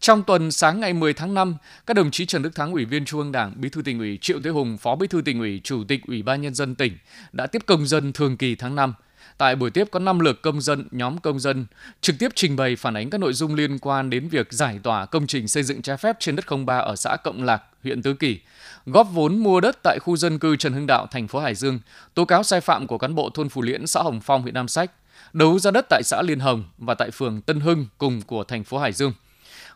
Trong 0.00 0.22
tuần 0.22 0.50
sáng 0.50 0.80
ngày 0.80 0.92
10 0.92 1.14
tháng 1.14 1.34
5, 1.34 1.56
các 1.86 1.94
đồng 1.94 2.10
chí 2.10 2.26
Trần 2.26 2.42
Đức 2.42 2.54
Thắng, 2.54 2.72
Ủy 2.72 2.84
viên 2.84 3.04
Trung 3.04 3.20
ương 3.20 3.32
Đảng, 3.32 3.52
Bí 3.56 3.68
thư 3.68 3.82
tỉnh 3.82 3.98
ủy, 3.98 4.18
Triệu 4.20 4.40
Thế 4.44 4.50
Hùng, 4.50 4.78
Phó 4.78 4.96
Bí 4.96 5.06
thư 5.06 5.22
tỉnh 5.22 5.38
ủy, 5.38 5.60
Chủ 5.64 5.84
tịch 5.88 6.00
Ủy 6.06 6.22
ban 6.22 6.42
nhân 6.42 6.54
dân 6.54 6.74
tỉnh 6.74 6.98
đã 7.32 7.46
tiếp 7.46 7.62
công 7.66 7.86
dân 7.86 8.12
thường 8.12 8.36
kỳ 8.36 8.54
tháng 8.54 8.74
5. 8.74 8.94
Tại 9.40 9.56
buổi 9.56 9.70
tiếp 9.70 9.88
có 9.90 9.98
5 9.98 10.18
lượt 10.18 10.42
công 10.42 10.60
dân, 10.60 10.88
nhóm 10.90 11.18
công 11.18 11.40
dân 11.40 11.66
trực 12.00 12.16
tiếp 12.18 12.28
trình 12.34 12.56
bày 12.56 12.76
phản 12.76 12.94
ánh 12.94 13.10
các 13.10 13.18
nội 13.18 13.32
dung 13.32 13.54
liên 13.54 13.78
quan 13.78 14.10
đến 14.10 14.28
việc 14.28 14.52
giải 14.52 14.78
tỏa 14.82 15.06
công 15.06 15.26
trình 15.26 15.48
xây 15.48 15.62
dựng 15.62 15.82
trái 15.82 15.96
phép 15.96 16.16
trên 16.20 16.36
đất 16.36 16.44
03 16.66 16.78
ở 16.78 16.96
xã 16.96 17.16
Cộng 17.24 17.42
Lạc, 17.42 17.62
huyện 17.82 18.02
Tứ 18.02 18.14
Kỳ, 18.14 18.40
góp 18.86 19.08
vốn 19.12 19.38
mua 19.38 19.60
đất 19.60 19.78
tại 19.82 19.98
khu 19.98 20.16
dân 20.16 20.38
cư 20.38 20.56
Trần 20.56 20.72
Hưng 20.72 20.86
Đạo, 20.86 21.06
thành 21.10 21.28
phố 21.28 21.38
Hải 21.40 21.54
Dương, 21.54 21.80
tố 22.14 22.24
cáo 22.24 22.42
sai 22.42 22.60
phạm 22.60 22.86
của 22.86 22.98
cán 22.98 23.14
bộ 23.14 23.30
thôn 23.34 23.48
Phù 23.48 23.62
Liễn, 23.62 23.86
xã 23.86 24.02
Hồng 24.02 24.20
Phong, 24.20 24.42
huyện 24.42 24.54
Nam 24.54 24.68
Sách, 24.68 24.90
đấu 25.32 25.58
giá 25.58 25.70
đất 25.70 25.86
tại 25.90 26.02
xã 26.04 26.22
Liên 26.22 26.40
Hồng 26.40 26.64
và 26.78 26.94
tại 26.94 27.10
phường 27.10 27.40
Tân 27.40 27.60
Hưng 27.60 27.86
cùng 27.98 28.22
của 28.22 28.44
thành 28.44 28.64
phố 28.64 28.78
Hải 28.78 28.92
Dương. 28.92 29.12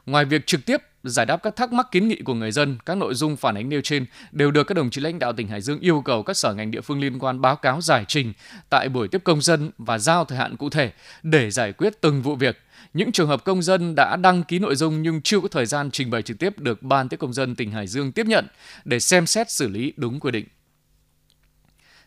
Ngoài 0.07 0.25
việc 0.25 0.47
trực 0.47 0.67
tiếp 0.67 0.83
giải 1.05 1.27
đáp 1.27 1.37
các 1.43 1.57
thắc 1.57 1.73
mắc 1.73 1.87
kiến 1.91 2.09
nghị 2.09 2.17
của 2.25 2.35
người 2.35 2.53
dân, 2.53 2.79
các 2.87 2.97
nội 2.97 3.15
dung 3.15 3.37
phản 3.37 3.55
ánh 3.55 3.69
nêu 3.69 3.81
trên 3.81 4.07
đều 4.33 4.51
được 4.51 4.65
các 4.65 4.75
đồng 4.75 4.91
chí 4.91 5.01
lãnh 5.01 5.19
đạo 5.19 5.33
tỉnh 5.33 5.49
Hải 5.49 5.61
Dương 5.61 5.81
yêu 5.81 6.01
cầu 6.01 6.23
các 6.23 6.37
sở 6.37 6.55
ngành 6.55 6.71
địa 6.71 6.81
phương 6.81 7.01
liên 7.01 7.19
quan 7.19 7.41
báo 7.41 7.57
cáo 7.57 7.81
giải 7.81 8.05
trình 8.09 8.33
tại 8.71 8.89
buổi 8.89 9.09
tiếp 9.09 9.21
công 9.25 9.43
dân 9.43 9.71
và 9.79 9.99
giao 9.99 10.25
thời 10.25 10.39
hạn 10.39 10.57
cụ 10.57 10.71
thể 10.71 10.93
để 11.23 11.51
giải 11.51 11.73
quyết 11.73 12.01
từng 12.01 12.23
vụ 12.23 12.37
việc. 12.37 12.59
Những 12.95 13.13
trường 13.13 13.29
hợp 13.29 13.45
công 13.45 13.63
dân 13.63 13.95
đã 13.95 14.17
đăng 14.17 14.43
ký 14.43 14.59
nội 14.59 14.77
dung 14.77 15.03
nhưng 15.03 15.23
chưa 15.23 15.41
có 15.41 15.49
thời 15.49 15.67
gian 15.67 15.91
trình 15.91 16.11
bày 16.11 16.23
trực 16.23 16.39
tiếp 16.39 16.59
được 16.59 16.83
Ban 16.83 17.09
tiếp 17.09 17.17
công 17.17 17.33
dân 17.33 17.55
tỉnh 17.55 17.71
Hải 17.71 17.87
Dương 17.87 18.13
tiếp 18.13 18.27
nhận 18.27 18.47
để 18.85 19.01
xem 19.01 19.27
xét 19.27 19.51
xử 19.51 19.69
lý 19.69 19.93
đúng 19.97 20.21
quy 20.21 20.31
định. 20.31 20.45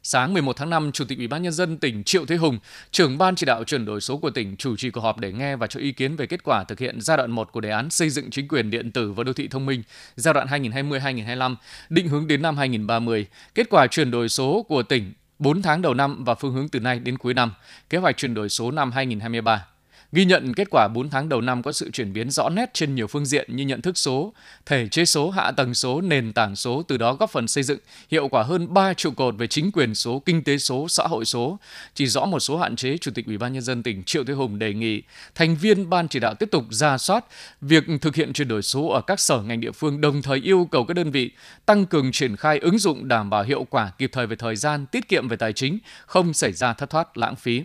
Sáng 0.10 0.34
11 0.34 0.58
tháng 0.58 0.70
5, 0.70 0.91
Chủ 0.91 1.06
tịch 1.06 1.17
Ủy 1.17 1.28
ban 1.28 1.41
nhân 1.41 1.54
dân 1.54 1.78
tỉnh 1.78 2.04
Triệu 2.04 2.26
Thế 2.26 2.36
Hùng, 2.36 2.60
trưởng 2.91 3.17
ban 3.17 3.36
chỉ 3.36 3.46
đạo 3.46 3.63
chuyển 3.63 3.86
đổi 3.86 4.02
số 4.02 4.17
của 4.17 4.30
tỉnh 4.30 4.56
chủ 4.56 4.76
trì 4.78 4.89
cuộc 4.89 5.02
họp 5.02 5.20
để 5.20 5.32
nghe 5.32 5.56
và 5.56 5.67
cho 5.67 5.80
ý 5.80 5.91
kiến 5.91 6.15
về 6.15 6.26
kết 6.26 6.43
quả 6.43 6.63
thực 6.63 6.80
hiện 6.80 7.02
giai 7.02 7.17
đoạn 7.17 7.32
1 7.32 7.52
của 7.52 7.62
đề 7.62 7.70
án 7.70 7.89
xây 7.89 8.10
dựng 8.10 8.30
chính 8.30 8.48
quyền 8.48 8.70
điện 8.70 8.91
tử 8.91 9.12
và 9.12 9.24
đô 9.24 9.34
thị 9.34 9.48
thông 9.48 9.65
minh 9.65 9.84
giai 10.15 10.34
đoạn 10.34 10.48
2020-2025, 10.48 11.56
định 11.89 12.08
hướng 12.08 12.28
đến 12.28 12.41
năm 12.41 12.58
2030, 12.58 13.26
kết 13.56 13.67
quả 13.70 13.88
chuyển 13.88 14.12
đổi 14.12 14.30
số 14.30 14.65
của 14.70 14.84
tỉnh 14.84 15.13
4 15.39 15.62
tháng 15.62 15.82
đầu 15.82 15.93
năm 15.93 16.24
và 16.24 16.36
phương 16.36 16.54
hướng 16.54 16.70
từ 16.70 16.80
nay 16.80 17.00
đến 17.00 17.17
cuối 17.17 17.34
năm, 17.34 17.54
kế 17.89 17.98
hoạch 17.98 18.17
chuyển 18.17 18.34
đổi 18.34 18.50
số 18.50 18.72
năm 18.72 18.91
2023. 18.91 19.65
Ghi 20.12 20.26
nhận 20.26 20.54
kết 20.54 20.67
quả 20.72 20.88
4 20.88 21.10
tháng 21.10 21.30
đầu 21.30 21.41
năm 21.41 21.63
có 21.63 21.72
sự 21.72 21.91
chuyển 21.91 22.13
biến 22.13 22.30
rõ 22.30 22.50
nét 22.50 22.70
trên 22.74 22.96
nhiều 22.96 23.08
phương 23.08 23.26
diện 23.26 23.56
như 23.56 23.65
nhận 23.65 23.82
thức 23.82 23.98
số, 23.98 24.34
thể 24.65 24.88
chế 24.88 25.06
số, 25.06 25.30
hạ 25.30 25.52
tầng 25.52 25.74
số, 25.74 26.02
nền 26.02 26.34
tảng 26.34 26.56
số, 26.56 26.84
từ 26.88 26.98
đó 26.98 27.13
góp 27.13 27.32
phần 27.32 27.48
xây 27.48 27.63
dựng 27.63 27.80
hiệu 28.12 28.28
quả 28.28 28.43
hơn 28.43 28.74
3 28.74 28.93
trụ 28.93 29.12
cột 29.12 29.36
về 29.38 29.48
chính 29.48 29.72
quyền 29.72 29.96
số, 29.96 30.20
kinh 30.26 30.43
tế 30.43 30.58
số, 30.58 30.88
xã 30.88 31.04
hội 31.04 31.26
số. 31.26 31.60
Chỉ 31.93 32.08
rõ 32.08 32.26
một 32.26 32.39
số 32.39 32.58
hạn 32.58 32.76
chế, 32.76 32.98
Chủ 32.98 33.12
tịch 33.15 33.26
Ủy 33.26 33.38
ban 33.38 33.54
nhân 33.54 33.62
dân 33.62 33.84
tỉnh 33.84 34.04
Triệu 34.04 34.24
Thế 34.24 34.34
Hùng 34.34 34.60
đề 34.60 34.74
nghị 34.74 35.02
thành 35.36 35.56
viên 35.56 35.89
ban 35.89 36.08
chỉ 36.08 36.20
đạo 36.20 36.34
tiếp 36.34 36.50
tục 36.52 36.65
ra 36.70 36.98
soát 36.98 37.26
việc 37.62 37.84
thực 38.02 38.15
hiện 38.15 38.34
chuyển 38.34 38.48
đổi 38.48 38.62
số 38.62 38.88
ở 38.88 39.02
các 39.02 39.20
sở 39.20 39.41
ngành 39.41 39.62
địa 39.62 39.72
phương, 39.72 40.02
đồng 40.02 40.22
thời 40.22 40.39
yêu 40.39 40.67
cầu 40.72 40.86
các 40.86 40.93
đơn 40.93 41.12
vị 41.12 41.32
tăng 41.65 41.86
cường 41.86 42.12
triển 42.12 42.36
khai 42.36 42.60
ứng 42.60 42.78
dụng 42.78 43.08
đảm 43.08 43.30
bảo 43.30 43.43
hiệu 43.43 43.67
quả 43.70 43.91
kịp 43.98 44.10
thời 44.13 44.28
về 44.28 44.36
thời 44.36 44.56
gian, 44.56 44.86
tiết 44.86 45.08
kiệm 45.08 45.28
về 45.28 45.38
tài 45.38 45.54
chính, 45.54 45.80
không 46.06 46.34
xảy 46.34 46.54
ra 46.54 46.74
thất 46.74 46.89
thoát 46.89 47.17
lãng 47.17 47.36
phí. 47.36 47.63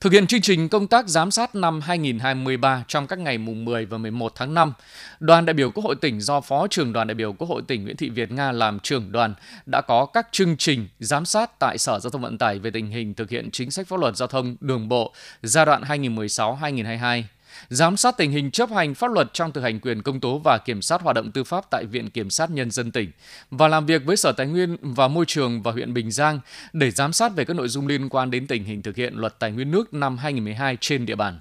Thực 0.00 0.12
hiện 0.12 0.26
chương 0.26 0.40
trình 0.40 0.68
công 0.68 0.86
tác 0.86 1.08
giám 1.08 1.30
sát 1.30 1.54
năm 1.54 1.80
2023 1.80 2.84
trong 2.88 3.06
các 3.06 3.18
ngày 3.18 3.38
mùng 3.38 3.64
10 3.64 3.86
và 3.86 3.98
11 3.98 4.32
tháng 4.36 4.54
5, 4.54 4.72
đoàn 5.20 5.46
đại 5.46 5.54
biểu 5.54 5.70
Quốc 5.70 5.84
hội 5.84 5.94
tỉnh 6.00 6.20
do 6.20 6.40
Phó 6.40 6.66
trưởng 6.66 6.92
đoàn 6.92 7.06
đại 7.06 7.14
biểu 7.14 7.32
Quốc 7.32 7.48
hội 7.48 7.62
tỉnh 7.68 7.84
Nguyễn 7.84 7.96
Thị 7.96 8.08
Việt 8.08 8.30
Nga 8.30 8.52
làm 8.52 8.80
trưởng 8.80 9.12
đoàn 9.12 9.34
đã 9.66 9.80
có 9.80 10.06
các 10.06 10.28
chương 10.32 10.56
trình 10.56 10.88
giám 10.98 11.24
sát 11.24 11.50
tại 11.58 11.78
Sở 11.78 11.98
Giao 11.98 12.10
thông 12.10 12.22
Vận 12.22 12.38
tải 12.38 12.58
về 12.58 12.70
tình 12.70 12.90
hình 12.90 13.14
thực 13.14 13.30
hiện 13.30 13.50
chính 13.50 13.70
sách 13.70 13.86
pháp 13.88 14.00
luật 14.00 14.16
giao 14.16 14.28
thông 14.28 14.56
đường 14.60 14.88
bộ 14.88 15.12
giai 15.42 15.66
đoạn 15.66 15.82
2016-2022 15.82 17.22
giám 17.68 17.96
sát 17.96 18.16
tình 18.16 18.30
hình 18.30 18.50
chấp 18.50 18.70
hành 18.70 18.94
pháp 18.94 19.10
luật 19.10 19.32
trong 19.32 19.52
thực 19.52 19.60
hành 19.60 19.80
quyền 19.80 20.02
công 20.02 20.20
tố 20.20 20.38
và 20.38 20.58
kiểm 20.58 20.82
sát 20.82 21.02
hoạt 21.02 21.16
động 21.16 21.32
tư 21.32 21.44
pháp 21.44 21.64
tại 21.70 21.84
Viện 21.84 22.10
Kiểm 22.10 22.30
sát 22.30 22.50
Nhân 22.50 22.70
dân 22.70 22.90
tỉnh 22.90 23.10
và 23.50 23.68
làm 23.68 23.86
việc 23.86 24.04
với 24.04 24.16
Sở 24.16 24.32
Tài 24.32 24.46
nguyên 24.46 24.76
và 24.80 25.08
Môi 25.08 25.24
trường 25.28 25.62
và 25.62 25.72
huyện 25.72 25.94
Bình 25.94 26.10
Giang 26.10 26.40
để 26.72 26.90
giám 26.90 27.12
sát 27.12 27.34
về 27.36 27.44
các 27.44 27.56
nội 27.56 27.68
dung 27.68 27.86
liên 27.86 28.08
quan 28.08 28.30
đến 28.30 28.46
tình 28.46 28.64
hình 28.64 28.82
thực 28.82 28.96
hiện 28.96 29.14
luật 29.14 29.38
tài 29.38 29.52
nguyên 29.52 29.70
nước 29.70 29.94
năm 29.94 30.18
2012 30.18 30.76
trên 30.80 31.06
địa 31.06 31.16
bàn. 31.16 31.40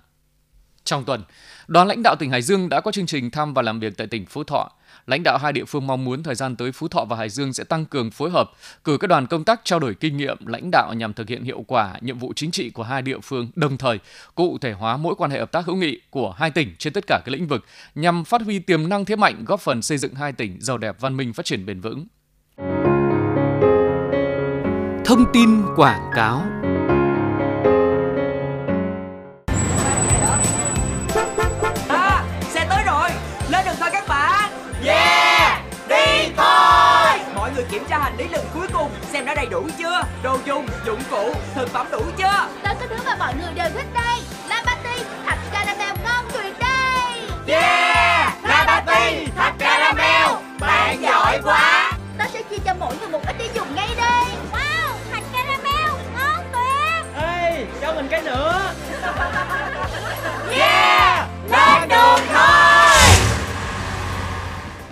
Trong 0.84 1.06
tuần, 1.06 1.23
đoàn 1.67 1.88
lãnh 1.88 2.04
đạo 2.04 2.15
tỉnh 2.15 2.30
Hải 2.32 2.41
Dương 2.41 2.69
đã 2.69 2.82
có 2.82 2.91
chương 2.91 3.06
trình 3.06 3.32
thăm 3.32 3.54
và 3.54 3.62
làm 3.62 3.80
việc 3.80 3.97
tại 3.97 4.08
tỉnh 4.08 4.26
Phú 4.26 4.43
Thọ. 4.43 4.71
Lãnh 5.07 5.23
đạo 5.23 5.37
hai 5.37 5.53
địa 5.53 5.65
phương 5.65 5.87
mong 5.87 6.05
muốn 6.05 6.23
thời 6.23 6.35
gian 6.35 6.55
tới 6.55 6.71
Phú 6.71 6.87
Thọ 6.87 7.05
và 7.05 7.17
Hải 7.17 7.29
Dương 7.29 7.53
sẽ 7.53 7.63
tăng 7.63 7.85
cường 7.85 8.11
phối 8.11 8.29
hợp, 8.29 8.51
cử 8.83 8.97
các 8.97 9.07
đoàn 9.07 9.27
công 9.27 9.43
tác 9.43 9.61
trao 9.63 9.79
đổi 9.79 9.95
kinh 9.95 10.17
nghiệm 10.17 10.45
lãnh 10.45 10.71
đạo 10.71 10.93
nhằm 10.93 11.13
thực 11.13 11.29
hiện 11.29 11.43
hiệu 11.43 11.63
quả 11.67 11.95
nhiệm 12.01 12.17
vụ 12.17 12.33
chính 12.35 12.51
trị 12.51 12.69
của 12.69 12.83
hai 12.83 13.01
địa 13.01 13.19
phương, 13.19 13.47
đồng 13.55 13.77
thời 13.77 13.99
cụ 14.35 14.57
thể 14.57 14.71
hóa 14.71 14.97
mỗi 14.97 15.15
quan 15.15 15.31
hệ 15.31 15.39
hợp 15.39 15.51
tác 15.51 15.65
hữu 15.65 15.75
nghị 15.75 16.01
của 16.09 16.31
hai 16.31 16.51
tỉnh 16.51 16.75
trên 16.77 16.93
tất 16.93 17.03
cả 17.07 17.21
các 17.25 17.31
lĩnh 17.31 17.47
vực 17.47 17.65
nhằm 17.95 18.23
phát 18.23 18.41
huy 18.41 18.59
tiềm 18.59 18.89
năng 18.89 19.05
thế 19.05 19.15
mạnh 19.15 19.43
góp 19.45 19.59
phần 19.59 19.81
xây 19.81 19.97
dựng 19.97 20.15
hai 20.15 20.33
tỉnh 20.33 20.57
giàu 20.61 20.77
đẹp 20.77 20.95
văn 20.99 21.17
minh 21.17 21.33
phát 21.33 21.45
triển 21.45 21.65
bền 21.65 21.81
vững. 21.81 22.05
Thông 25.05 25.25
tin 25.33 25.49
quảng 25.75 26.11
cáo 26.15 26.62
lý 38.23 38.29
lần 38.29 38.45
cuối 38.53 38.67
cùng 38.73 38.89
xem 39.13 39.25
đã 39.25 39.36
đầy 39.36 39.45
đủ 39.45 39.67
chưa? 39.77 40.01
Đồ 40.23 40.38
dùng 40.45 40.67
dụng 40.86 40.99
cụ 41.12 41.33
thực 41.55 41.69
phẩm 41.69 41.88
đủ 41.91 42.01
chưa? 42.17 42.47
Tới 42.63 42.75
cái 42.79 42.88
thứ 42.89 42.95
mà 43.05 43.15
mọi 43.19 43.33
người 43.33 43.53
đều 43.55 43.69
thích 43.69 43.88
đây. 43.93 44.19
Labati 44.49 45.03
thật 45.25 45.36
caramel 45.51 45.97
ngon 46.03 46.25
tuyệt 46.33 46.59
đây. 46.59 47.21
Yeah! 47.47 48.33
Labati 48.43 49.25
thật 49.38 49.51
caramel. 49.59 50.43
Bạn 50.59 51.01
giỏi 51.01 51.39
quá. 51.43 51.91
Ta 52.17 52.27
sẽ 52.33 52.41
chia 52.41 52.57
cho 52.65 52.73
mỗi 52.79 52.95
người 52.99 53.09
một 53.09 53.21
ít 53.27 53.36
để 53.39 53.49
dùng 53.55 53.75
ngay 53.75 53.89
đây. 53.97 54.25
Wow 54.51 54.93
thật 55.12 55.23
caramel 55.33 55.91
ngon 56.15 56.45
tuyệt. 56.53 57.21
Ê 57.21 57.65
cho 57.81 57.93
mình 57.93 58.07
cái 58.09 58.21
nữa. 58.21 58.62
Yeah! 60.51 61.29
Lên 61.51 61.89
đường 61.89 62.19
thôi! 62.33 63.09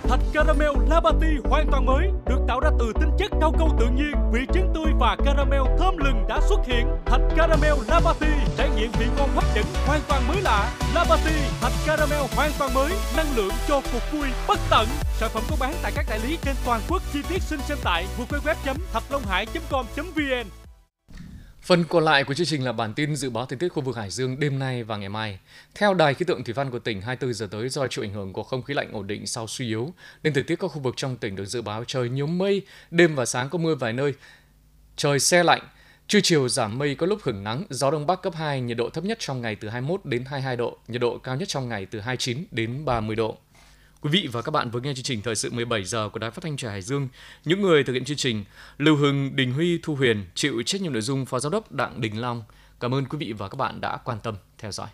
Thạch 0.09 0.19
caramel 0.33 0.69
Labati 0.89 1.27
hoàn 1.49 1.67
toàn 1.71 1.85
mới 1.85 2.09
được 2.25 2.40
tạo 2.51 2.59
ra 2.59 2.69
từ 2.79 2.93
tinh 2.99 3.09
chất 3.17 3.31
cao 3.41 3.53
câu 3.59 3.75
tự 3.79 3.87
nhiên, 3.87 4.13
vị 4.31 4.39
trứng 4.53 4.71
tươi 4.75 4.93
và 4.99 5.15
caramel 5.25 5.61
thơm 5.79 5.97
lừng 5.97 6.25
đã 6.29 6.39
xuất 6.49 6.59
hiện. 6.65 6.87
Thạch 7.05 7.21
caramel 7.37 7.73
Labati 7.87 8.27
trải 8.57 8.69
nghiệm 8.69 8.91
vị 8.91 9.05
ngon 9.17 9.29
hấp 9.35 9.43
dẫn 9.55 9.65
hoàn 9.85 10.01
toàn 10.07 10.27
mới 10.27 10.41
lạ. 10.41 10.71
Labati 10.95 11.33
thạch 11.61 11.73
caramel 11.85 12.21
hoàn 12.35 12.51
toàn 12.59 12.73
mới, 12.73 12.91
năng 13.17 13.35
lượng 13.35 13.51
cho 13.67 13.81
cuộc 13.93 14.11
vui 14.11 14.27
bất 14.47 14.59
tận. 14.69 14.87
Sản 15.19 15.29
phẩm 15.33 15.43
có 15.49 15.55
bán 15.59 15.73
tại 15.81 15.91
các 15.95 16.05
đại 16.09 16.19
lý 16.19 16.37
trên 16.45 16.55
toàn 16.65 16.81
quốc. 16.89 17.01
Chi 17.13 17.19
tiết 17.29 17.41
xin 17.41 17.59
xem 17.67 17.77
tại 17.83 18.05
www.thạchlonghải.com.vn. 18.17 20.60
Phần 21.61 21.83
còn 21.83 22.03
lại 22.03 22.23
của 22.23 22.33
chương 22.33 22.47
trình 22.47 22.65
là 22.65 22.71
bản 22.71 22.93
tin 22.93 23.15
dự 23.15 23.29
báo 23.29 23.45
thời 23.45 23.59
tiết 23.59 23.69
khu 23.69 23.81
vực 23.81 23.95
Hải 23.95 24.09
Dương 24.09 24.39
đêm 24.39 24.59
nay 24.59 24.83
và 24.83 24.97
ngày 24.97 25.09
mai. 25.09 25.39
Theo 25.75 25.93
Đài 25.93 26.13
khí 26.13 26.25
tượng 26.25 26.43
thủy 26.43 26.53
văn 26.53 26.71
của 26.71 26.79
tỉnh, 26.79 27.01
24 27.01 27.33
giờ 27.33 27.47
tới 27.51 27.69
do 27.69 27.87
chịu 27.87 28.05
ảnh 28.05 28.13
hưởng 28.13 28.33
của 28.33 28.43
không 28.43 28.61
khí 28.61 28.73
lạnh 28.73 28.91
ổn 28.91 29.07
định 29.07 29.27
sau 29.27 29.47
suy 29.47 29.67
yếu, 29.67 29.93
nên 30.23 30.33
thời 30.33 30.43
tiết 30.43 30.55
các 30.59 30.67
khu 30.67 30.79
vực 30.79 30.93
trong 30.97 31.17
tỉnh 31.17 31.35
được 31.35 31.45
dự 31.45 31.61
báo 31.61 31.83
trời 31.87 32.09
nhiều 32.09 32.27
mây, 32.27 32.61
đêm 32.91 33.15
và 33.15 33.25
sáng 33.25 33.49
có 33.49 33.57
mưa 33.57 33.75
vài 33.75 33.93
nơi. 33.93 34.13
Trời 34.95 35.19
xe 35.19 35.43
lạnh, 35.43 35.61
trưa 36.07 36.19
chiều 36.23 36.49
giảm 36.49 36.77
mây 36.77 36.95
có 36.95 37.05
lúc 37.05 37.19
hưởng 37.23 37.43
nắng, 37.43 37.63
gió 37.69 37.91
đông 37.91 38.07
bắc 38.07 38.21
cấp 38.21 38.35
2, 38.35 38.61
nhiệt 38.61 38.77
độ 38.77 38.89
thấp 38.89 39.03
nhất 39.03 39.19
trong 39.19 39.41
ngày 39.41 39.55
từ 39.55 39.69
21 39.69 40.05
đến 40.05 40.25
22 40.25 40.57
độ, 40.57 40.77
nhiệt 40.87 41.01
độ 41.01 41.17
cao 41.17 41.35
nhất 41.35 41.47
trong 41.47 41.69
ngày 41.69 41.85
từ 41.85 41.99
29 41.99 42.45
đến 42.51 42.85
30 42.85 43.15
độ. 43.15 43.37
Quý 44.01 44.09
vị 44.09 44.29
và 44.31 44.41
các 44.41 44.51
bạn 44.51 44.69
vừa 44.69 44.79
nghe 44.79 44.93
chương 44.93 45.03
trình 45.03 45.21
Thời 45.21 45.35
sự 45.35 45.51
17 45.51 45.83
giờ 45.83 46.09
của 46.09 46.19
Đài 46.19 46.31
Phát 46.31 46.43
thanh 46.43 46.57
Trà 46.57 46.69
Hải 46.69 46.81
Dương. 46.81 47.07
Những 47.45 47.61
người 47.61 47.83
thực 47.83 47.93
hiện 47.93 48.05
chương 48.05 48.17
trình 48.17 48.43
Lưu 48.77 48.95
Hưng, 48.95 49.35
Đình 49.35 49.53
Huy, 49.53 49.79
Thu 49.83 49.95
Huyền 49.95 50.25
chịu 50.35 50.63
trách 50.65 50.81
nhiệm 50.81 50.93
nội 50.93 51.01
dung 51.01 51.25
Phó 51.25 51.39
Giám 51.39 51.51
đốc 51.51 51.71
Đặng 51.71 52.01
Đình 52.01 52.21
Long. 52.21 52.43
Cảm 52.79 52.93
ơn 52.93 53.05
quý 53.05 53.17
vị 53.17 53.33
và 53.33 53.47
các 53.47 53.55
bạn 53.55 53.81
đã 53.81 53.97
quan 53.97 54.17
tâm 54.23 54.35
theo 54.57 54.71
dõi. 54.71 54.87